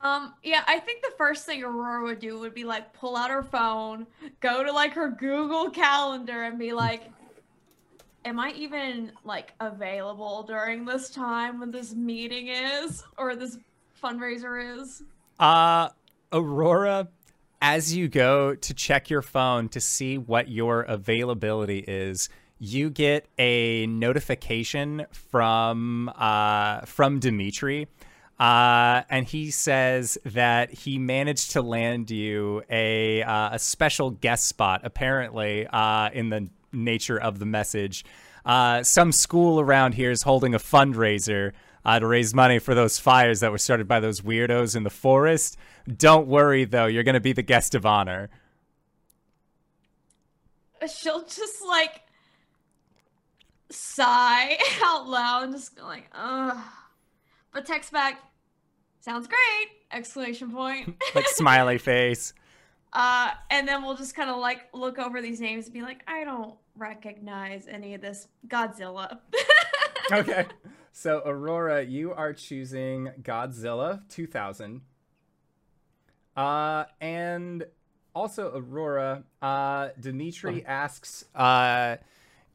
[0.00, 3.30] Um, yeah, I think the first thing Aurora would do would be like pull out
[3.30, 4.06] her phone,
[4.40, 7.10] go to like her Google Calendar, and be like,
[8.24, 13.56] "Am I even like available during this time when this meeting is or this
[14.02, 15.04] fundraiser is?"
[15.38, 15.88] Uh,
[16.34, 17.06] Aurora,
[17.62, 22.28] as you go to check your phone to see what your availability is,
[22.58, 27.86] you get a notification from uh, from Dimitri,
[28.40, 34.48] uh, and he says that he managed to land you a uh, a special guest
[34.48, 34.80] spot.
[34.82, 38.04] Apparently, uh, in the nature of the message,
[38.44, 41.52] uh, some school around here is holding a fundraiser
[41.84, 44.90] uh, to raise money for those fires that were started by those weirdos in the
[44.90, 45.56] forest.
[45.86, 48.30] Don't worry, though, you're going to be the guest of honor.
[50.86, 52.02] She'll just like
[53.70, 56.56] sigh out loud, and just go like, ugh.
[57.52, 58.20] But text back,
[59.00, 59.68] sounds great!
[59.92, 61.02] Exclamation point.
[61.14, 62.32] like smiley face.
[62.96, 66.04] Uh, and then we'll just kind of like look over these names and be like,
[66.06, 69.18] I don't recognize any of this Godzilla.
[70.12, 70.46] okay.
[70.96, 74.82] So Aurora, you are choosing Godzilla 2000.
[76.36, 77.66] Uh, and
[78.14, 81.96] also Aurora, uh, Dimitri asks, uh,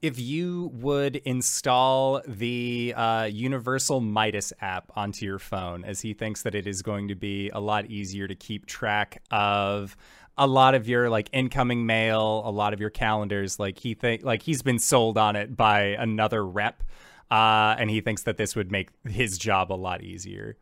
[0.01, 6.43] if you would install the uh, Universal Midas app onto your phone, as he thinks
[6.43, 9.97] that it is going to be a lot easier to keep track of
[10.37, 13.59] a lot of your like incoming mail, a lot of your calendars.
[13.59, 16.83] Like he think like he's been sold on it by another rep,
[17.31, 20.57] uh, and he thinks that this would make his job a lot easier.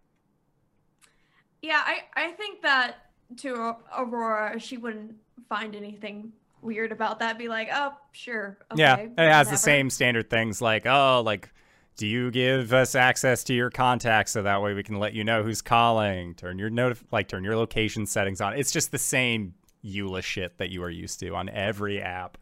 [1.61, 3.07] yeah, I, I think that
[3.37, 5.15] to Aurora, she wouldn't
[5.49, 6.31] find anything
[6.61, 7.37] weird about that.
[7.37, 8.57] Be like, oh, sure.
[8.71, 11.49] Okay, yeah, it has the same standard things like oh like.
[11.97, 15.23] Do you give us access to your contacts so that way we can let you
[15.23, 16.35] know who's calling?
[16.35, 18.53] Turn your notif- like turn your location settings on.
[18.53, 22.37] It's just the same EULA shit that you are used to on every app.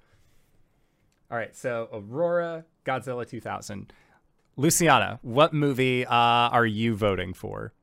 [1.32, 3.94] All right, so Aurora, Godzilla 2000.
[4.58, 7.74] Luciana, what movie uh, are you voting for?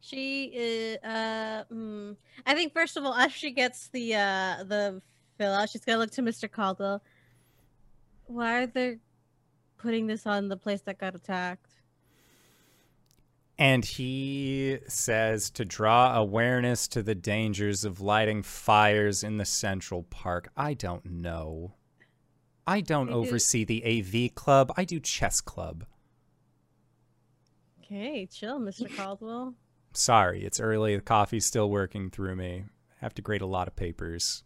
[0.00, 0.96] She is.
[1.04, 5.02] Uh, mm, I think first of all, as she gets the uh the
[5.36, 6.50] fill out, she's gonna look to Mr.
[6.50, 7.02] Caldwell.
[8.26, 8.98] Why are they
[9.76, 11.72] putting this on the place that got attacked?
[13.58, 20.04] And he says to draw awareness to the dangers of lighting fires in the Central
[20.04, 20.48] Park.
[20.56, 21.74] I don't know.
[22.68, 24.72] I don't I do- oversee the AV club.
[24.76, 25.84] I do chess club.
[27.82, 28.94] Okay, chill, Mr.
[28.94, 29.54] Caldwell.
[29.94, 30.94] Sorry, it's early.
[30.94, 32.64] The coffee's still working through me.
[32.66, 34.44] I have to grade a lot of papers.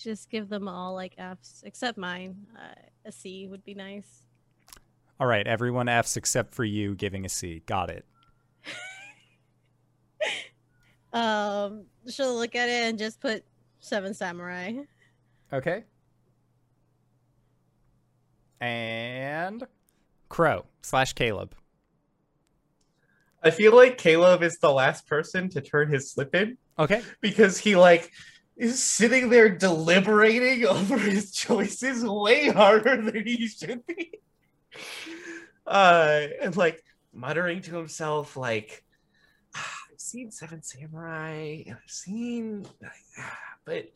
[0.00, 2.46] Just give them all like Fs, except mine.
[2.56, 2.74] Uh,
[3.04, 4.22] a C would be nice.
[5.20, 7.62] All right, everyone F's except for you giving a C.
[7.66, 8.06] Got it.
[11.12, 13.44] Um, she'll look at it and just put
[13.80, 14.72] Seven Samurai.
[15.52, 15.84] Okay.
[18.62, 19.66] And
[20.28, 21.56] Crow slash Caleb.
[23.42, 27.02] I feel like Caleb is the last person to turn his slip in Okay.
[27.20, 28.12] because he like
[28.56, 34.20] is sitting there deliberating over his choices way harder than he should be.
[35.66, 38.84] Uh and like muttering to himself like
[39.56, 42.64] "Ah, I've seen Seven Samurai and I've seen
[43.64, 43.86] but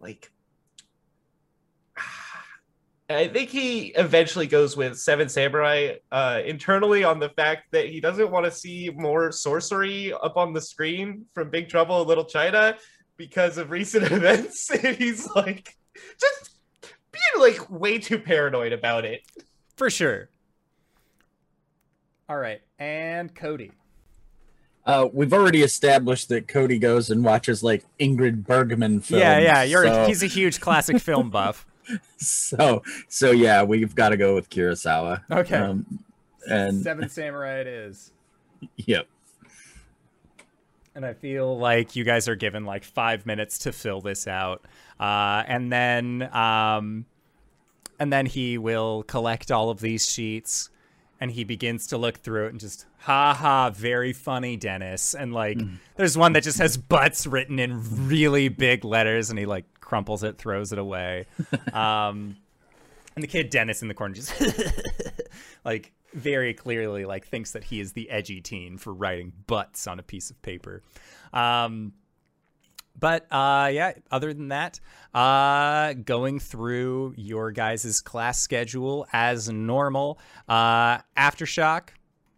[0.00, 0.37] like ah."
[3.10, 8.00] I think he eventually goes with Seven Samurai uh, internally on the fact that he
[8.00, 12.24] doesn't want to see more sorcery up on the screen from Big Trouble in Little
[12.24, 12.76] China
[13.16, 14.70] because of recent events.
[14.84, 15.74] And he's like,
[16.20, 16.50] just
[17.10, 19.22] being like way too paranoid about it.
[19.76, 20.28] For sure.
[22.28, 22.60] All right.
[22.78, 23.72] And Cody.
[24.84, 29.20] Uh, we've already established that Cody goes and watches like Ingrid Bergman films.
[29.20, 29.62] yeah, yeah.
[29.62, 31.66] You're so, he's a huge classic film buff.
[32.16, 35.22] so so yeah, we've got to go with Kurosawa.
[35.30, 35.56] Okay.
[35.56, 36.00] Um,
[36.48, 38.12] and Seven Samurai it is.
[38.76, 39.06] yep.
[40.94, 44.64] And I feel like you guys are given like five minutes to fill this out.
[44.98, 47.06] Uh, and then um,
[47.98, 50.70] and then he will collect all of these sheets
[51.20, 55.32] and he begins to look through it and just ha ha very funny dennis and
[55.32, 55.58] like
[55.96, 60.22] there's one that just has butts written in really big letters and he like crumples
[60.22, 61.24] it throws it away
[61.72, 62.36] um
[63.16, 64.32] and the kid dennis in the corner just
[65.64, 69.98] like very clearly like thinks that he is the edgy teen for writing butts on
[69.98, 70.82] a piece of paper
[71.32, 71.92] um
[73.00, 74.80] but uh, yeah, other than that,
[75.14, 80.18] uh, going through your guys' class schedule as normal.
[80.48, 81.90] Uh, Aftershock,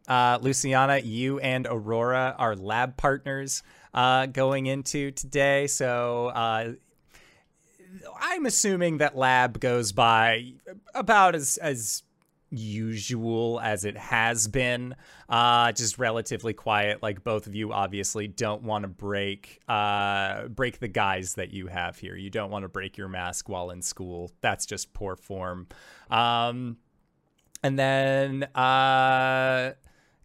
[0.06, 3.62] uh, Luciana, you and Aurora are lab partners
[3.94, 5.66] uh, going into today.
[5.66, 6.72] So uh,
[8.20, 10.52] I'm assuming that lab goes by
[10.94, 12.02] about as as
[12.50, 14.94] usual as it has been.
[15.28, 17.02] Uh, just relatively quiet.
[17.02, 21.68] Like both of you obviously don't want to break uh, break the guys that you
[21.68, 22.16] have here.
[22.16, 24.30] You don't want to break your mask while in school.
[24.40, 25.68] That's just poor form.
[26.10, 26.78] Um,
[27.62, 29.74] and then uh,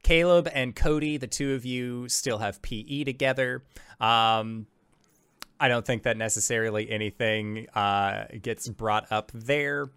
[0.03, 3.63] Caleb and Cody, the two of you still have PE together.
[3.99, 4.67] Um,
[5.59, 9.87] I don't think that necessarily anything uh, gets brought up there.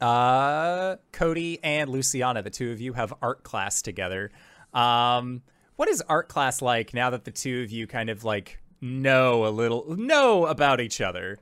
[0.00, 4.30] Uh, Cody and Luciana, the two of you have art class together.
[4.74, 5.42] Um,
[5.76, 9.46] what is art class like now that the two of you kind of like know
[9.46, 11.38] a little know about each other?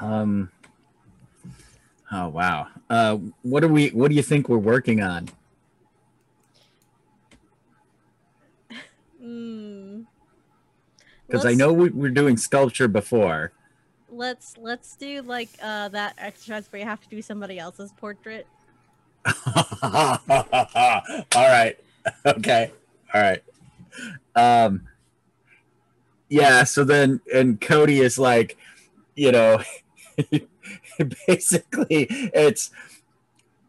[0.00, 0.50] Um.
[2.10, 2.68] Oh wow.
[2.90, 3.88] Uh, what do we?
[3.90, 5.28] What do you think we're working on?
[9.22, 9.81] Hmm.
[11.32, 13.52] Because I know we were doing sculpture before.
[14.10, 18.46] Let's let's do like uh that exercise where you have to do somebody else's portrait.
[19.82, 20.18] All
[21.34, 21.76] right.
[22.26, 22.72] Okay.
[23.14, 23.44] All right.
[24.34, 24.88] Um.
[26.28, 26.64] Yeah.
[26.64, 28.56] So then, and Cody is like,
[29.14, 29.62] you know,
[31.28, 32.72] basically, it's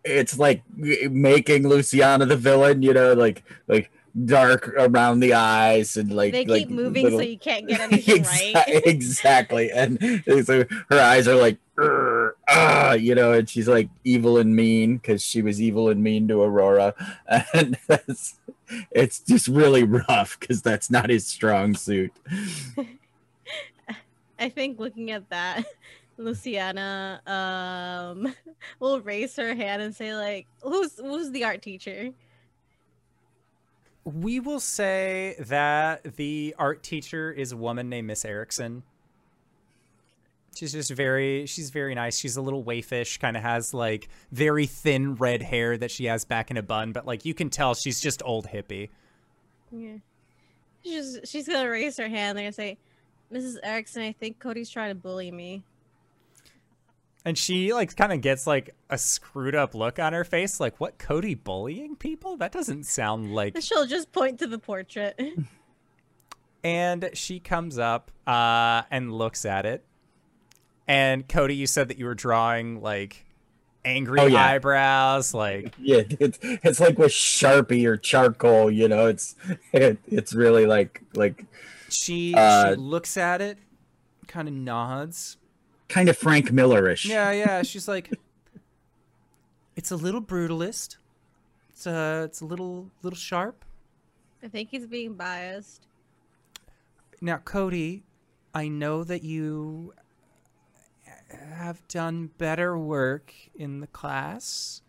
[0.03, 2.81] it's like making Luciana the villain.
[2.81, 3.91] You know, like like
[4.26, 7.80] dark around the eyes and like they like keep moving little- so you can't get
[7.91, 8.81] anything Exa- right.
[8.85, 9.72] exactly.
[9.72, 9.98] And
[10.45, 14.98] so her eyes are like, "Urgh, ah, you know, and she's like evil and mean
[14.98, 16.94] because she was evil and mean to Aurora.
[17.53, 18.35] And that's,
[18.91, 22.11] it's just really rough because that's not his strong suit.
[24.40, 25.64] I think looking at that,
[26.18, 28.34] Luciana um
[28.80, 32.10] will raise her hand and say like, "Who's who's the art teacher?"
[34.05, 38.84] We will say that the art teacher is a woman named Miss Erickson.
[40.55, 42.17] She's just very she's very nice.
[42.17, 46.25] She's a little waifish, kind of has like very thin red hair that she has
[46.25, 48.89] back in a bun, but like you can tell she's just old hippie.
[49.71, 49.97] Yeah.
[50.84, 52.38] She's she's gonna raise her hand.
[52.38, 52.77] They're gonna say,
[53.31, 53.55] "Mrs.
[53.63, 55.63] Erickson, I think Cody's trying to bully me."
[57.25, 60.79] And she like kind of gets like a screwed up look on her face, like
[60.79, 62.35] what Cody bullying people?
[62.37, 65.17] That doesn't sound like she'll just point to the portrait.
[66.63, 69.85] and she comes up uh, and looks at it.
[70.87, 73.25] And Cody, you said that you were drawing like
[73.85, 74.45] angry Oh, yeah.
[74.45, 79.35] eyebrows, like Yeah, it's, it's like with Sharpie or charcoal, you know, it's
[79.71, 81.45] it, it's really like like
[81.89, 83.57] she Uh, she looks at it,
[84.27, 85.37] kind of nods.
[85.89, 87.05] Kind of Frank Millerish.
[87.05, 87.64] Yeah, yeah.
[87.64, 88.11] She's like,
[89.76, 90.97] it's a little brutalist.
[91.69, 93.65] It's uh, it's a little little sharp.
[94.43, 95.88] I think he's being biased.
[97.22, 98.03] Now, Cody,
[98.53, 99.93] I know that you
[101.53, 104.81] have done better work in the class.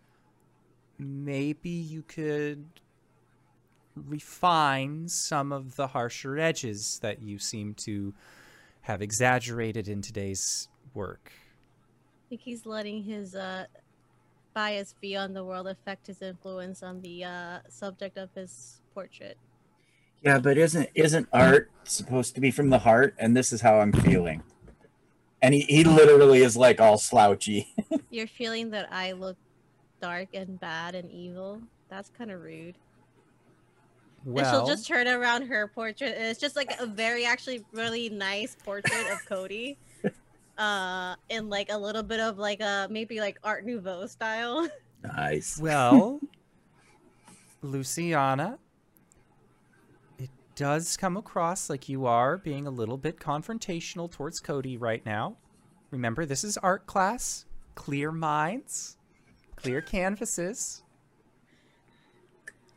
[0.99, 2.67] Maybe you could
[3.97, 8.13] refine some of the harsher edges that you seem to
[8.83, 11.33] have exaggerated in today's work.
[11.33, 13.67] I think he's letting his uh
[14.55, 19.37] bias beyond the world affect his influence on the uh subject of his portrait.
[20.23, 23.15] Yeah, but isn't isn't art supposed to be from the heart?
[23.19, 24.43] And this is how I'm feeling.
[25.43, 27.75] And he, he literally is like all slouchy.
[28.11, 29.37] You're feeling that I look
[30.01, 31.61] dark and bad and evil.
[31.91, 32.77] That's kind of rude.
[34.25, 37.63] and Well, she'll just turn around her portrait, and it's just like a very, actually,
[37.73, 39.77] really nice portrait of Cody,
[40.59, 44.69] uh, in like a little bit of like a maybe like Art Nouveau style.
[45.03, 45.59] nice.
[45.59, 46.21] Well,
[47.63, 48.59] Luciana,
[50.19, 55.05] it does come across like you are being a little bit confrontational towards Cody right
[55.05, 55.37] now.
[55.91, 57.47] Remember, this is art class.
[57.75, 58.97] Clear minds,
[59.57, 60.84] clear canvases.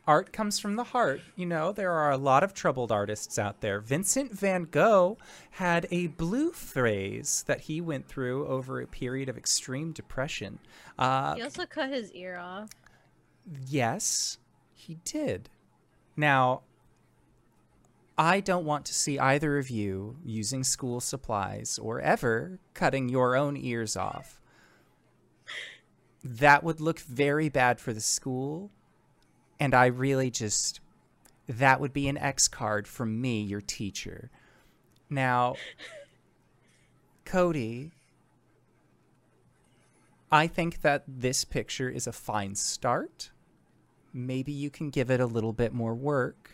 [0.08, 1.20] Art comes from the heart.
[1.36, 3.78] You know, there are a lot of troubled artists out there.
[3.78, 5.18] Vincent van Gogh
[5.50, 10.60] had a blue phase that he went through over a period of extreme depression.
[10.98, 12.70] Uh, he also cut his ear off.
[13.66, 14.38] Yes,
[14.74, 15.50] he did.
[16.16, 16.62] Now,
[18.16, 23.36] I don't want to see either of you using school supplies or ever cutting your
[23.36, 24.40] own ears off.
[26.24, 28.70] That would look very bad for the school,
[29.60, 30.80] and I really just.
[31.48, 34.30] That would be an X card from me, your teacher.
[35.08, 35.54] Now,
[37.24, 37.90] Cody,
[40.30, 43.30] I think that this picture is a fine start.
[44.12, 46.50] Maybe you can give it a little bit more work.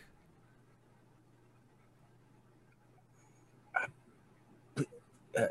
[5.37, 5.47] Uh,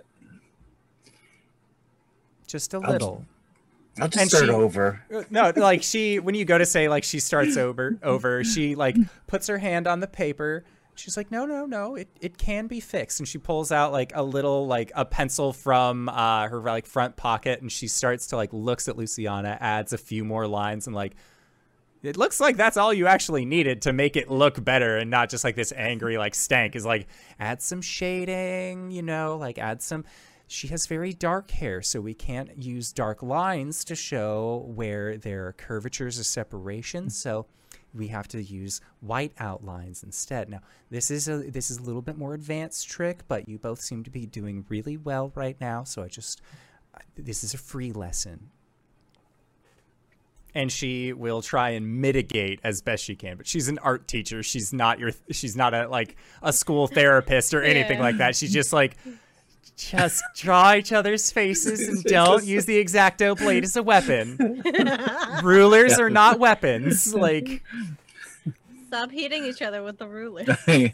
[2.47, 3.27] Just a I'll- little.
[4.01, 5.03] I'll just And start she- over.
[5.31, 8.97] no, like she when you go to say like she starts over over, she like
[9.27, 10.65] puts her hand on the paper.
[10.97, 13.19] She's like, no, no, no, it, it can be fixed.
[13.19, 17.17] And she pulls out like a little like a pencil from uh, her like front
[17.17, 20.95] pocket, and she starts to like looks at Luciana, adds a few more lines, and
[20.95, 21.17] like
[22.05, 25.31] it looks like that's all you actually needed to make it look better and not
[25.31, 26.77] just like this angry like stank.
[26.77, 27.09] Is like
[27.41, 30.05] add some shading, you know, like add some.
[30.47, 35.47] She has very dark hair, so we can't use dark lines to show where there
[35.47, 37.17] are curvatures or separations.
[37.17, 37.47] So
[37.95, 40.51] we have to use white outlines instead.
[40.51, 40.61] Now,
[40.91, 44.03] this is a this is a little bit more advanced trick, but you both seem
[44.05, 45.85] to be doing really well right now.
[45.85, 46.43] So I just
[47.17, 48.51] this is a free lesson.
[50.57, 54.41] And she will try and mitigate as best she can, but she's an art teacher.
[54.45, 58.05] She's not your she's not a like a school therapist or anything Yeah.
[58.05, 58.37] like that.
[58.37, 58.97] She's just like
[59.77, 64.63] just draw each other's faces and don't use the exacto blade as a weapon.
[65.43, 67.15] Rulers are not weapons.
[67.15, 67.63] Like
[68.95, 70.45] Stop hitting each other with the ruler.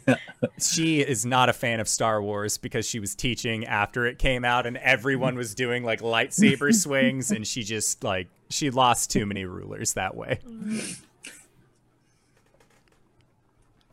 [0.59, 4.43] she is not a fan of Star Wars because she was teaching after it came
[4.43, 9.27] out and everyone was doing like lightsaber swings and she just like she lost too
[9.27, 10.39] many rulers that way.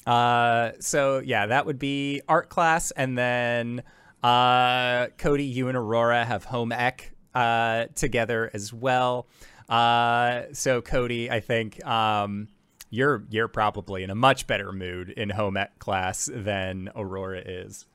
[0.05, 3.83] Uh so yeah, that would be art class and then
[4.27, 9.27] uh Cody you and Aurora have home ec uh together as well.
[9.69, 12.47] Uh so Cody, I think um
[12.89, 17.85] you're you're probably in a much better mood in home ec class than Aurora is.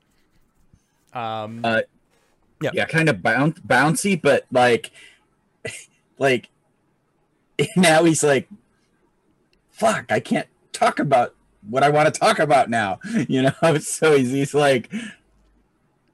[1.13, 1.83] Um, Uh,
[2.63, 2.71] Yeah.
[2.73, 4.91] yeah, kind of bounce, bouncy, but like,
[6.19, 6.49] like
[7.77, 8.49] now he's like,
[9.71, 11.35] "Fuck, I can't talk about
[11.69, 12.99] what I want to talk about now,"
[13.29, 13.79] you know.
[13.81, 14.91] So he's he's like,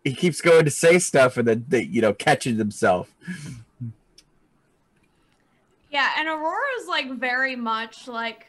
[0.05, 3.13] he keeps going to say stuff and then they, you know catches himself.
[5.91, 8.47] Yeah, and Aurora's like very much like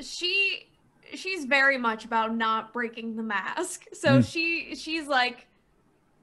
[0.00, 0.66] she
[1.14, 3.84] she's very much about not breaking the mask.
[3.94, 4.30] So Mm.
[4.30, 5.46] she she's like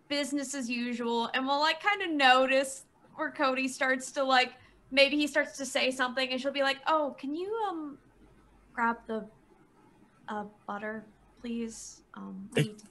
[0.10, 2.84] business as usual and we'll like kind of notice
[3.15, 4.52] where Cody starts to like
[4.91, 7.98] maybe he starts to say something and she'll be like, "Oh, can you um
[8.73, 9.30] grab the
[10.27, 11.06] uh butter,
[11.39, 12.02] please?
[12.15, 12.85] Um I need to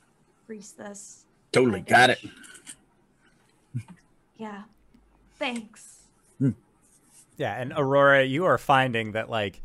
[0.51, 2.19] grease this." Totally my got it.
[4.37, 4.63] Yeah.
[5.39, 6.01] Thanks.
[6.39, 6.51] Hmm.
[7.37, 9.63] yeah, and Aurora, you are finding that like,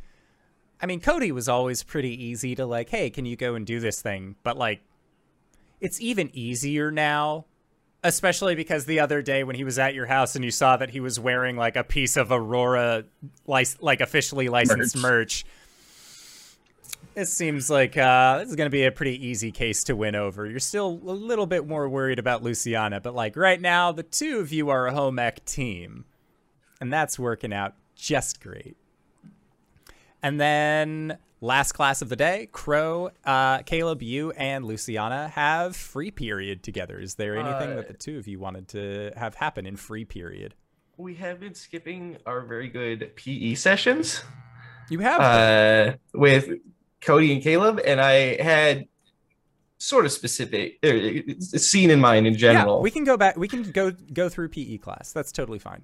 [0.82, 3.80] I mean, Cody was always pretty easy to like, hey, can you go and do
[3.80, 4.36] this thing?
[4.44, 4.82] But like,
[5.82, 7.45] it's even easier now.
[8.03, 10.91] Especially because the other day when he was at your house and you saw that
[10.91, 13.06] he was wearing like a piece of Aurora,
[13.48, 15.44] like officially licensed merch,
[17.16, 20.16] it seems like uh, this is going to be a pretty easy case to win
[20.16, 20.46] over.
[20.46, 24.40] You're still a little bit more worried about Luciana, but like right now, the two
[24.40, 26.06] of you are a home ec team,
[26.82, 28.76] and that's working out just great.
[30.22, 36.12] And then last class of the day, Crow, uh, Caleb, you and Luciana have free
[36.12, 37.00] period together.
[37.00, 40.04] Is there anything Uh, that the two of you wanted to have happen in free
[40.06, 40.56] period?
[40.98, 44.24] We have been skipping our very good PE sessions
[44.90, 45.20] You have.
[45.22, 46.50] uh, with
[47.06, 48.88] Cody and Caleb, and I had
[49.77, 51.23] sort of specific a
[51.60, 52.77] scene in mind in general.
[52.77, 53.38] Yeah, we can go back.
[53.38, 55.11] We can go go through PE class.
[55.11, 55.84] That's totally fine.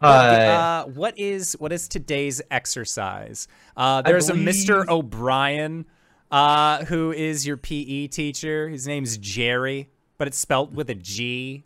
[0.00, 3.48] uh, uh, what is what is today's exercise?
[3.76, 4.88] Uh, there's a Mr.
[4.88, 5.86] O'Brien,
[6.30, 8.68] uh, who is your PE teacher.
[8.68, 9.88] His name's Gerry,
[10.18, 11.64] but it's spelt with a G.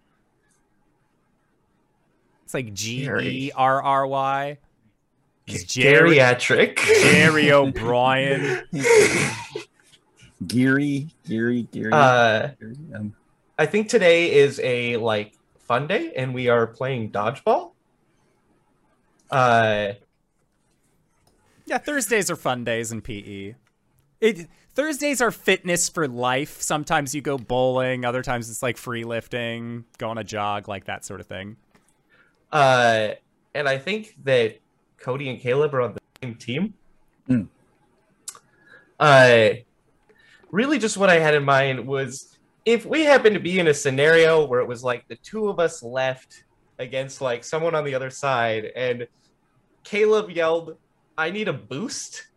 [2.44, 4.58] It's like G E R R Y.
[5.46, 6.76] It's Gerry geriatric.
[6.76, 8.62] Gerry O'Brien.
[10.46, 11.92] Geary, Geary, Geary.
[11.92, 13.14] Uh, Geary, um,
[13.58, 17.72] I think today is a like fun day, and we are playing dodgeball.
[19.30, 19.92] Uh,
[21.66, 23.54] Yeah, Thursdays are fun days in PE.
[24.20, 26.60] It Thursdays are fitness for life.
[26.62, 30.84] Sometimes you go bowling, other times it's like free lifting, go on a jog, like
[30.86, 31.56] that sort of thing.
[32.52, 33.10] uh,
[33.54, 34.58] and I think that
[35.02, 36.74] Cody and Caleb are on the same team.
[37.26, 37.42] Hmm.
[38.98, 39.50] Uh,
[40.50, 43.74] really, just what I had in mind was if we happen to be in a
[43.74, 46.44] scenario where it was like the two of us left
[46.78, 49.06] against like someone on the other side, and
[49.82, 50.76] Caleb yelled,
[51.18, 52.28] "I need a boost."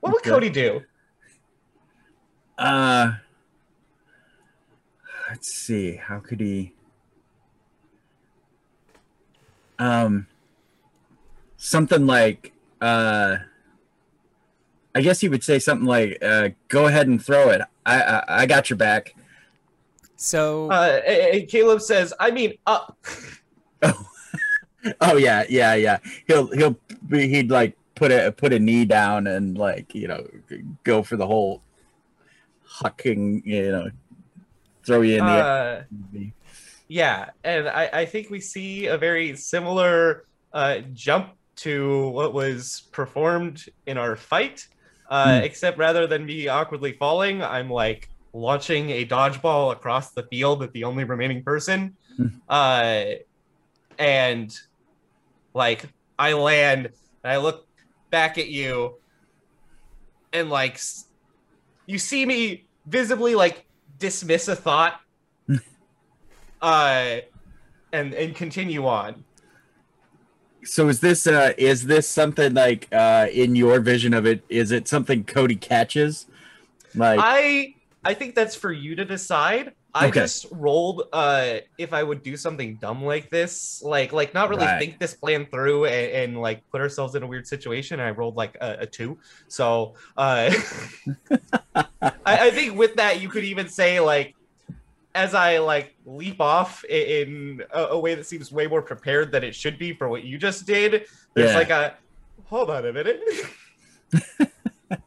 [0.00, 0.30] What would Okay.
[0.30, 0.82] Cody do?
[2.58, 3.12] Uh,
[5.30, 5.96] let's see.
[5.96, 6.74] How could he?
[9.78, 10.26] Um,
[11.62, 13.36] something like uh,
[14.94, 17.62] I guess he would say something like, uh, "Go ahead and throw it.
[17.86, 19.14] I I, I got your back."
[20.16, 22.98] So Uh, and and Caleb says, "I mean, up."
[25.00, 25.98] Oh yeah, yeah, yeah.
[26.26, 26.76] He'll he'll
[27.06, 30.26] be, he'd like put a put a knee down and like you know
[30.82, 31.62] go for the whole
[32.66, 33.90] hucking you know
[34.84, 35.84] throw you in the Uh,
[36.16, 36.32] air.
[36.88, 41.28] Yeah, and I, I think we see a very similar uh, jump
[41.62, 44.66] to what was performed in our fight,
[45.08, 45.44] uh, Hmm.
[45.44, 50.72] except rather than me awkwardly falling, I'm like launching a dodgeball across the field at
[50.72, 51.96] the only remaining person.
[52.16, 52.26] Hmm.
[52.48, 53.04] Uh,
[53.98, 54.58] and
[55.54, 55.84] like
[56.18, 56.86] I land
[57.22, 57.66] and I look
[58.10, 58.98] back at you,
[60.32, 60.80] and like
[61.86, 63.66] you see me visibly like
[63.98, 64.98] dismiss a thought
[66.60, 67.16] uh
[67.92, 69.22] and and continue on
[70.64, 74.44] So is this uh is this something like uh in your vision of it?
[74.48, 76.26] Is it something Cody catches?
[76.94, 77.74] Like i
[78.04, 80.20] i think that's for you to decide i Okay.
[80.20, 84.66] just rolled uh if i would do something dumb like this like like not really
[84.66, 84.78] Right.
[84.78, 88.36] think this plan through and, and like put ourselves in a weird situation i rolled
[88.36, 89.18] like a, a two
[89.48, 90.50] so uh
[92.24, 94.34] I, I think with that you could even say like
[95.14, 99.44] as I like leap off in a, a way that seems way more prepared than
[99.44, 101.56] it should be for what you just did, there's Yeah.
[101.58, 101.94] like a
[102.44, 103.20] hold on a minute.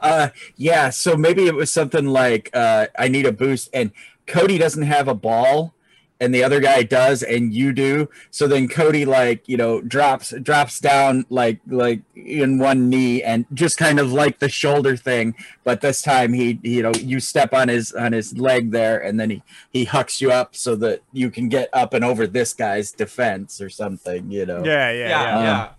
[0.00, 3.90] uh yeah so maybe it was something like uh i need a boost and
[4.26, 5.74] cody doesn't have a ball
[6.22, 10.32] and the other guy does and you do so then cody like you know drops
[10.42, 15.34] drops down like like in one knee and just kind of like the shoulder thing
[15.64, 19.18] but this time he you know you step on his on his leg there and
[19.18, 19.42] then he
[19.72, 23.60] he hucks you up so that you can get up and over this guy's defense
[23.60, 25.42] or something you know yeah, yeah, yeah, yeah.
[25.42, 25.62] yeah.
[25.62, 25.70] Um,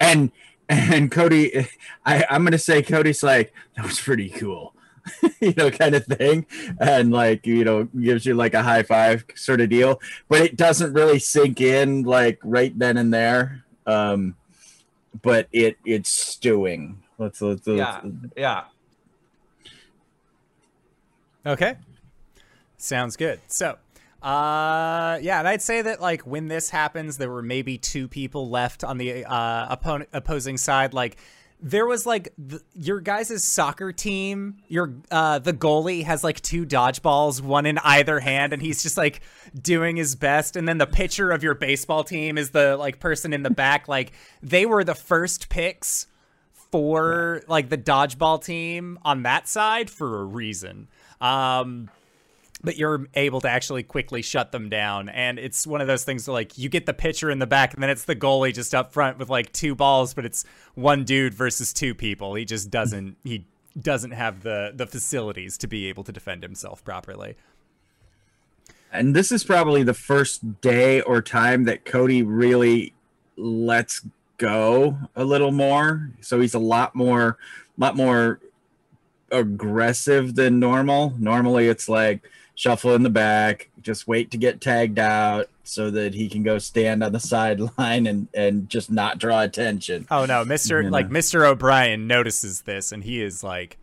[0.00, 0.32] and
[0.68, 1.66] and Cody,
[2.06, 4.73] I, I'm gonna say Cody's like that was pretty cool,
[5.40, 6.46] you know, kind of thing,
[6.80, 10.56] and like you know gives you like a high five sort of deal, but it
[10.56, 13.64] doesn't really sink in like right then and there.
[13.86, 14.36] Um,
[15.22, 17.02] but it it's stewing.
[17.18, 18.00] Let's let's, let's Yeah.
[18.36, 18.64] yeah.
[21.46, 21.76] Okay.
[22.78, 23.40] Sounds good.
[23.48, 23.76] So,
[24.22, 28.48] uh, yeah, and I'd say that like when this happens, there were maybe two people
[28.48, 30.94] left on the uh opponent opposing side.
[30.94, 31.18] Like
[31.64, 34.58] there was like th- your guys' soccer team.
[34.68, 38.98] Your uh the goalie has like two dodgeballs, one in either hand, and he's just
[38.98, 39.22] like
[39.60, 40.56] doing his best.
[40.56, 43.88] And then the pitcher of your baseball team is the like person in the back.
[43.94, 44.12] Like
[44.42, 46.08] they were the first picks
[46.72, 50.88] for like the dodgeball team on that side for a reason.
[51.20, 51.90] Um,
[52.64, 55.08] but you're able to actually quickly shut them down.
[55.10, 57.82] And it's one of those things like, you get the pitcher in the back, and
[57.82, 61.34] then it's the goalie just up front with like two balls, but it's one dude
[61.34, 62.34] versus two people.
[62.34, 63.44] He just doesn't he
[63.80, 67.36] doesn't have the the facilities to be able to defend himself properly.
[68.94, 72.94] and this is probably the first day or time that Cody really
[73.36, 74.06] lets
[74.38, 76.10] go a little more.
[76.20, 77.36] So he's a lot more,
[77.76, 78.40] lot more
[79.32, 81.14] aggressive than normal.
[81.18, 82.22] Normally, it's like
[82.54, 86.58] shuffle in the back, just wait to get tagged out so that he can go
[86.58, 90.06] stand on the sideline and and just not draw attention.
[90.10, 91.12] Oh no, Mister You like know.
[91.12, 93.78] Mister O'Brien notices this, and he is like.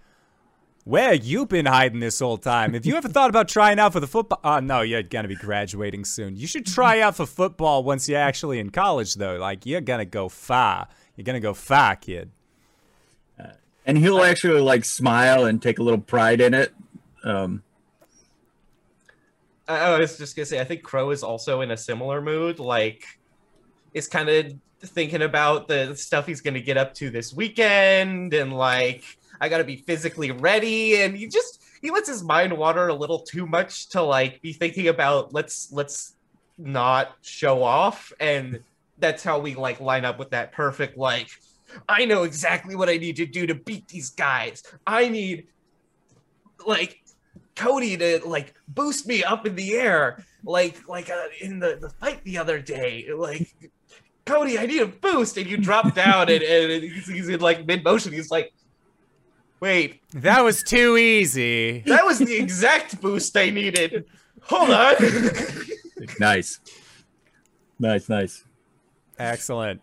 [0.84, 2.74] Where you been hiding this whole time?
[2.74, 4.40] Have you ever thought about trying out for the football?
[4.44, 6.36] Oh no, you're gonna be graduating soon.
[6.36, 9.36] You should try out for football once you're actually in college, though.
[9.36, 10.88] Like you're gonna go far.
[11.16, 12.32] You're gonna go far, kid.
[13.86, 16.74] And he'll actually like smile and take a little pride in it.
[17.24, 17.62] Um,
[19.72, 22.60] I, was just gonna say, I think Crow is also in a similar mood.
[22.60, 23.04] Like,
[23.94, 28.54] is kind of thinking about the stuff he's gonna get up to this weekend, and
[28.54, 29.04] like,
[29.40, 31.02] I gotta be physically ready.
[31.02, 34.54] And he just he lets his mind wander a little too much to like be
[34.54, 36.16] thinking about let's let's
[36.58, 38.14] not show off.
[38.20, 38.60] And
[39.00, 41.30] that's how we like line up with that perfect like.
[41.88, 44.62] I know exactly what I need to do to beat these guys.
[44.86, 45.48] I need
[46.66, 47.01] like
[47.62, 51.90] Cody to like boost me up in the air, like like uh, in the, the
[51.90, 53.08] fight the other day.
[53.16, 53.54] Like
[54.26, 57.68] Cody, I need a boost, and you drop down, and, and he's, he's in like
[57.68, 58.14] mid motion.
[58.14, 58.52] He's like,
[59.60, 61.84] "Wait, That was too easy.
[61.86, 64.06] that was the exact boost I needed.
[64.42, 64.96] Hold on."
[66.20, 66.60] nice,
[67.78, 68.44] nice, nice.
[69.20, 69.82] Excellent.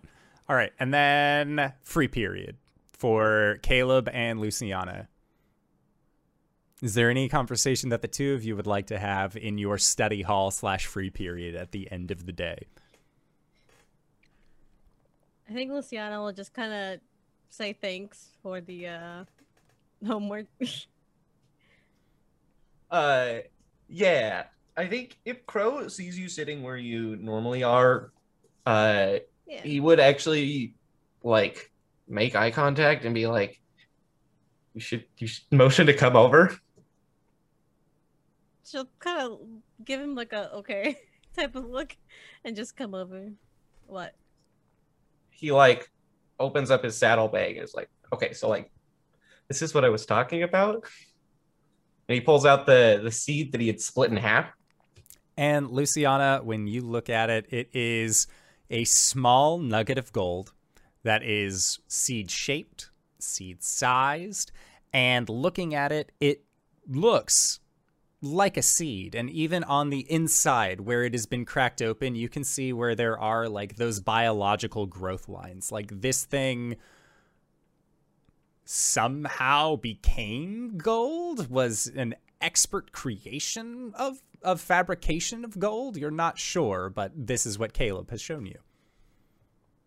[0.49, 2.57] All right, and then free period
[2.93, 5.07] for Caleb and Luciana.
[6.81, 9.79] Is there any conversation that the two of you would like to have in your
[9.79, 12.67] study hall slash free period at the end of the day?
[15.51, 17.01] I think Luciana will just kind of
[17.51, 19.25] say thanks for the uh,
[20.07, 20.47] homework.
[22.91, 23.41] Uh,
[23.87, 24.45] yeah.
[24.75, 28.13] I think if Crow sees you sitting where you normally are,
[28.65, 29.61] uh, Yeah.
[29.61, 30.73] he would actually
[31.23, 31.71] like
[32.09, 33.61] make eye contact and be like,
[34.73, 36.59] "You should, you should motion to come over."
[38.69, 39.39] She'll kind of
[39.85, 40.99] give him like a okay
[41.37, 41.97] type of look
[42.45, 43.31] and just come over.
[43.87, 44.15] What?
[45.31, 45.91] He like
[46.39, 48.71] opens up his saddlebag and is like, "Okay, so like,
[49.49, 50.85] this is what I was talking about."
[52.09, 54.47] And he pulls out the the seed that he had split in half.
[55.37, 58.27] And Luciana, when you look at it, it is
[58.71, 60.53] a small nugget of gold
[61.05, 64.51] that is seed shaped, seed sized,
[64.93, 66.43] and looking at it, it
[66.89, 67.61] looks
[68.21, 69.15] like a seed.
[69.15, 72.95] And even on the inside where it has been cracked open, you can see where
[72.95, 75.71] there are like those biological growth lines.
[75.71, 76.77] Like this thing
[78.65, 86.89] somehow became gold was an expert creation of of fabrication of gold you're not sure
[86.89, 88.59] but this is what caleb has shown you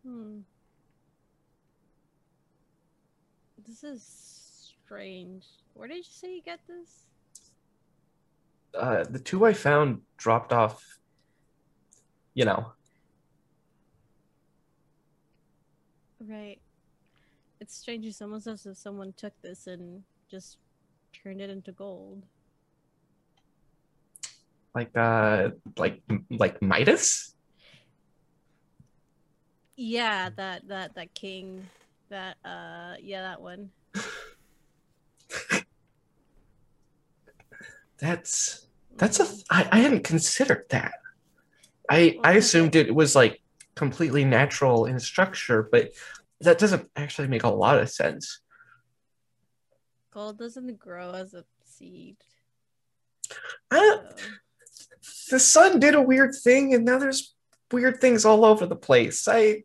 [0.03, 0.39] Hmm.
[3.67, 5.45] This is strange.
[5.73, 7.05] Where did you say you get this?
[8.77, 10.83] Uh, the two I found dropped off.
[12.33, 12.71] You know,
[16.19, 16.59] Right.
[17.59, 18.05] It's strange.
[18.05, 20.57] It's almost as if someone took this and just
[21.11, 22.23] turned it into gold.
[24.73, 27.35] like uh, like like Midas.
[29.75, 31.67] Yeah, that that that king,
[32.09, 33.71] that uh, yeah, that one.
[38.01, 38.67] That's
[38.97, 39.27] that's a.
[39.49, 40.93] I, I hadn't considered that.
[41.89, 43.41] I I assumed it was like
[43.75, 45.91] completely natural in structure, but
[46.41, 48.41] that doesn't actually make a lot of sense.
[50.11, 52.17] gold doesn't grow as a seed.
[53.69, 53.97] Uh,
[55.29, 57.35] the sun did a weird thing, and now there's
[57.71, 59.27] weird things all over the place.
[59.27, 59.63] I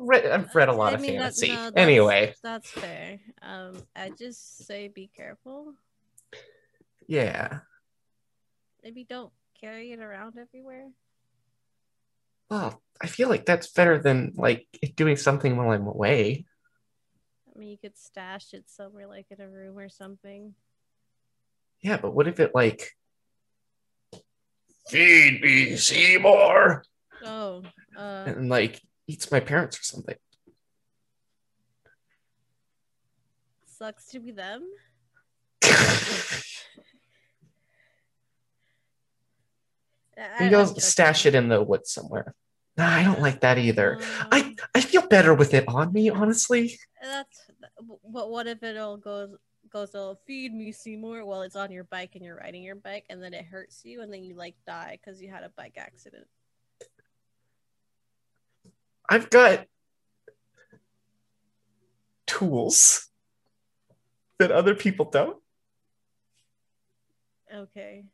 [0.00, 1.48] read I've read a lot I of mean, that- fantasy.
[1.48, 3.20] no, that's- anyway, that's fair.
[3.42, 5.74] Um, I just say be careful.
[7.06, 7.60] yeah.
[8.82, 10.88] Maybe don't carry it around everywhere.
[12.48, 14.66] Well, I feel like that's better than like
[14.96, 16.46] doing something while I'm away.
[17.54, 20.54] I mean, you could stash it somewhere, like in a room or something.
[21.82, 22.96] Yeah, but what if it like
[24.88, 26.84] feed me, Seymour,
[27.24, 27.62] Oh,
[27.96, 30.16] uh, and like eats my parents or something?
[33.80, 34.68] sucks to be them.
[40.38, 42.34] Maybe I'll stash it in the woods somewhere.
[42.76, 43.96] Nah, I don't like that either.
[43.96, 46.78] Um, I I feel better with it on me, honestly.
[47.02, 47.50] That's.
[48.12, 49.34] But what if it all goes
[49.72, 49.94] goes?
[49.94, 51.24] Oh, feed me, Seymour.
[51.24, 54.02] While it's on your bike and you're riding your bike, and then it hurts you,
[54.02, 56.26] and then you like die because you had a bike accident.
[59.12, 59.66] I've got
[62.28, 63.08] tools
[64.38, 65.36] that other people don't.
[67.52, 68.04] Okay.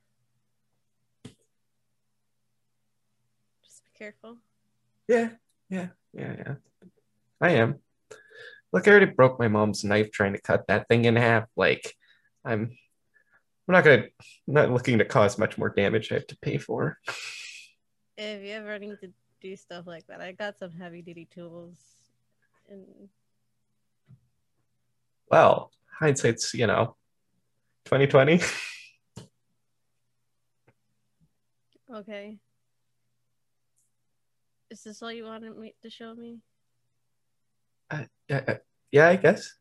[3.62, 4.38] Just be careful.
[5.06, 5.32] Yeah,
[5.68, 6.54] yeah, yeah, yeah.
[7.42, 7.80] I am.
[8.72, 11.44] Look, I already broke my mom's knife trying to cut that thing in half.
[11.56, 11.94] Like,
[12.42, 12.70] I'm,
[13.68, 14.04] I'm not gonna,
[14.48, 16.10] I'm not looking to cause much more damage.
[16.10, 16.96] I have to pay for.
[18.16, 21.76] If you ever need to do stuff like that, I got some heavy duty tools.
[22.68, 23.08] And
[25.30, 26.96] Well, hindsight's, you know,
[27.84, 28.40] twenty twenty.
[31.94, 32.38] okay.
[34.70, 36.40] Is this all you wanted me to show me?
[38.28, 38.54] Yeah, uh,
[38.90, 39.54] yeah, I guess.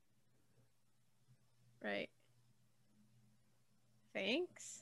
[1.84, 2.10] Right.
[4.14, 4.81] Thanks.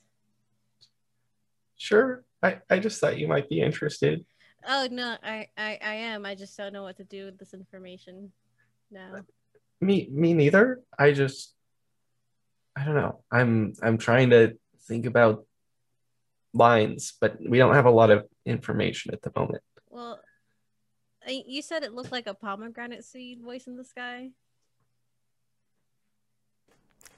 [1.76, 2.24] Sure.
[2.42, 4.24] I, I just thought you might be interested.
[4.66, 6.24] Oh no, I, I I am.
[6.24, 8.32] I just don't know what to do with this information
[8.90, 9.24] now.
[9.80, 10.80] Me, me neither.
[10.98, 11.54] I just,
[12.74, 13.20] I don't know.
[13.30, 14.56] I'm, I'm trying to
[14.88, 15.44] think about
[16.54, 19.62] lines, but we don't have a lot of information at the moment.
[19.90, 20.20] Well,
[21.28, 24.30] you said it looked like a pomegranate seed voice in the sky.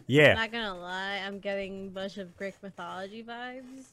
[0.07, 3.85] yeah I'm Not gonna lie, I'm getting a bunch of Greek mythology vibes.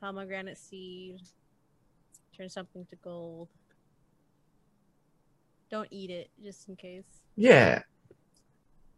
[0.00, 1.20] Pomegranate seed.
[2.40, 3.48] Turn something to gold.
[5.70, 7.04] Don't eat it, just in case.
[7.36, 7.82] Yeah.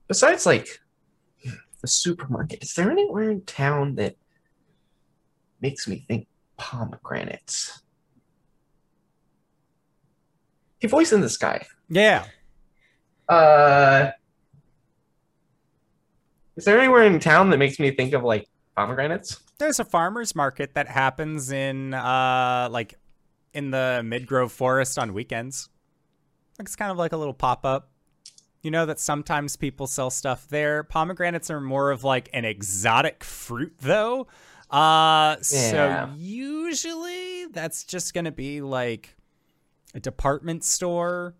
[0.07, 0.69] Besides, like
[1.81, 4.15] the supermarket, is there anywhere in town that
[5.61, 7.83] makes me think pomegranates?
[10.79, 11.67] Hey, voice in the sky.
[11.89, 12.27] yeah
[13.29, 14.11] Uh,
[16.55, 18.47] Is there anywhere in town that makes me think of like
[18.77, 19.41] pomegranates?
[19.59, 22.95] There's a farmer's market that happens in uh like
[23.55, 25.69] in the Midgrove Forest on weekends.
[26.59, 27.91] It's kind of like a little pop up.
[28.63, 30.85] You know that sometimes people sell stuff there.
[30.85, 34.29] Pomegranates are more of like an exotic fruit though.
[34.71, 39.17] Uh so usually that's just going to be like
[39.95, 41.35] a department store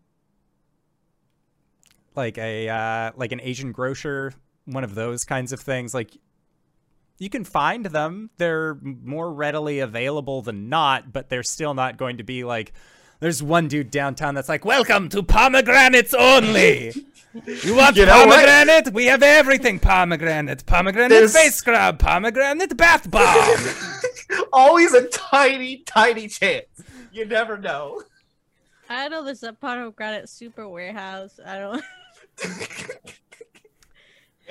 [2.15, 4.33] like a uh like an Asian grocer,
[4.65, 6.17] one of those kinds of things like
[7.23, 8.31] you can find them.
[8.37, 12.73] They're more readily available than not, but they're still not going to be like.
[13.21, 16.93] There's one dude downtown that's like, "Welcome to pomegranates only.
[17.65, 18.45] You want You know what?
[18.45, 18.93] pomegranate?
[18.93, 20.67] We have everything pomegranate.
[20.67, 21.99] Pomegranate There's- face scrub.
[21.99, 23.57] Pomegranate bath bomb.
[24.53, 26.67] Always a tiny, tiny chance.
[27.11, 28.03] You never know.
[28.91, 31.41] I know there's a pomegranate super warehouse.
[31.47, 31.83] I don't.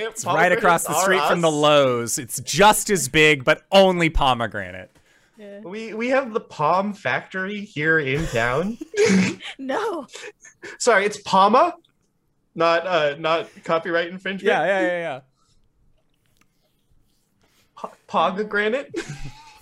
[0.10, 2.18] it's right across the street from the Lowe's.
[2.18, 4.92] It's just as big, but only pomegranate.
[5.38, 5.60] Yeah.
[5.62, 8.78] We we have the Palm Factory here in town.
[9.58, 10.06] No.
[10.78, 11.74] Sorry, it's Palma,
[12.54, 14.44] not uh not copyright infringement.
[14.44, 15.20] Yeah, yeah, yeah, yeah.
[17.76, 18.94] Po- Pomegranate.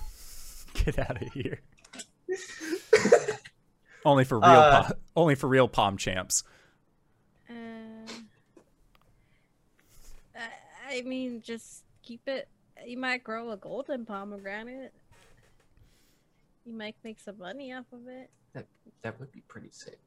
[0.74, 1.61] Get out of here.
[4.06, 6.44] only for real, Uh, po- only for real palm champs.
[10.90, 12.48] I, mean, just keep it.
[12.86, 14.94] You might grow a golden pomegranate.
[16.66, 18.66] You might make some money off of it, That
[19.02, 19.99] That would be pretty sick.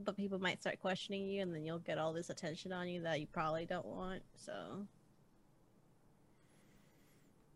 [0.00, 3.02] but people might start questioning you, and then you'll get all this attention on you
[3.02, 4.22] that you probably don't want.
[4.36, 4.86] So,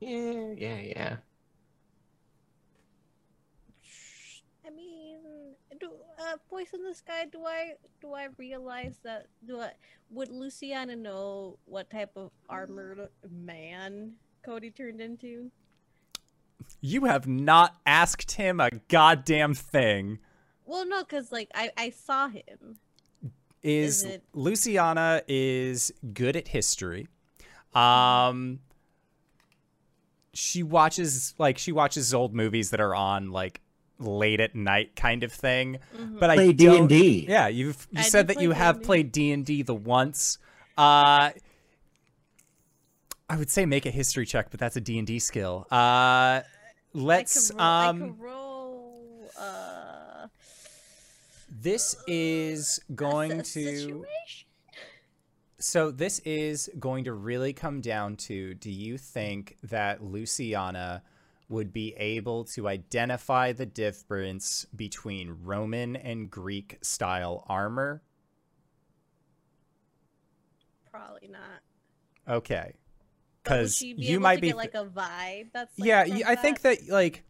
[0.01, 1.17] Yeah, yeah, yeah.
[4.67, 5.19] I mean,
[5.79, 7.27] do uh, voice in the sky?
[7.31, 9.27] Do I do I realize that?
[9.47, 9.73] Do I
[10.11, 14.13] would Luciana know what type of armored man
[14.45, 15.51] Cody turned into?
[16.81, 20.19] You have not asked him a goddamn thing.
[20.65, 22.79] Well, no, because like I I saw him.
[23.63, 27.09] Is, Is it- Luciana is good at history.
[27.75, 28.61] Um
[30.33, 33.61] she watches like she watches old movies that are on like
[33.99, 35.79] late at night kind of thing.
[35.97, 36.19] Mhm.
[36.19, 37.27] But I Play don't- D&D.
[37.29, 38.85] Yeah, you've you I said that you have D&D.
[38.87, 40.39] played D&D the once.
[40.77, 41.31] Uh
[43.29, 45.67] I would say make a history check, but that's a D&D skill.
[45.71, 46.43] Uh
[46.93, 50.27] let's I could roll, I um could roll uh
[51.51, 54.49] this is going to situation?
[55.59, 61.03] So this is going to really come down to do you think that Luciana
[61.49, 68.03] would be able to identify the difference between Roman and Greek style armor?
[70.91, 72.37] Probably not.
[72.37, 72.75] Okay.
[73.45, 75.49] Cuz you might be like a vibe.
[75.53, 77.25] That's like, Yeah, I I think that like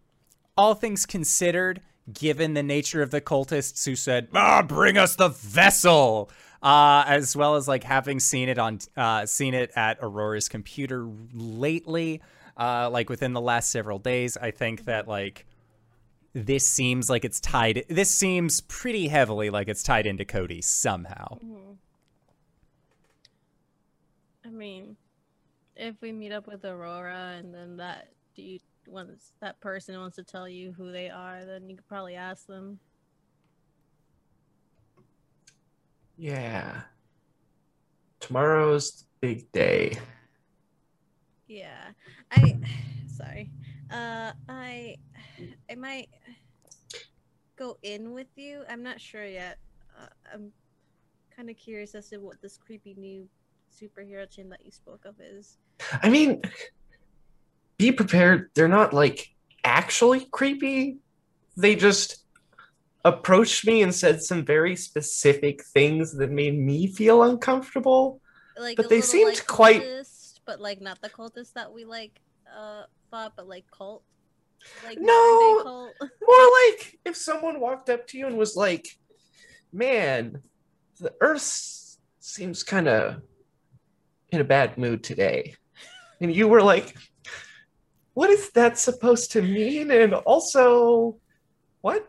[0.56, 1.80] all things considered,
[2.12, 6.30] given the nature of the cultists who said, "Ah, bring us the vessel,"
[6.62, 11.08] uh, as well as like having seen it on, uh, seen it at Aurora's computer
[11.32, 12.22] lately,
[12.56, 15.46] uh, like within the last several days, I think that like
[16.32, 17.84] this seems like it's tied.
[17.88, 21.38] This seems pretty heavily like it's tied into Cody somehow.
[21.38, 21.76] Mhm.
[24.44, 24.96] I mean,
[25.76, 30.22] if we meet up with Aurora and then that dude wants that person wants to
[30.22, 32.78] tell you who they are, then you could probably ask them.
[36.16, 36.82] Yeah.
[38.20, 39.98] Tomorrow's the big day.
[41.54, 41.90] Yeah.
[42.32, 42.58] I
[43.16, 43.50] sorry.
[43.90, 44.96] Uh I
[45.70, 46.08] I might
[47.56, 48.64] go in with you.
[48.68, 49.58] I'm not sure yet.
[49.96, 50.52] Uh, I'm
[51.34, 53.28] kind of curious as to what this creepy new
[53.72, 55.58] superhero chin that you spoke of is.
[56.02, 56.42] I mean,
[57.78, 58.50] be prepared.
[58.54, 59.28] They're not like
[59.62, 60.98] actually creepy.
[61.56, 62.24] They just
[63.04, 68.20] approached me and said some very specific things that made me feel uncomfortable.
[68.58, 70.13] Like But they seemed like, quite- cultist,
[70.46, 72.20] but like not the cultist that we like
[72.54, 74.02] uh thought, but like cult.
[74.84, 75.60] Like No.
[75.62, 75.96] cult.
[76.00, 78.86] More like if someone walked up to you and was like,
[79.72, 80.42] "Man,
[81.00, 83.22] the Earth seems kind of
[84.30, 85.54] in a bad mood today,"
[86.20, 86.96] and you were like,
[88.14, 91.18] "What is that supposed to mean?" And also,
[91.82, 92.08] what?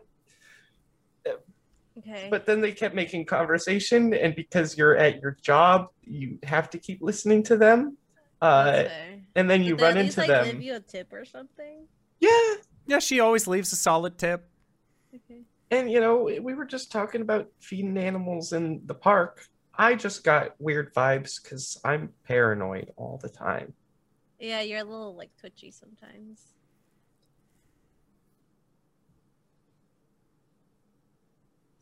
[1.98, 2.28] Okay.
[2.30, 6.78] But then they kept making conversation, and because you're at your job, you have to
[6.78, 7.96] keep listening to them.
[8.40, 8.84] Uh,
[9.34, 10.54] and then But you they run at least, into like, them.
[10.54, 11.86] Give you a tip or something.
[12.20, 12.54] Yeah,
[12.86, 14.48] Yeah, she always leaves a solid tip.
[15.14, 15.40] Okay.
[15.70, 19.48] and you know we were just talking about feeding animals in the park
[19.78, 23.74] I just got weird vibes because I'm paranoid all the time.
[24.38, 26.54] Yeah, you're a little like twitchy sometimes.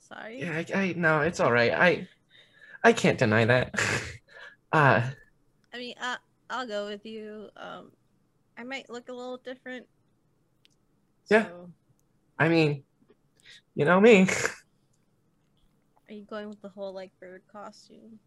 [0.01, 0.41] Sorry.
[0.41, 1.73] Yeah, I, I no, it's all right.
[1.77, 2.09] I
[2.83, 3.75] I can't deny that.
[4.73, 5.11] uh,
[5.73, 6.17] I mean, uh,
[6.55, 7.49] I'll go with you.
[7.57, 7.91] Um,
[8.57, 9.89] I might look a little different.
[11.29, 11.47] Yeah.
[11.47, 11.71] So,
[12.39, 12.85] I mean,
[13.75, 14.29] you know me.
[16.09, 18.21] are you going with the whole like bird costume?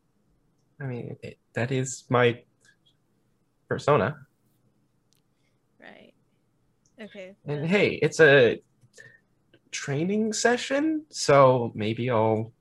[0.82, 2.44] I mean, it, that is my
[3.70, 4.18] persona.
[5.80, 6.14] Right.
[7.02, 7.34] Okay.
[7.46, 8.60] And hey, it's a
[9.72, 12.52] training session, so maybe I'll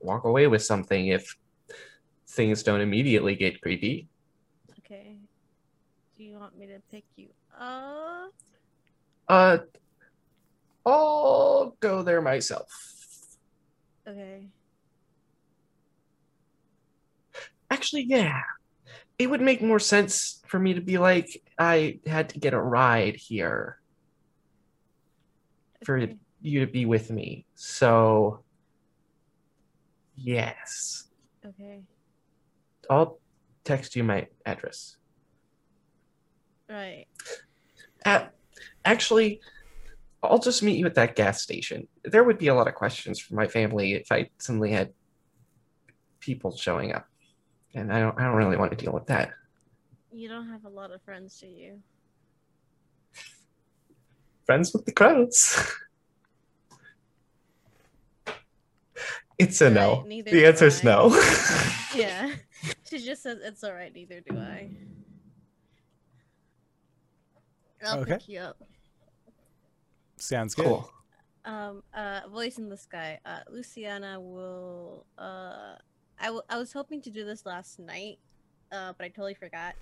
[0.00, 1.34] walk away with something if
[2.28, 4.10] things don't immediately get creepy.
[4.92, 5.16] Okay.
[6.18, 7.28] Do you want me to pick you
[7.58, 8.30] up?
[9.26, 9.58] Uh,
[10.84, 12.68] I'll go there myself.
[14.06, 14.48] Okay.
[17.70, 18.42] Actually, yeah.
[19.18, 22.60] It would make more sense for me to be like, I had to get a
[22.60, 23.78] ride here
[25.84, 26.06] for
[26.42, 27.46] you to be with me.
[27.54, 28.44] So,
[30.16, 31.04] yes.
[31.46, 31.80] Okay.
[32.90, 33.21] I'll
[33.64, 34.96] text you my address.
[36.68, 37.06] Right.
[38.04, 38.26] Uh,
[38.84, 39.40] actually,
[40.22, 41.86] I'll just meet you at that gas station.
[42.04, 44.92] There would be a lot of questions from my family if I suddenly had
[46.20, 47.06] people showing up.
[47.74, 49.30] And I don't I don't really want to deal with that.
[50.12, 51.80] You don't have a lot of friends, do you?
[54.44, 55.72] Friends with the crows.
[59.38, 60.04] it's a no.
[60.06, 60.84] Neither The answer's I.
[60.84, 61.22] no.
[61.94, 62.32] Yeah.
[62.90, 63.92] she just says it's all right.
[63.94, 64.70] Neither do I.
[67.84, 68.12] I'll Okay.
[68.12, 68.56] pick you up.
[70.18, 70.64] Sounds good.
[70.66, 70.90] cool.
[71.44, 73.18] Um, uh, voice in the sky.
[73.26, 75.06] Uh, Luciana will.
[75.18, 75.74] Uh,
[76.20, 78.18] I, w- I was hoping to do this last night,
[78.70, 79.74] uh, but I totally forgot.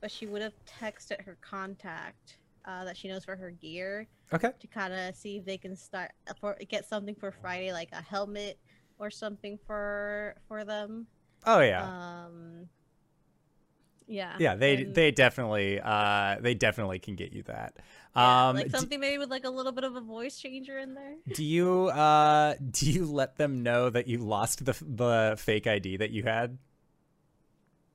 [0.00, 4.52] But she would have texted her contact uh, that she knows for her gear Okay.
[4.60, 8.00] to kind of see if they can start for get something for Friday, like a
[8.00, 8.60] helmet
[9.00, 11.08] or something for for them.
[11.46, 11.82] Oh yeah.
[12.24, 12.68] Um.
[14.10, 14.36] Yeah.
[14.38, 17.76] yeah, they and- they definitely uh they definitely can get you that.
[18.16, 20.78] yeah, Um like d- something maybe with like a little bit of a voice changer
[20.78, 21.14] in there.
[21.34, 25.98] do you uh do you let them know that you lost the the fake ID
[25.98, 26.56] that you had?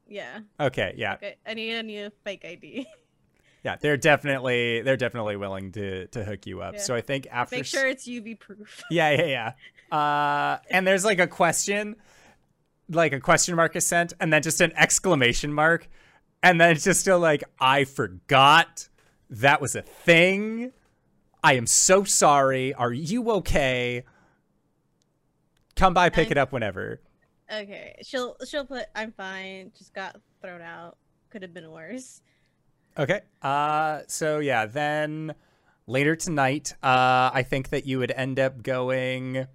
[0.07, 0.41] Yeah.
[0.59, 1.13] Okay, yeah.
[1.15, 1.35] Okay.
[1.47, 2.87] I need a new fake ID.
[3.63, 6.73] Yeah, they're definitely they're definitely willing to to hook you up.
[6.75, 6.79] Yeah.
[6.81, 8.83] So I think after Make sure it's UV proof.
[8.91, 9.53] Yeah, yeah,
[9.91, 9.97] yeah.
[9.97, 11.95] Uh, and there's like a question,
[12.89, 15.87] like a question mark is sent, and then just an exclamation mark,
[16.41, 18.89] and then it's just still like, I forgot
[19.29, 20.71] that was a thing.
[21.43, 22.73] I am so sorry.
[22.73, 24.03] Are you okay?
[25.75, 27.01] Come by, pick I'm- it up whenever.
[27.51, 27.95] Okay.
[28.03, 29.71] She'll she'll put I'm fine.
[29.77, 30.97] Just got thrown out.
[31.29, 32.21] Could have been worse.
[32.97, 33.21] Okay.
[33.41, 35.35] Uh, so yeah, then
[35.85, 39.45] later tonight, uh, I think that you would end up going.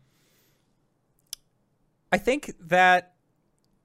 [2.13, 3.15] I think that.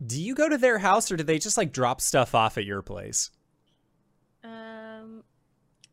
[0.06, 2.66] Do you go to their house or do they just like drop stuff off at
[2.66, 3.32] your place?
[4.44, 5.24] Um,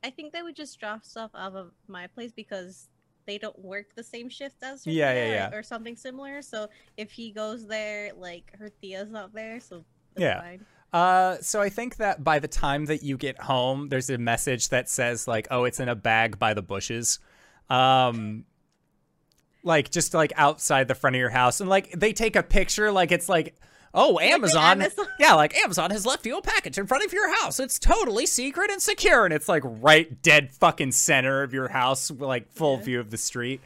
[0.05, 2.89] I think they would just drop stuff off of my place because
[3.27, 6.43] they don't work the same shift as her Yeah, Thea yeah, or, or something similar.
[6.43, 9.85] So if he goes there, like her Thea's not there, so
[10.15, 10.35] that's Yeah.
[10.35, 10.66] fine.
[10.93, 14.70] Uh, so I think that by the time that you get home, there's a message
[14.70, 17.20] that says like, "Oh, it's in a bag by the bushes,"
[17.69, 18.45] um,
[19.62, 22.91] like just like outside the front of your house, and like they take a picture,
[22.91, 23.55] like it's like,
[23.95, 27.35] "Oh, Amazon, Amazon- yeah, like Amazon has left you a package in front of your
[27.43, 27.59] house.
[27.61, 32.11] It's totally secret and secure, and it's like right dead fucking center of your house,
[32.11, 32.83] like full Yeah.
[32.85, 33.61] view of the street."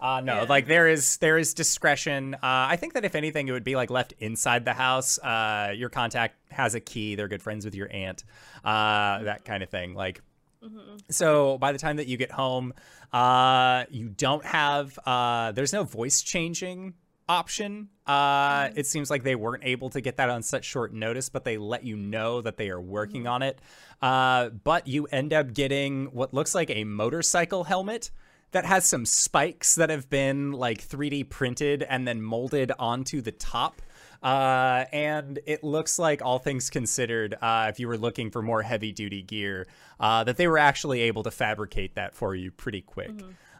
[0.00, 0.46] Uh, no, Yeah.
[0.48, 2.34] like there is there is discretion.
[2.34, 5.18] Uh, I think that if anything, it would be like left inside the house.
[5.18, 7.16] Uh, your contact has a key.
[7.16, 8.24] They're good friends with your aunt.
[8.64, 9.92] Uh, that kind of thing.
[9.94, 10.22] Like
[10.64, 11.00] Mhm.
[11.10, 12.72] so, by the time that you get home,
[13.12, 14.98] uh, you don't have.
[15.04, 16.94] Uh, there's no voice changing
[17.30, 17.88] option.
[18.06, 21.44] Uh, it seems like they weren't able to get that on such short notice, but
[21.44, 23.60] they let you know that they are working on it.
[24.02, 28.10] Uh, but you end up getting what looks like a motorcycle helmet
[28.50, 33.30] that has some spikes that have been like 3D printed and then molded onto the
[33.30, 33.80] top.
[34.24, 38.62] Uh, and it looks like, all things considered, uh, if you were looking for more
[38.62, 39.68] heavy duty gear,
[40.00, 43.12] uh, that they were actually able to fabricate that for you pretty quick.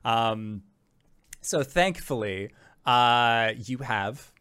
[0.04, 0.62] Um,
[1.40, 2.50] so thankfully,
[2.90, 4.32] uh, you have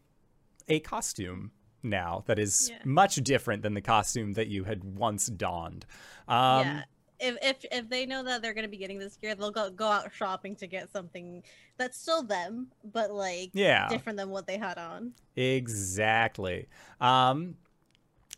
[0.68, 1.52] a costume
[1.82, 2.78] now that is Yeah.
[2.84, 5.86] much different than the costume that you had once donned.
[6.28, 6.82] Um, yeah.
[7.18, 9.86] if if if they know that they're gonna be getting this gear, they'll go go
[9.88, 11.42] out shopping to get something
[11.78, 13.88] that's still them, but like Yeah.
[13.88, 15.12] different than what they had on.
[15.36, 16.66] Exactly.
[17.00, 17.56] Um,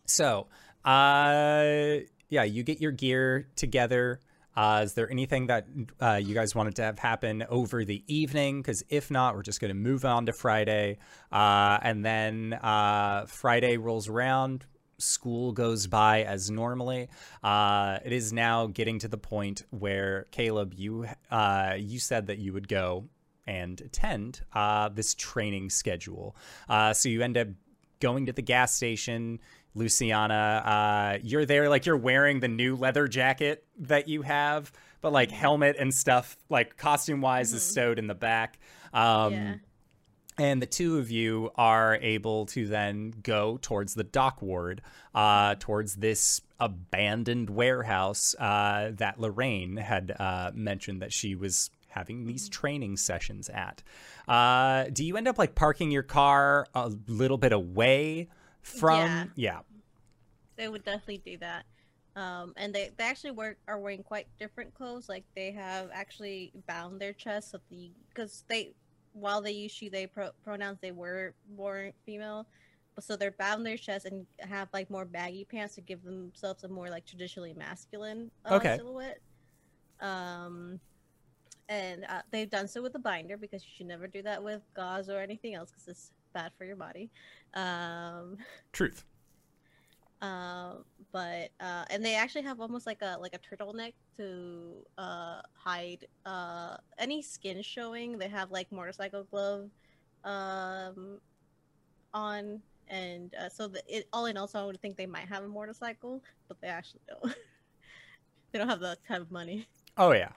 [0.07, 0.49] so,
[0.85, 1.99] uh,
[2.29, 4.21] yeah, you get your gear together.
[4.55, 5.67] Uh, is there anything that
[6.01, 8.61] uh, you guys wanted to have happen over the evening?
[8.61, 10.99] Because if not, we're just going to move on to Friday.
[11.31, 14.67] Uh, and then uh, Friday rolls around.
[14.99, 17.09] School goes by as normally.
[17.43, 22.39] Uh, it is now getting to the point where Caleb, you uh, you said that
[22.39, 23.09] you would go
[23.47, 24.43] and attend
[24.95, 26.37] this training schedule.
[26.93, 27.49] So you end up
[27.99, 29.41] going to the gas station.
[29.75, 34.71] Luciana, uh, you're there, like you're wearing the new leather jacket that you have,
[35.01, 37.71] but like helmet and stuff, like costume wise, is Mhm.
[37.71, 38.59] stowed in the back.
[38.93, 39.55] Um, Yeah.
[40.39, 44.81] And the two of you are able to then go towards the dock ward,
[45.15, 52.25] uh, towards this abandoned warehouse uh, that Lorraine had uh, mentioned that she was having
[52.25, 53.83] these training sessions at.
[54.27, 58.29] Uh, do you end up like parking your car a little bit away
[58.63, 59.33] from?
[59.37, 59.59] Yeah.
[59.59, 59.61] yeah.
[60.57, 61.65] They would definitely do that.
[62.15, 65.09] Um, and they, they actually work are wearing quite different clothes.
[65.09, 68.75] Like they have actually bound their chests so the because they
[69.15, 72.47] while they usually they pro, pronouns they were born female,
[72.95, 76.65] but so they're bound their chests and have like more baggy pants to give themselves
[76.65, 78.77] a more like traditionally masculine uh, Okay.
[78.77, 79.21] silhouette.
[80.01, 80.81] Um,
[81.69, 84.63] and uh, they've done so with a binder because you should never do that with
[84.77, 87.11] gauze or anything else because it's bad for your body.
[87.55, 88.39] Um,
[88.73, 89.05] Truth.
[90.21, 95.41] um, but uh, and they actually have almost like a like a turtleneck to uh
[95.55, 98.19] hide uh any skin showing.
[98.19, 99.71] They have like motorcycle glove
[100.25, 101.21] um
[102.15, 105.29] on, and uh, so the, it all in all, so I would think they might
[105.29, 107.35] have a motorcycle, but they actually don't.
[108.53, 109.67] they don't have that type of money.
[109.97, 110.31] Oh yeah.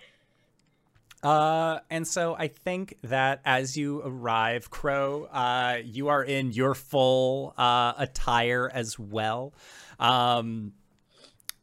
[1.26, 6.76] Uh, and so I think that as you arrive, Crow, uh, you are in your
[6.76, 9.56] full uh, attire as well.
[10.00, 10.74] Um,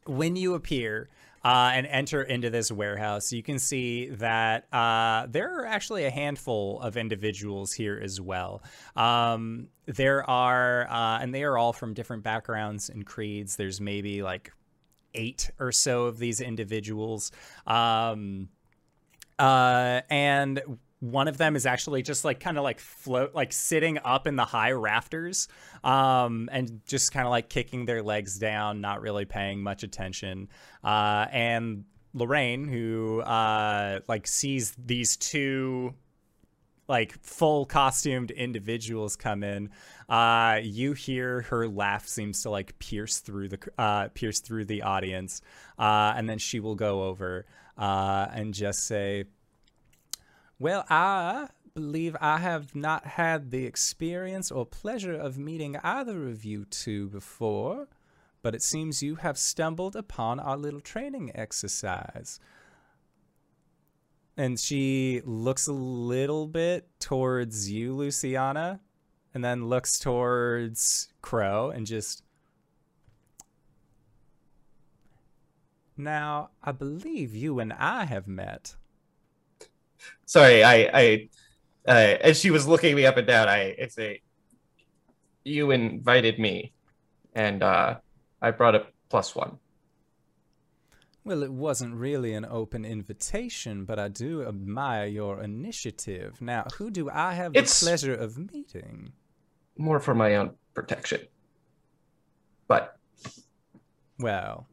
[0.05, 1.07] when you appear
[1.45, 6.11] uh, and enter into this warehouse, you can see that uh, there are actually a
[6.11, 8.63] handful of individuals here as well.
[8.97, 13.55] Um, there are, uh, and they are all from different backgrounds and creeds.
[13.55, 14.51] There's maybe like
[15.13, 17.31] eight or so of these individuals.
[17.65, 18.49] Um,
[19.39, 20.61] uh, and
[20.99, 24.37] one of them is actually just like kind of like float, like sitting up in
[24.37, 25.49] the high rafters,
[25.83, 30.47] um, and just kind of like kicking their legs down, not really paying much attention.
[30.81, 31.83] Uh, and
[32.13, 35.93] Lorraine, who uh, like sees these two
[36.87, 39.69] like full costumed individuals come in
[40.09, 44.81] uh you hear her laugh seems to like pierce through the uh pierce through the
[44.81, 45.41] audience
[45.79, 47.45] uh and then she will go over
[47.77, 49.25] uh and just say
[50.59, 56.45] well i believe i have not had the experience or pleasure of meeting either of
[56.45, 57.87] you two before
[58.41, 62.39] but it seems you have stumbled upon our little training exercise
[64.37, 68.79] and she looks a little bit towards you, Luciana,
[69.33, 72.23] and then looks towards Crow and just.
[75.95, 78.75] Now, I believe you and I have met.
[80.25, 81.29] Sorry, I, I,
[81.87, 84.21] uh, as she was looking me up and down, I, I say,
[85.43, 86.73] you invited me,
[87.35, 87.97] and uh,
[88.41, 89.59] I brought a plus one.
[91.25, 96.41] Well, it wasn't really an open invitation, but I do admire your initiative.
[96.41, 99.13] Now, who do I have the pleasure of meeting?
[99.77, 101.21] More for my own protection.
[102.67, 102.97] But
[104.19, 104.67] Well,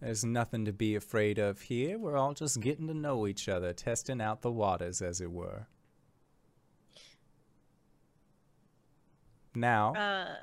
[0.00, 1.98] there's nothing to be afraid of here.
[1.98, 5.66] We're all just getting to know each other, testing out the waters, as it were.
[9.54, 10.36] Now, Uh,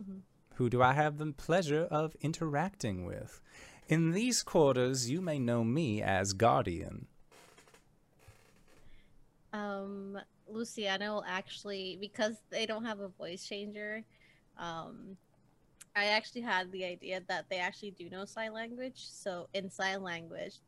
[0.00, 0.22] mhm.
[0.54, 3.40] who do I have the pleasure of interacting with?
[3.88, 7.06] In these quarters, you may know me as Guardian.
[9.52, 10.18] um,
[10.48, 14.04] Luciana actually because they don't have a voice changer.
[14.58, 15.16] Um,
[15.96, 19.06] I actually had the idea that they actually do know sign language.
[19.10, 20.60] So in sign language,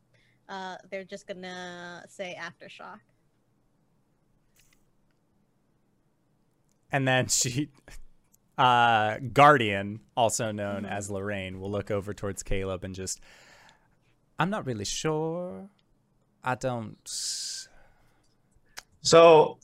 [0.49, 2.99] uh, they're just gonna say aftershock.
[6.91, 7.69] And then she,
[8.57, 13.21] uh, Guardian, also known as Lorraine, will look over towards Caleb and just,
[14.39, 15.69] I'm not really sure.
[16.43, 16.97] I don't.
[19.01, 19.59] so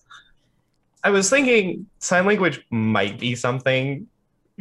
[1.03, 4.07] I was thinking sign language might be something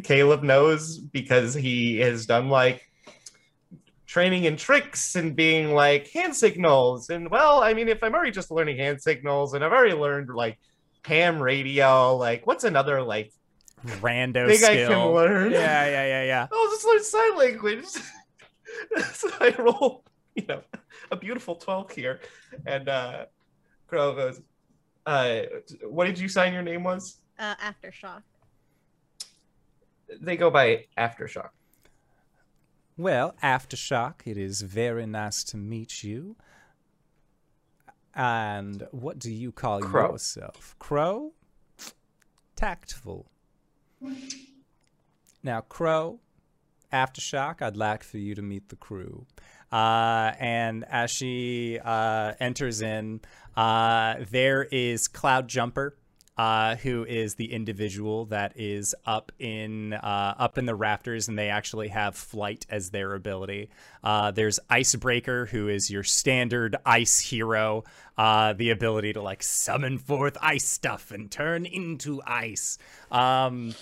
[0.03, 2.89] Caleb knows because he has done like
[4.07, 7.11] training in tricks and being like hand signals.
[7.11, 10.29] And well, I mean, if I'm already just learning hand signals and I've already learned
[10.29, 10.59] like
[11.05, 13.33] ham radio, like what's another like
[13.85, 14.91] Rando thing skill.
[14.91, 15.53] I can learn?
[15.53, 16.47] Yeah, yeah, yeah, yeah.
[16.51, 17.87] I'll just learn sign language.
[19.13, 20.05] so I roll,
[20.35, 20.63] you know,
[21.11, 22.21] a beautiful 12 here.
[22.67, 23.27] And uh
[23.87, 24.41] Crow goes,
[25.07, 25.43] uh
[25.83, 27.21] what did you sign your name was?
[27.39, 28.23] Uh, aftershock.
[30.21, 31.51] They go by aftershock.
[32.97, 36.37] Well, Aftershock, it is very nice to meet you.
[38.15, 40.13] And what do you call Crow.
[40.13, 40.77] yourself?
[40.79, 41.33] Crow?
[42.55, 43.27] Tactful.
[45.43, 46.21] Now, Crow,
[46.93, 49.27] Aftershock, I'd like for you to meet the crew.
[49.73, 53.21] Uh, and as she uh, enters in,
[53.57, 55.97] uh, there is Cloud Jumper,
[56.37, 61.39] uh, who is the individual that is up in uh, up in the rafters, and
[61.39, 63.71] they actually have flight as their ability.
[64.03, 67.85] Uh, there's Icebreaker, who is your standard ice hero,
[68.19, 72.79] uh, the ability to like summon forth ice stuff and turn into ice.
[73.13, 73.75] Um,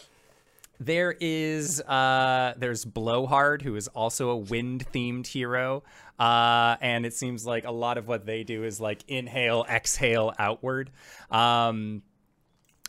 [0.79, 5.85] there is uh there's Blowhard, who is also a wind themed hero.
[6.19, 10.33] Uh and it seems like a lot of what they do is like inhale, exhale
[10.39, 10.91] outward.
[11.31, 12.03] Um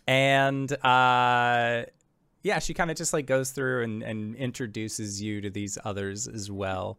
[0.07, 1.83] and uh
[2.43, 6.27] yeah, she kind of just like goes through and, and introduces you to these others
[6.27, 6.97] as well.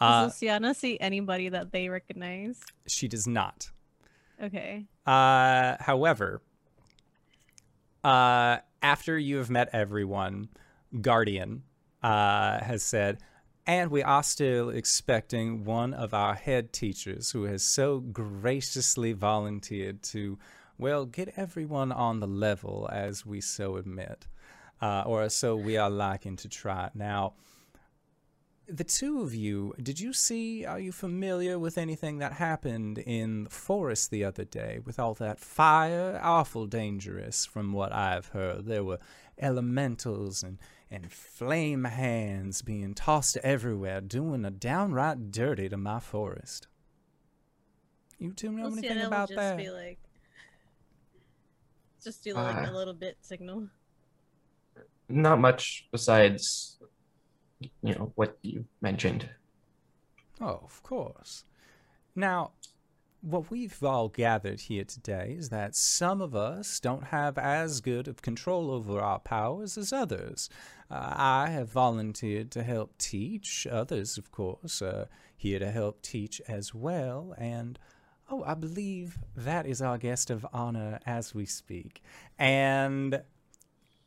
[0.00, 2.60] Uh Does Luciana see anybody that they recognize?
[2.86, 3.70] she does not.
[4.42, 4.86] Okay.
[5.06, 6.40] Uh, however,
[8.02, 10.48] uh, after you have met everyone,
[11.00, 11.62] Guardian
[12.02, 13.18] uh, has said,
[13.66, 20.02] and we are still expecting one of our head teachers who has so graciously volunteered
[20.04, 20.38] to,
[20.80, 24.26] well, get everyone on the level as we so admit,
[24.80, 26.90] uh, or so we are liking to try.
[26.94, 27.34] Now,
[28.66, 33.44] the two of you, did you see, are you familiar with anything that happened in
[33.44, 36.20] the forest the other day with all that fire?
[36.22, 38.66] Awful dangerous, from what I've heard.
[38.66, 39.00] There were
[39.38, 40.58] elementals and,
[40.90, 46.68] and flame hands being tossed everywhere, doing a downright dirty to my forest.
[48.18, 49.56] You two know anything Luciana about that?
[49.56, 49.98] be like,
[52.02, 53.68] just do like Uh, a little bit signal.
[55.08, 56.78] Not much besides,
[57.60, 59.28] you know, what you mentioned.
[60.40, 61.44] Oh, of course.
[62.14, 62.52] Now,
[63.20, 68.08] what we've all gathered here today is that some of us don't have as good
[68.08, 70.48] of control over our powers as others.
[70.90, 73.66] Uh, I have volunteered to help teach.
[73.70, 77.34] Others, of course, are here to help teach as well.
[77.36, 77.78] And,
[78.30, 82.02] oh, I believe that is our guest of honor as we speak.
[82.38, 83.22] And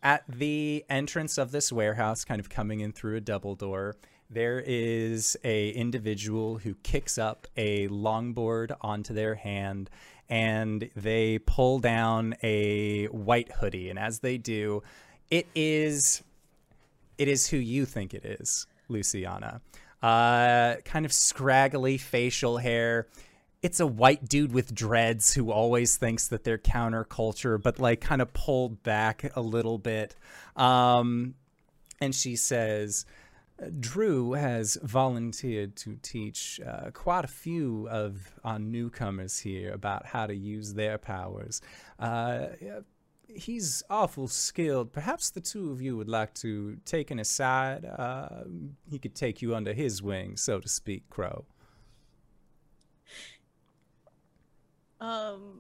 [0.02, 3.96] at the entrance of this warehouse, kind of coming in through a double door,
[4.30, 9.90] there is a individual who kicks up a longboard onto their hand
[10.30, 14.82] and they pull down a white hoodie and as they do
[15.30, 16.24] it is
[17.18, 19.62] it is who you think it is luciana
[20.02, 23.06] uh kind of scraggly facial hair
[23.64, 28.22] it's a white dude with dreads who always thinks that they're counterculture but like kind
[28.22, 30.16] of pulled back a little bit
[30.56, 31.34] um
[32.00, 33.06] and she says
[33.80, 40.26] Drew has volunteered to teach uh, quite a few of our newcomers here about how
[40.26, 41.62] to use their powers.
[42.00, 42.48] Uh,
[43.28, 44.92] he's awful skilled.
[44.92, 47.86] Perhaps the two of you would like to take an aside.
[47.86, 48.44] Uh,
[48.90, 51.46] he could take you under his wing, so to speak, Crow.
[55.04, 55.60] Um,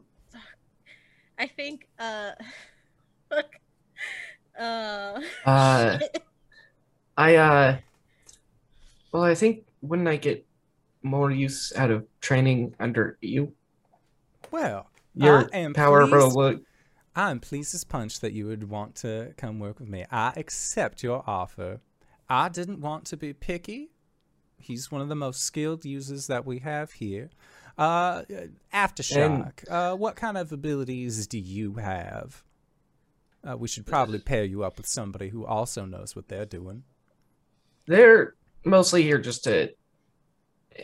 [1.38, 1.88] I think.
[2.00, 2.32] Uh,
[3.30, 3.56] fuck.
[4.58, 5.22] Uh.
[5.46, 6.00] Uh,
[7.18, 7.78] I uh,
[9.12, 10.46] well, I think wouldn't I get
[11.02, 13.54] more use out of training under you?
[14.52, 16.60] Well, Your I am power pleased- will
[17.16, 20.06] I'm pleased as punch that you would want to come work with me.
[20.10, 21.82] I accept your offer.
[22.30, 23.90] I didn't want to be picky.
[24.58, 27.30] He's one of the most skilled users that we have here.
[27.78, 28.24] Uh,
[28.74, 32.44] Aftershock, uh, what kind of abilities do you have?
[33.48, 36.84] Uh, we should probably pair you up with somebody who also knows what they're doing.
[37.88, 39.74] They're mostly here just to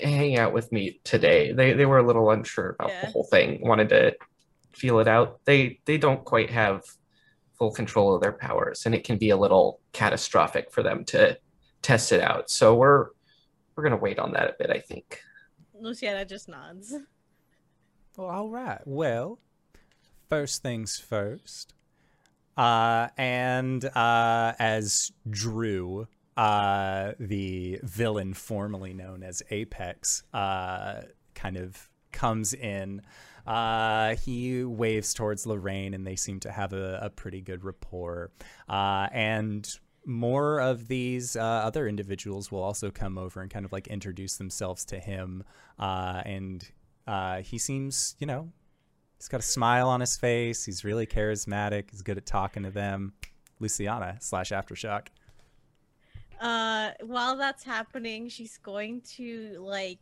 [0.02, 1.54] hang out with me today.
[1.54, 4.16] They they were a little unsure about the whole thing, wanted to
[4.74, 5.40] feel it out.
[5.46, 6.84] They they don't quite have
[7.58, 11.38] full control of their powers, and it can be a little catastrophic for them to
[11.82, 12.50] test it out.
[12.50, 13.08] So we're
[13.76, 15.22] we're gonna wait on that a bit, I think.
[15.80, 16.96] Luciana just nods.
[18.18, 18.82] Well, all right.
[18.86, 19.40] Well,
[20.28, 21.74] first things first.
[22.58, 26.08] Uh, and uh, as Drew
[26.40, 31.02] uh, the villain formerly known as Apex, uh,
[31.36, 33.02] kind of comes in.
[33.46, 38.32] Uh, he waves towards Lorraine, and they seem to have a, a pretty good rapport.
[38.70, 39.70] Uh, and
[40.10, 44.38] more of these uh, other individuals will also come over and kind of like introduce
[44.38, 45.44] themselves to him.
[45.78, 46.68] Uh, and
[47.08, 48.50] uh, he seems, you know,
[49.18, 50.66] he's got a smile on his face.
[50.66, 51.92] He's really charismatic.
[51.92, 53.14] He's good at talking to them.
[53.60, 55.08] Luciana slash Aftershock.
[56.42, 60.00] Uh, while that's happening, she's going to like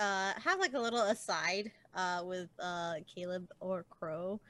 [0.00, 4.40] uh have like a little aside uh with uh Caleb or Crow,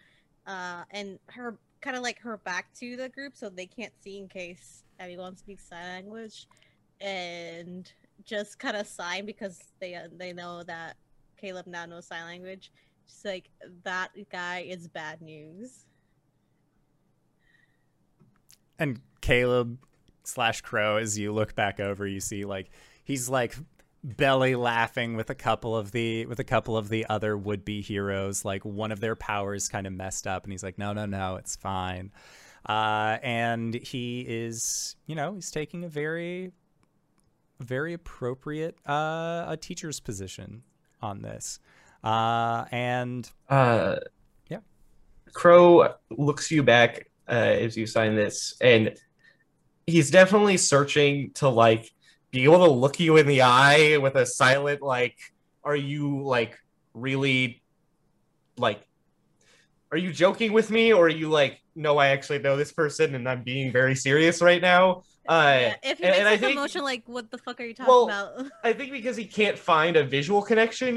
[0.47, 4.19] uh, and her kind of like her back to the group so they can't see
[4.19, 6.47] in case anyone speaks sign language,
[7.01, 7.93] and
[8.25, 10.97] just kind of sign because they uh, they know that
[11.37, 12.73] Caleb now knows sign language.
[13.07, 13.51] She's like
[13.85, 15.85] that guy is bad news.
[18.79, 19.79] And Caleb
[20.25, 22.71] slash Crow, as you look back over, you see like
[23.05, 23.55] he's like
[24.05, 27.81] belly laughing with a couple of the with a couple of the other would be
[27.81, 28.45] heroes.
[28.45, 31.37] Like one of their powers kind of messed up, and he's like, "No, no, no,
[31.37, 32.13] it's fine."
[32.67, 36.53] Uh, and he is, you know, he's taking a very,
[37.61, 40.63] very appropriate uh, a teacher's position
[41.03, 41.59] on this.
[42.03, 43.97] Uh, and Uh,
[44.49, 44.59] Yeah.
[45.33, 48.97] Crow looks you back uh, as you sign this, and
[49.87, 51.94] he's definitely searching to like
[52.35, 55.17] be able to look you in the eye with a silent like,
[55.63, 56.59] "Are you like
[56.93, 57.63] really
[58.57, 58.83] like?"
[59.93, 63.15] Are you joking with me, or are you like, no, I actually know this person
[63.15, 65.05] and I'm being very serious right now?
[65.29, 67.61] Uh, yeah, if he and- makes and I like think- a like what the fuck
[67.61, 68.47] are you talking Well, about?
[68.65, 70.97] I think because he can't find a visual connection,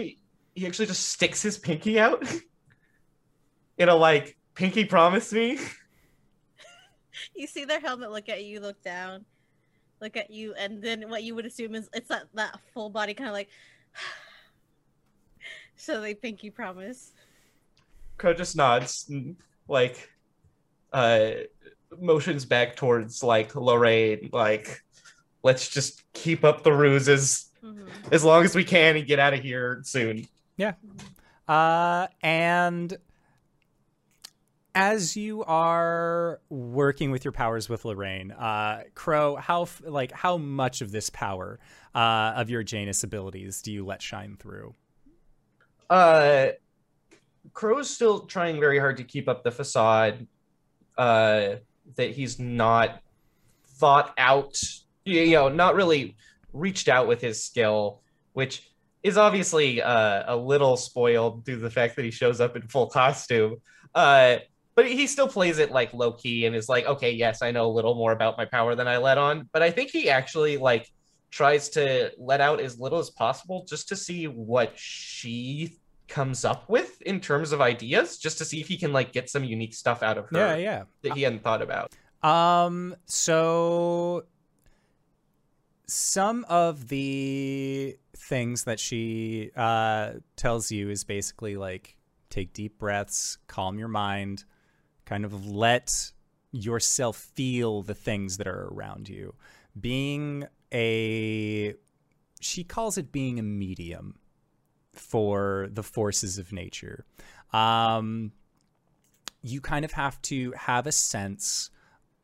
[0.55, 2.25] he actually just sticks his pinky out
[3.77, 5.59] in a like pinky promise me.
[7.35, 9.25] you see their helmet look at you, look down,
[10.01, 13.13] look at you, and then what you would assume is it's that that full body
[13.13, 13.49] kind of like.
[15.75, 17.13] so they think you promise.
[18.17, 19.35] Crow just nods and
[19.67, 20.09] like
[20.93, 21.31] uh
[21.99, 24.83] motions back towards like Lorraine, like
[25.43, 27.87] let's just keep up the ruses Mhm.
[28.11, 30.27] as long as we can and get out of here soon.
[30.57, 30.73] Yeah.
[31.47, 32.95] Uh, and
[34.77, 40.81] as you are working with your powers with Lorraine, uh, Crow, how like how much
[40.81, 41.59] of this power
[41.95, 44.75] uh, of your Janus abilities do you let shine through?
[45.89, 46.49] Uh,
[47.53, 50.27] Crow's still trying very hard to keep up the facade
[50.95, 51.55] uh,
[51.95, 53.01] that he's not
[53.79, 54.61] thought out,
[55.05, 56.15] you know, not really
[56.53, 58.01] reached out with his skill,
[58.33, 58.69] which
[59.01, 62.61] is obviously uh, a little spoiled due to the fact that he shows up in
[62.67, 63.55] full costume.
[63.95, 64.37] Uh,
[64.77, 67.65] but he still plays it like low key and is like, okay, yes, I know
[67.65, 69.49] a little more about my power than I let on.
[69.51, 70.87] But I think he actually like
[71.31, 76.69] tries to let out as little as possible just to see what she comes up
[76.69, 79.73] with in terms of ideas, just to see if he can like get some unique
[79.73, 80.83] stuff out of her Yeah, yeah.
[81.01, 81.91] that he hadn't thought about.
[82.21, 84.25] Um, so
[85.87, 91.97] some of the things that she uh, tells you is basically like
[92.29, 94.43] take deep breaths, calm your mind,
[95.07, 96.11] kind of let
[96.51, 99.33] yourself feel the things that are around you.
[99.79, 101.73] Being a,
[102.41, 104.19] she calls it being a medium
[104.91, 107.05] for the forces of nature.
[107.53, 108.33] Um,
[109.41, 111.69] you kind of have to have a sense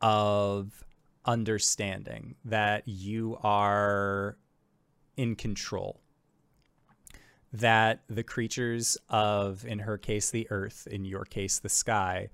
[0.00, 0.84] of
[1.24, 4.36] understanding that you are
[5.16, 6.00] in control.
[7.52, 12.28] That the creatures of, in her case, the earth, in your case, the sky,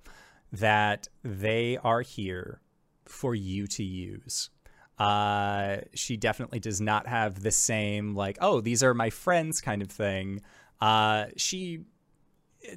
[0.52, 2.60] that they are here
[3.04, 4.50] for you to use.
[4.98, 9.80] Uh, she definitely does not have the same, like, oh, these are my friends kind
[9.80, 10.42] of thing.
[10.80, 11.80] Uh, she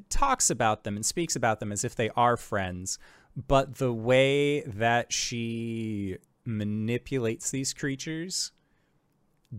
[0.10, 2.98] talks about them and speaks about them as if they are friends,
[3.35, 8.52] but the way that she manipulates these creatures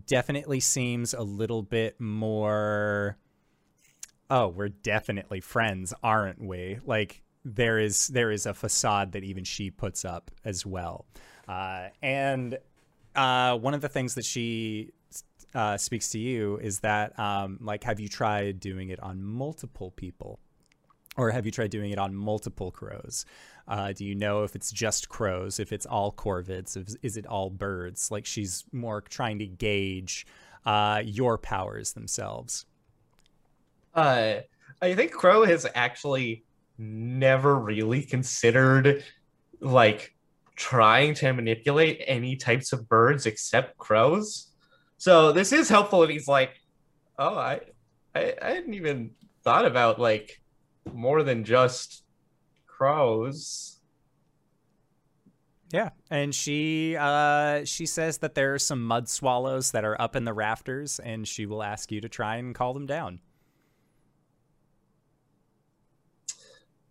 [0.07, 3.17] definitely seems a little bit more
[4.29, 9.43] oh we're definitely friends aren't we like there is there is a facade that even
[9.43, 11.05] she puts up as well.
[11.47, 12.57] Uh, and
[13.15, 14.91] uh, one of the things that she
[15.53, 19.91] uh, speaks to you is that um, like have you tried doing it on multiple
[19.91, 20.39] people?
[21.17, 23.25] Or have you tried doing it on multiple crows?
[23.69, 27.25] Uh, do you know if it's just crows if it's all corvids if, is it
[27.25, 28.11] all birds?
[28.11, 30.27] Like she's more trying to gauge
[30.65, 32.65] uh, your powers themselves.
[33.93, 34.41] Uh,
[34.81, 36.43] I think Crow has actually
[36.77, 39.03] never really considered
[39.59, 40.13] like
[40.55, 44.51] trying to manipulate any types of birds except crows.
[44.97, 46.51] So this is helpful, and he's like,
[47.19, 47.61] "Oh, I,
[48.13, 49.11] I, I hadn't even
[49.43, 50.41] thought about like
[50.93, 52.03] more than just
[52.67, 53.79] crows."
[55.73, 60.15] Yeah, and she uh, she says that there are some mud swallows that are up
[60.15, 63.19] in the rafters, and she will ask you to try and call them down.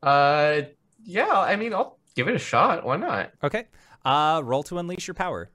[0.05, 0.63] Uh,
[1.05, 1.33] yeah.
[1.33, 2.85] I mean, I'll give it a shot.
[2.85, 3.33] Why not?
[3.43, 3.67] Okay.
[4.05, 5.51] Uh, roll to unleash your power.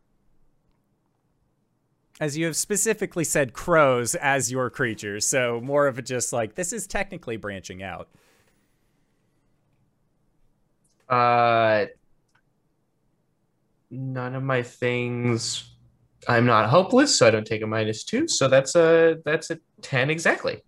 [2.20, 6.56] As you have specifically said crows as your creatures, so more of a just like
[6.56, 8.10] this is technically branching out.
[11.08, 11.86] Uh,
[13.90, 15.76] none of my things.
[16.28, 18.28] I'm not hopeless, so I don't take a minus two.
[18.28, 20.62] So that's a that's a ten exactly.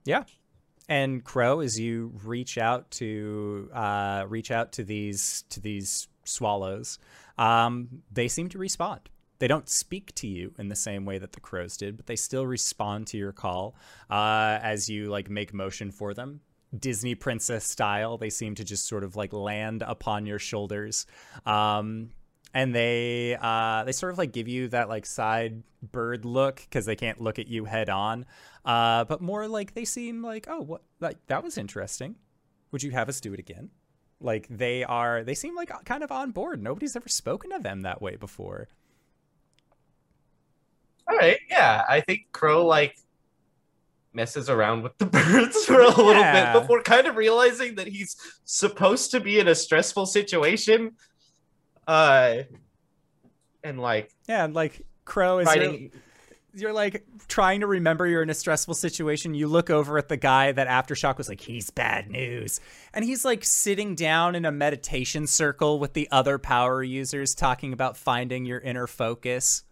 [0.91, 6.99] And crow, as you reach out to uh, reach out to these to these swallows,
[7.37, 8.99] um, they seem to respond.
[9.39, 12.17] They don't speak to you in the same way that the crows did, but they
[12.17, 13.73] still respond to your call
[14.09, 16.41] uh, as you like make motion for them.
[16.77, 21.05] Disney princess style, they seem to just sort of like land upon your shoulders.
[21.45, 22.09] Um,
[22.53, 26.85] and they uh, they sort of like give you that like side bird look because
[26.85, 28.25] they can't look at you head on,
[28.65, 32.15] uh, but more like they seem like oh what like that was interesting.
[32.71, 33.69] Would you have us do it again?
[34.19, 36.61] Like they are they seem like kind of on board.
[36.61, 38.67] Nobody's ever spoken of them that way before.
[41.09, 41.83] All right, yeah.
[41.89, 42.95] I think Crow like
[44.13, 46.53] messes around with the birds for a little Yeah.
[46.53, 48.15] bit before kind of realizing that he's
[48.45, 50.91] supposed to be in a stressful situation.
[51.87, 52.43] Uh,
[53.63, 55.89] and like Yeah, and like crow is you're,
[56.53, 59.33] you're like trying to remember you're in a stressful situation.
[59.33, 62.59] You look over at the guy that Aftershock was like, he's bad news.
[62.93, 67.73] And he's like sitting down in a meditation circle with the other power users talking
[67.73, 69.63] about finding your inner focus.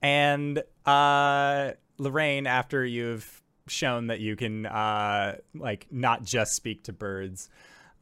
[0.00, 6.92] And uh Lorraine, after you've shown that you can uh like not just speak to
[6.92, 7.48] birds,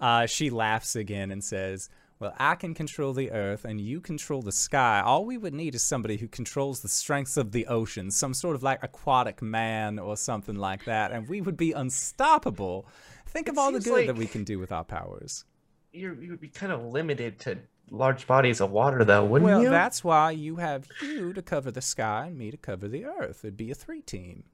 [0.01, 1.89] uh she laughs again and says,
[2.21, 5.01] well, I can control the earth and you control the sky.
[5.03, 8.55] All we would need is somebody who controls the strengths of the ocean, some sort
[8.57, 12.87] of like aquatic man or something like that, and we would be unstoppable.
[13.27, 15.45] Think It of all the good that we can do with our powers.
[15.93, 17.59] you you would be kind of limited to
[17.91, 19.65] large bodies of water, though, wouldn't well, you?
[19.65, 23.05] Well, that's why you have you to cover the sky and me to cover the
[23.07, 23.45] earth.
[23.45, 24.45] It'd be a three team.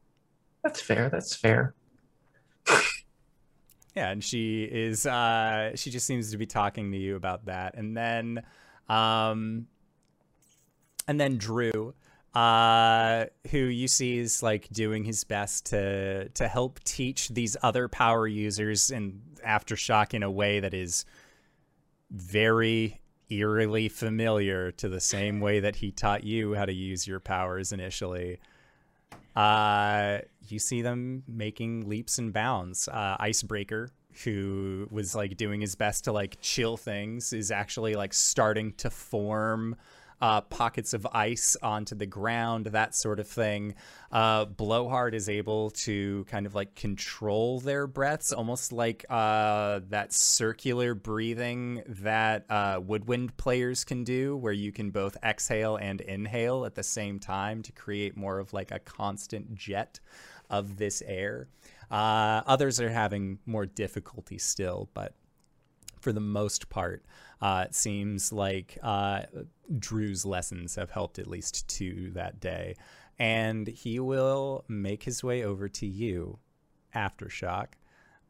[0.62, 1.08] that's fair.
[1.08, 1.74] That's fair.
[3.96, 7.76] Yeah, and she is uh she just seems to be talking to you about that.
[7.76, 8.42] And then
[8.90, 9.66] um
[11.08, 11.94] and then Drew
[12.34, 17.88] uh who you see is like doing his best to to help teach these other
[17.88, 21.06] power users in aftershock in a way that is
[22.10, 23.00] very
[23.30, 27.72] eerily familiar to the same way that he taught you how to use your powers
[27.72, 28.38] initially
[29.36, 32.88] uh, you see them making leaps and bounds.
[32.88, 33.90] Uh, Icebreaker,
[34.24, 38.90] who was like doing his best to like chill things, is actually like starting to
[38.90, 39.76] form
[40.20, 43.74] uh, pockets of ice onto the ground, that sort of thing.
[44.10, 50.12] Uh, Blowhard is able to kind of like control their breaths, almost like uh, that
[50.12, 56.64] circular breathing that uh, woodwind players can do, where you can both exhale and inhale
[56.64, 60.00] at the same time to create more of like a constant jet
[60.48, 61.48] of this air.
[61.90, 65.14] Uh, others are having more difficulty still, but
[66.00, 67.04] for the most part,
[67.40, 69.22] uh, it seems like uh,
[69.78, 72.76] Drew's lessons have helped at least to that day.
[73.18, 76.38] And he will make his way over to you,
[76.94, 77.68] Aftershock.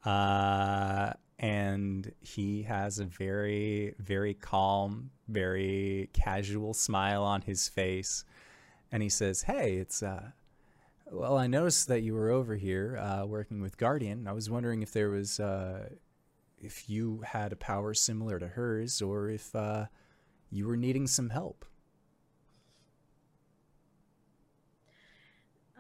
[0.05, 8.25] Uh, and he has a very, very calm, very casual smile on his face.
[8.91, 10.31] And he says, Hey, it's, uh,
[11.10, 14.26] well, I noticed that you were over here uh, working with Guardian.
[14.26, 15.91] I was wondering if there was, uh,
[16.67, 19.86] if you had a power similar to hers, or if uh,
[20.51, 21.65] you were needing some help.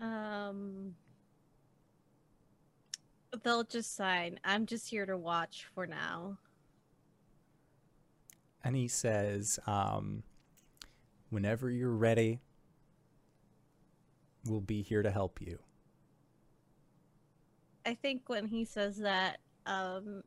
[0.00, 0.94] Um,
[3.42, 4.38] they'll just sign.
[4.44, 6.38] I'm just here to watch for now.
[8.62, 10.22] And he says, um,
[11.30, 12.40] whenever you're ready,
[14.46, 15.58] we'll be here to help you.
[17.84, 20.22] I think when he says that, um,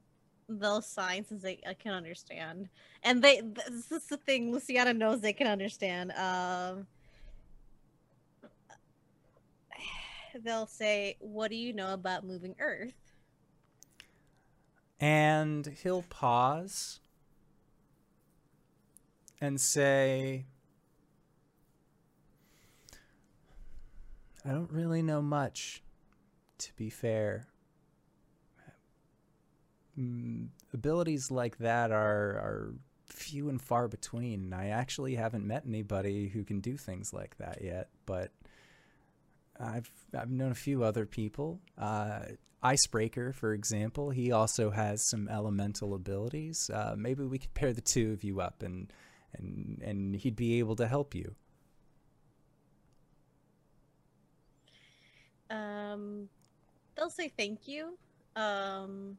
[0.50, 2.70] they'll sign since they I can understand,
[3.04, 4.52] and they this is the thing.
[4.52, 6.12] Luciana knows they can understand.
[6.14, 6.88] Um,
[10.44, 12.94] they'll say, "What do you know about moving Earth?"
[15.00, 17.00] And he'll pause
[19.40, 20.46] and say,
[24.46, 25.82] I don't really know much,
[26.60, 27.49] to be fair.
[30.00, 32.74] Mm, abilities like that are, are
[33.08, 34.54] few and far between.
[34.54, 38.32] I actually haven't met anybody who can do things like that yet, but
[39.60, 41.60] I've I've known a few other people.
[41.78, 42.22] Uh,
[42.62, 46.70] Icebreaker, for example, he also has some elemental abilities.
[46.74, 48.92] Uh, maybe we could pair the two of you up, and
[49.34, 51.36] and and he'd be able to help you.
[55.50, 56.30] Um,
[56.96, 57.98] they'll say thank you.
[58.36, 59.18] Um,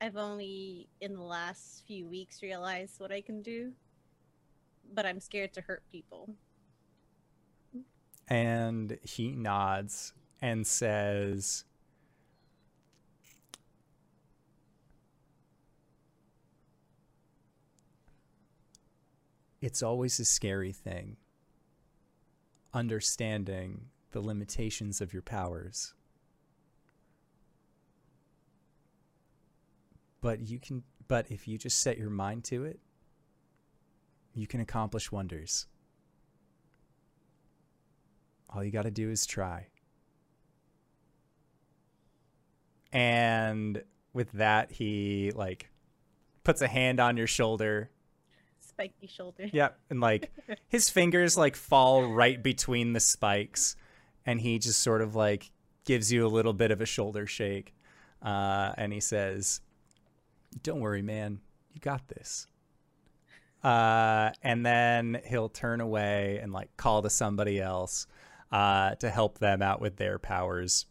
[0.00, 3.72] I've only in the last few weeks realized what I can do,
[4.94, 6.30] but I'm scared to hurt people.
[8.28, 11.64] And he nods and says,
[19.62, 21.16] It's always a scary thing
[22.76, 25.94] understanding the limitations of your powers.
[30.26, 32.80] But you can but if you just set your mind to it,
[34.34, 35.68] you can accomplish wonders.
[38.50, 39.68] All you got to do is try.
[42.92, 45.70] And with that, he like
[46.42, 47.92] puts a hand on your shoulder.
[48.58, 49.48] Spiky shoulder.
[49.52, 49.78] Yep.
[49.90, 50.32] And like
[50.68, 53.76] his fingers like fall right between the spikes.
[54.26, 55.52] And he just sort of like
[55.84, 57.76] gives you a little bit of a shoulder shake.
[58.20, 59.60] Uh, and he says,
[60.62, 61.40] Don't worry, man.
[61.72, 62.46] You got this.
[63.62, 68.06] Uh, and then he'll turn away and like call to somebody else
[68.52, 70.86] uh, to help them out with their powers.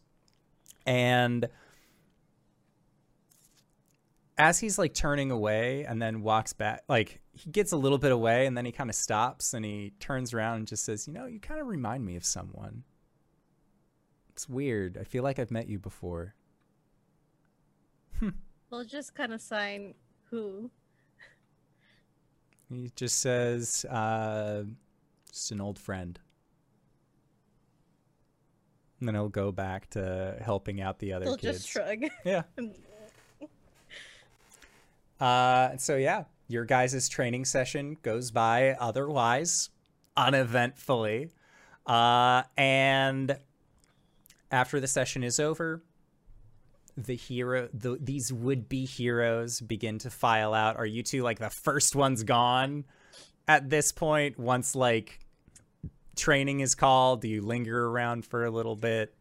[0.84, 1.48] And
[4.38, 8.12] as he's like turning away and then walks back, like he gets a little bit
[8.12, 11.14] away and then he kind of stops and he turns around and just says, You
[11.14, 12.84] know, you kind of remind me of someone.
[14.30, 14.98] It's weird.
[14.98, 16.34] I feel like I've met you before.
[18.70, 19.94] We'll just kind of sign
[20.30, 20.70] who.
[22.68, 24.64] He just says, uh,
[25.30, 26.18] just an old friend.
[28.98, 31.58] And then he'll go back to helping out the other They'll kids.
[31.58, 31.98] just shrug.
[32.24, 32.42] Yeah.
[35.18, 39.70] Uh, so yeah, your guys' training session goes by otherwise
[40.14, 41.30] uneventfully.
[41.86, 43.38] Uh, and
[44.50, 45.82] after the session is over,
[46.96, 50.76] the hero, the, these would-be heroes begin to file out.
[50.76, 52.84] Are you two like the first ones gone
[53.46, 54.38] at this point?
[54.38, 55.20] Once like
[56.16, 59.14] training is called, do you linger around for a little bit?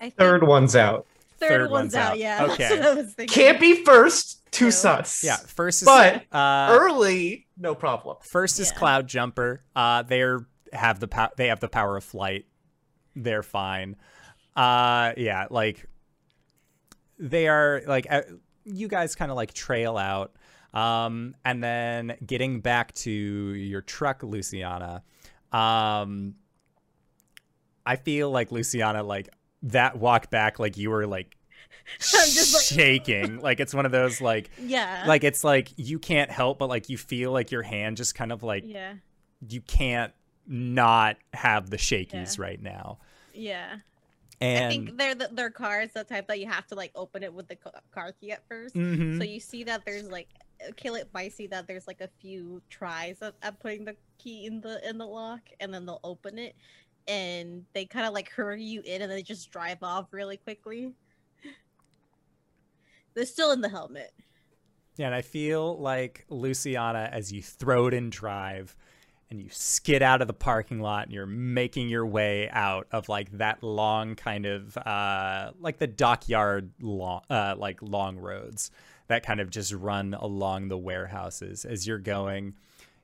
[0.00, 1.06] I Third one's out.
[1.38, 2.10] third, third one's, one's out.
[2.12, 2.18] out.
[2.18, 2.44] Yeah.
[2.50, 2.68] Okay.
[2.68, 3.34] That's what I was thinking.
[3.34, 4.42] Can't be first.
[4.52, 4.70] two No.
[4.70, 5.24] sus.
[5.24, 8.16] Yeah, first is But uh, early, no problem.
[8.30, 8.78] First is Yeah.
[8.78, 9.62] Cloud Jumper.
[9.74, 12.44] Uh, they're have the pow- they have the power of flight.
[13.14, 13.96] They're fine.
[14.54, 15.86] Uh, yeah, like
[17.18, 18.22] they are like uh,
[18.64, 20.32] you guys kind of like trail out.
[20.74, 25.02] Um, and then getting back to your truck, Luciana.
[25.50, 26.34] Um,
[27.86, 29.28] I feel like Luciana, like
[29.62, 31.36] that walk back, like you were like
[32.14, 33.38] I'm just like- shaking.
[33.40, 35.04] like it's one of those like Yeah.
[35.06, 38.32] like it's like you can't help but like you feel like your hand just kind
[38.32, 38.94] of like yeah.
[39.48, 40.12] you can't
[40.46, 42.44] not have the shakies Yeah.
[42.44, 42.98] right now
[43.32, 43.76] Yeah.
[44.40, 47.22] And I think they're the, their cars the type that you have to like open
[47.22, 47.56] it with the
[47.90, 49.18] car key at 1st Mhm.
[49.18, 50.28] So you see that there's like
[50.76, 54.60] Caleb might see that there's like a few tries at, at putting the key in
[54.60, 56.54] the in the lock, and then they'll open it,
[57.08, 60.92] and they kind of like hurry you in, and they just drive off really quickly.
[63.14, 64.12] They're still in the helmet.
[64.96, 68.74] yeah and i feel like luciana as you throw it in drive
[69.30, 73.08] and you skid out of the parking lot and you're making your way out of
[73.08, 78.70] like that long kind of uh like the dockyard long uh like long roads
[79.08, 81.64] that kind of just run along the warehouses.
[81.64, 82.54] As you're going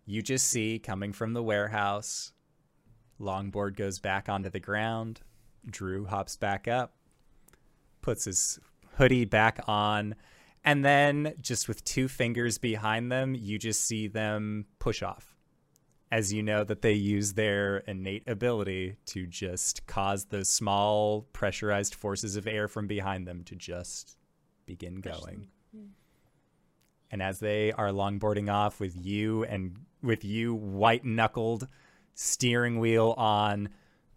[0.06, 2.32] you just see coming from the warehouse
[3.20, 5.20] longboard goes back onto the ground
[5.70, 6.94] drew hops back up
[8.00, 8.58] puts his
[8.96, 10.14] hoodie back on
[10.64, 15.31] and then just with two fingers behind them you just see them push off
[16.12, 21.94] as you know that they use their innate ability to just cause those small pressurized
[21.94, 24.16] forces of air from behind them to just
[24.66, 25.48] begin going
[27.10, 31.66] and as they are longboarding off with you and with you white knuckled
[32.14, 33.68] steering wheel on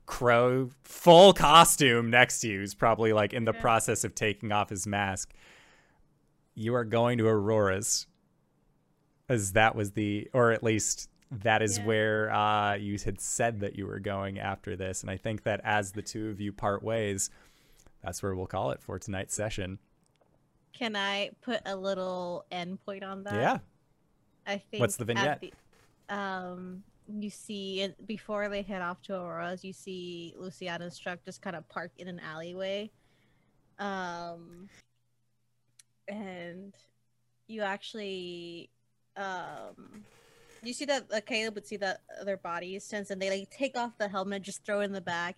[0.06, 3.62] crow full costume next to you who's probably like in the Yeah.
[3.62, 5.34] process of taking off his mask
[6.58, 8.08] you are going to Aurora's.
[9.28, 11.86] As that was the, or at least that is Yeah.
[11.86, 15.02] where uh, you had said that you were going after this.
[15.02, 17.30] And I think that as the two of you part ways,
[18.04, 19.80] that's where we'll call it for tonight's session.
[20.74, 23.34] Can I put a little endpoint on that?
[23.36, 23.58] yeah.
[24.48, 24.82] I think.
[24.82, 25.42] What's the vignette?
[25.42, 25.54] the-
[26.16, 29.64] um, you see before they head off to Aurora's.
[29.64, 32.92] You see Luciana's truck just kind of parked in an alleyway.
[33.80, 34.70] Um,
[36.08, 36.74] and
[37.48, 38.70] you actually,
[39.18, 40.04] um,
[40.68, 43.77] you see that uh, Caleb would see that their bodies since, and they like take
[43.77, 45.38] off the helmet, just throw it in the back,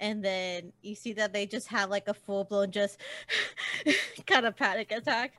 [0.00, 3.00] and then you see that they just have like a full blown just
[4.26, 5.34] kind of panic attack.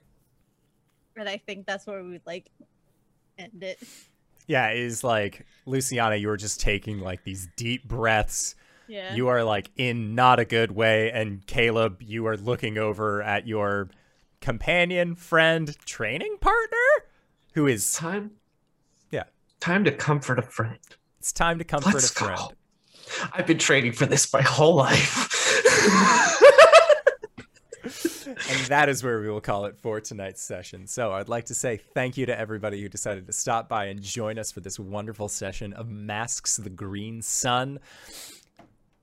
[1.15, 2.49] And I think that's where we would like
[3.37, 3.79] end it.
[4.47, 4.71] Yeah.
[4.71, 8.55] Is like, Luciana, you were just taking like these deep breaths.
[8.87, 9.13] Yeah.
[9.15, 11.11] You are like in not a good way.
[11.11, 13.89] And Caleb, you are looking over at your
[14.39, 16.77] companion, friend, training partner
[17.57, 18.31] who is, Time.
[19.59, 20.77] Time to comfort a friend.
[21.19, 22.37] it's time to comfort Let's a friend.
[22.37, 22.51] go.
[23.33, 25.33] I've been training for this my whole life.
[28.49, 30.87] and that is where we will call it for tonight's session.
[30.87, 34.01] So I'd like to say thank you to everybody who decided to stop by and
[34.01, 37.79] join us for this wonderful session of Masks the Green Sun.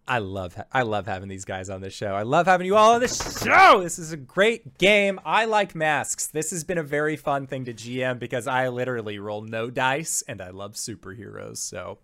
[0.06, 2.14] I love I love having these guys on this show.
[2.14, 3.82] I love having you all on this show.
[3.82, 5.18] This is a great game.
[5.24, 6.26] I like masks.
[6.26, 10.22] This has been a very fun thing to GM because I literally roll no dice
[10.28, 11.56] and I love superheroes.
[11.56, 12.00] So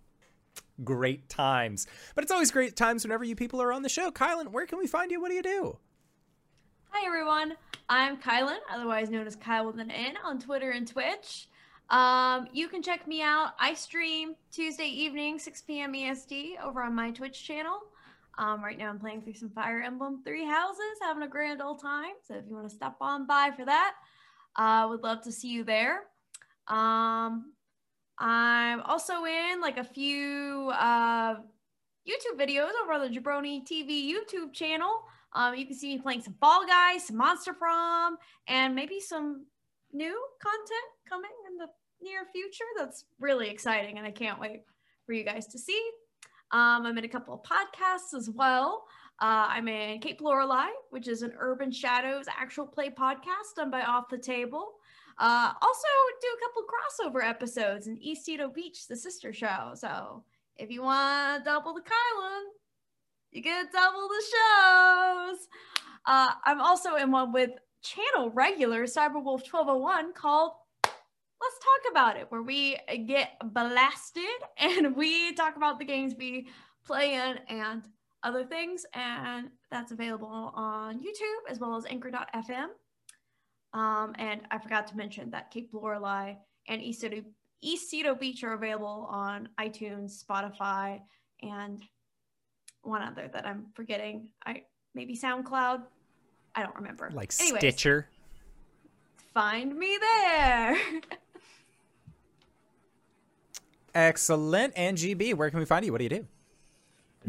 [0.82, 1.86] great times.
[2.14, 4.10] But it's always great times whenever you people are on the show.
[4.10, 5.20] Kylan, where can we find you?
[5.20, 5.78] What do you do?
[6.92, 7.54] Hi everyone,
[7.88, 11.46] I'm Kylan, otherwise known as Kyle with an N on Twitter and Twitch.
[11.90, 13.54] Um, you can check me out.
[13.58, 15.94] I stream Tuesday evening, 6 p.m.
[15.94, 17.80] EST over on my Twitch channel.
[18.38, 21.82] Um, right now I'm playing through some Fire Emblem Three Houses, having a grand old
[21.82, 22.12] time.
[22.26, 23.94] So if you want to stop on by for that,
[24.56, 26.04] I uh, would love to see you there.
[26.68, 27.52] Um,
[28.18, 31.36] I'm also in like a few uh,
[32.08, 35.02] YouTube videos over on the Jabroni TV YouTube channel.
[35.32, 39.46] Um, you can see me playing some Fall Guys, some Monster Prom, and maybe some
[39.92, 41.30] new content coming
[42.02, 42.64] near future.
[42.76, 44.64] That's really exciting, and I can't wait
[45.06, 45.90] for you guys to see.
[46.52, 48.84] Um, I'm in a couple of podcasts as well.
[49.20, 53.82] Uh, I'm in Cape Lorelei, which is an Urban Shadows actual play podcast done by
[53.82, 54.72] Off the Table.
[55.18, 55.88] Uh, also,
[56.20, 59.72] do a couple crossover episodes in East Edo Beach, the sister show.
[59.74, 60.24] So
[60.56, 62.44] if you want to double the Kylan,
[63.30, 65.48] you get double the shows.
[66.06, 67.50] Uh, I'm also in one with
[67.82, 70.52] channel regular Cyberwolf 1201 called
[71.40, 74.24] Let's Talk About It, where we get blasted
[74.58, 76.48] and we talk about the games we
[76.84, 77.82] play in and
[78.22, 78.84] other things.
[78.94, 82.66] And that's available on YouTube as well as anchor.fm.
[83.72, 86.34] Um, and I forgot to mention that Cape Lorelei
[86.68, 91.00] and East Cedo, Beach are available on iTunes, Spotify,
[91.42, 91.82] and
[92.82, 94.30] one other that I'm forgetting.
[94.44, 95.82] I maybe SoundCloud.
[96.54, 97.10] I don't remember.
[97.12, 98.08] Like Anyways, Stitcher.
[99.32, 100.78] Find me there.
[103.94, 104.72] Excellent.
[104.76, 105.92] And GB, where can we find you?
[105.92, 106.26] What do you do?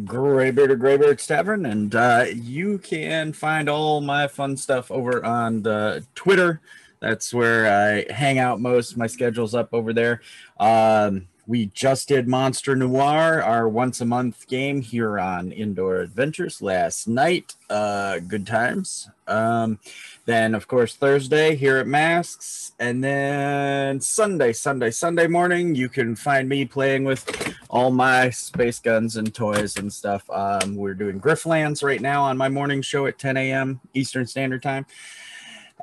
[0.06, 5.64] Graybeard or Graybeard's Tavern, and uh, you can find all my fun stuff over on
[5.64, 6.62] the Twitter.
[7.02, 8.96] That's where I hang out most.
[8.96, 10.22] My schedule's up over there.
[10.60, 16.62] Um, we just did Monster Noir, our once a month game here on Indoor Adventures
[16.62, 17.56] last night.
[17.70, 19.10] Uh, good times.
[19.28, 19.80] Um,
[20.26, 22.74] then, of course, Thursday here at Masks.
[22.80, 28.80] And then Sunday, Sunday, Sunday morning, you can find me playing with all my space
[28.80, 30.30] guns and toys and stuff.
[30.30, 33.80] Um, we're doing Griftlands right now on my morning show at 10 a.m.
[33.94, 34.86] Eastern Standard Time.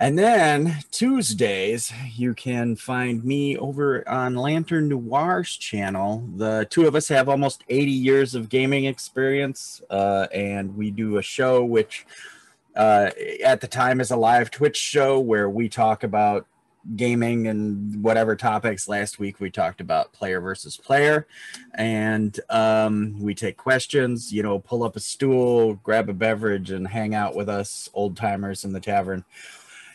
[0.00, 6.24] And then Tuesdays, you can find me over on Lantern Noir's channel.
[6.36, 11.16] The two of us have almost 80 years of gaming experience, uh, and we do
[11.16, 12.06] a show which,
[12.78, 13.10] uh,
[13.44, 16.46] at the time, is a live Twitch show where we talk about
[16.96, 18.88] gaming and whatever topics.
[18.88, 21.26] Last week, we talked about player versus player,
[21.74, 24.32] and um, we take questions.
[24.32, 28.16] You know, pull up a stool, grab a beverage, and hang out with us old
[28.16, 29.24] timers in the tavern.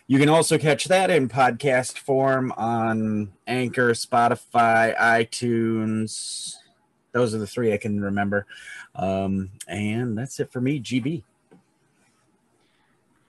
[0.05, 6.55] You can also catch that in podcast form on Anchor, Spotify, iTunes.
[7.13, 8.45] Those are the three I can remember.
[8.95, 11.23] Um, and that's it for me, GB.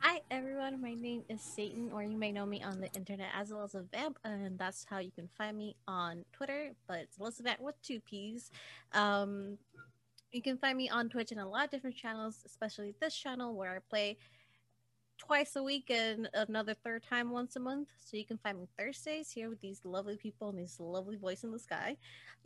[0.07, 3.51] Hi everyone, my name is Satan, or you may know me on the internet as
[3.51, 6.73] well as a vamp, and that's how you can find me on Twitter.
[6.87, 8.51] But it's Elizabeth with two P's.
[8.93, 9.57] Um,
[10.31, 13.55] you can find me on Twitch and a lot of different channels, especially this channel
[13.55, 14.19] where I play
[15.17, 17.89] twice a week and another third time once a month.
[17.99, 21.45] So you can find me Thursdays here with these lovely people and this lovely voice
[21.45, 21.97] in the sky.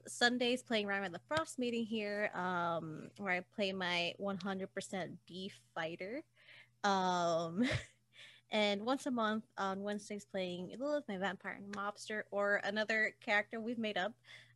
[0.06, 6.22] Sundays playing Rime of the Frostmaiden here, um, where I play my 100% beef fighter.
[6.84, 7.64] Um,
[8.50, 13.60] and once a month on Wednesdays playing Lilith, my vampire and mobster, or another character
[13.60, 14.12] we've made up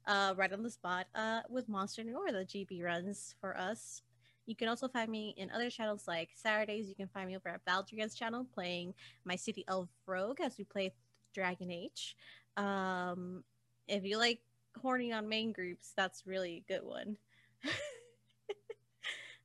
[0.07, 4.03] uh, right on the spot uh, with Monster Noir that GB runs for us.
[4.47, 6.89] You can also find me in other channels like Saturdays.
[6.89, 8.95] You can find me over at Valdrian's channel playing
[9.25, 10.93] my City Elf Rogue as we play
[11.33, 12.17] Dragon Age.
[12.57, 13.45] Um,
[13.87, 14.41] if you like
[14.81, 17.17] horny on main groups, that's really a good one.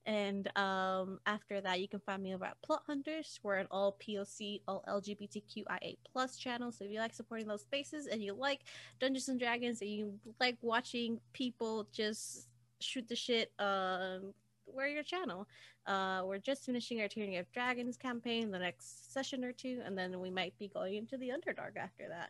[0.08, 3.42] and um, after that, you can find me over at Plot Hunters.
[3.44, 6.72] We're an all POC, all LGBTQIA plus channel.
[6.72, 8.61] So if you like supporting those spaces and you like
[9.02, 12.48] Dungeons and Dragons and you like watching people just
[12.80, 14.34] shoot the shit, um,
[14.66, 15.45] we're your channel.
[15.86, 19.98] Uh, we're just finishing our Tyranny of Dragons campaign the next session or two, and
[19.98, 22.30] then we might be going into the Underdark after that.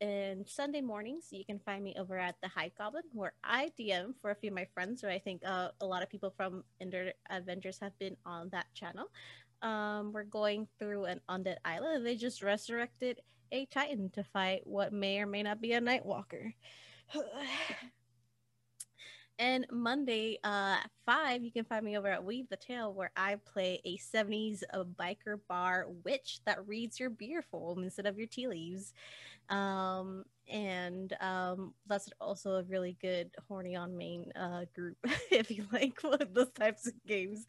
[0.00, 4.14] And Sunday mornings, you can find me over at the High Goblin, where I DM
[4.22, 6.64] for a few of my friends, who I think uh, a lot of people from
[6.80, 9.10] Indoor Adventures have been on that channel.
[9.60, 12.06] Um, we're going through an undead island.
[12.06, 13.20] They just resurrected
[13.52, 16.54] a Titan to fight what may or may not be a Nightwalker.
[19.40, 23.10] And Monday, uh, at five, you can find me over at Weave the Tale, where
[23.16, 28.18] I play a '70s uh, biker bar witch that reads your beer foam instead of
[28.18, 28.92] your tea leaves.
[29.48, 34.98] Um, and um, that's also a really good horny on main uh, group
[35.30, 35.98] if you like
[36.34, 37.46] those types of games.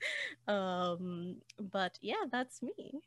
[0.48, 3.02] Um, but yeah, that's me.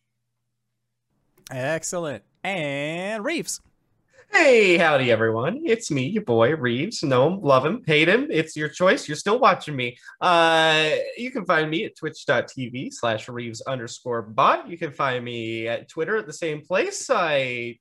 [1.51, 2.23] Excellent.
[2.43, 3.63] And Reeves.
[4.33, 5.63] Hey, howdy everyone.
[5.65, 7.03] It's me, your boy Reeves.
[7.03, 8.29] Know him, love him, hate him.
[8.31, 9.09] It's your choice.
[9.09, 9.97] You're still watching me.
[10.21, 14.69] Uh, you can find me at twitch.tv slash Reeves underscore bot.
[14.69, 17.09] You can find me at Twitter at the same place.
[17.11, 17.79] I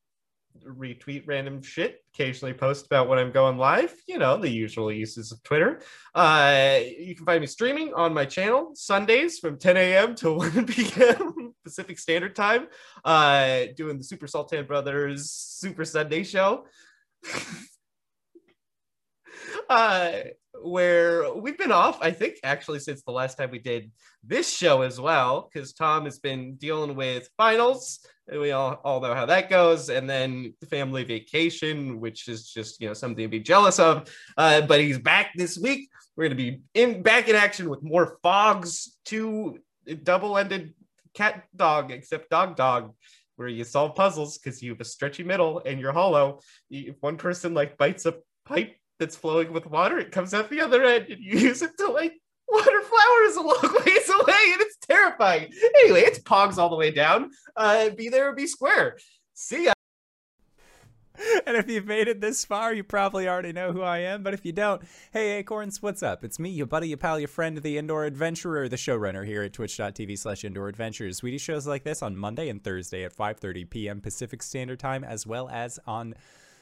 [0.65, 5.31] retweet random shit, occasionally post about when I'm going live, you know, the usual uses
[5.31, 5.81] of Twitter.
[6.13, 10.15] Uh, you can find me streaming on my channel Sundays from 10 a.m.
[10.15, 11.32] to 1 p.m.
[11.63, 12.67] Pacific Standard Time,
[13.05, 16.65] uh, doing the Super Sultan Brothers Super Sunday show.
[19.69, 20.11] uh,
[20.61, 23.91] where we've been off, I think, actually, since the last time we did
[24.23, 27.99] this show as well, because Tom has been dealing with finals.
[28.31, 29.89] We all, all know how that goes.
[29.89, 34.09] And then family vacation, which is just, you know, something to be jealous of.
[34.37, 35.89] Uh, but he's back this week.
[36.15, 39.59] We're going to be in back in action with more Phogs, two
[40.03, 40.73] double ended
[41.13, 42.93] cat dog, except dog dog
[43.35, 46.39] where you solve puzzles because you have a stretchy middle and you're hollow.
[46.69, 50.61] If one person like bites a pipe that's flowing with water, it comes out the
[50.61, 52.13] other end, and you use it to like
[52.47, 55.51] water flowers a long ways away, and it's terrifying.
[55.79, 57.29] Anyway, it's Phogs all the way down.
[57.55, 58.97] Uh, be there or be square.
[59.33, 59.72] See ya.
[61.45, 64.23] And if you've made it this far, you probably already know who I am.
[64.23, 66.23] But if you don't, hey Acorns, what's up?
[66.23, 69.53] It's me, your buddy, your pal, your friend, the indoor adventurer, the showrunner here at
[69.53, 71.21] twitch.tv slash indoor adventures.
[71.21, 74.01] We do shows like this on Monday and Thursday at 5.30 p.m.
[74.01, 76.15] Pacific Standard Time, as well as on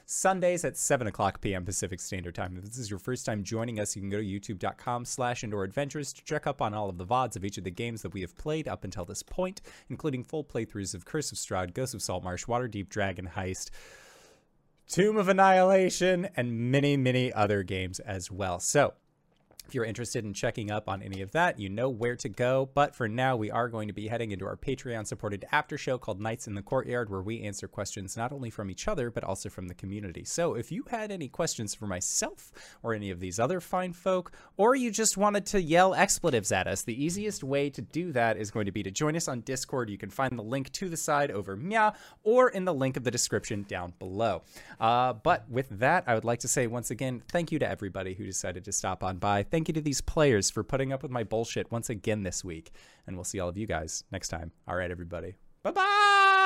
[0.04, 1.64] Sundays at 7 o'clock p.m.
[1.64, 2.56] Pacific Standard Time.
[2.58, 5.64] If this is your first time joining us, you can go to youtube.com slash indoor
[5.64, 8.12] adventures to check up on all of the VODs of each of the games that
[8.12, 11.94] we have played up until this point, including full playthroughs of Curse of Strahd, Ghost
[11.94, 13.70] of Saltmarsh, Waterdeep Dragon Heist,
[14.92, 18.60] Tomb of Annihilation, and many, many other games as well.
[18.60, 18.92] So,
[19.66, 22.68] if you're interested in checking up on any of that, you know where to go.
[22.74, 25.98] But for now, we are going to be heading into our Patreon supported after show
[25.98, 29.24] called Nights in the Courtyard, where we answer questions not only from each other, but
[29.24, 30.24] also from the community.
[30.24, 34.32] So if you had any questions for myself or any of these other fine folk,
[34.56, 38.36] or you just wanted to yell expletives at us, the easiest way to do that
[38.36, 39.90] is going to be to join us on Discord.
[39.90, 43.04] You can find the link to the side over Mia or in the link of
[43.04, 44.42] the description down below.
[44.80, 48.14] Uh, but with that, I would like to say once again, thank you to everybody
[48.14, 49.42] who decided to stop on by.
[49.52, 52.72] Thank you to these players for putting up with my bullshit once again this week.
[53.06, 54.50] And we'll see all of you guys next time.
[54.66, 55.36] All right, everybody.
[55.62, 56.41] Bye bye.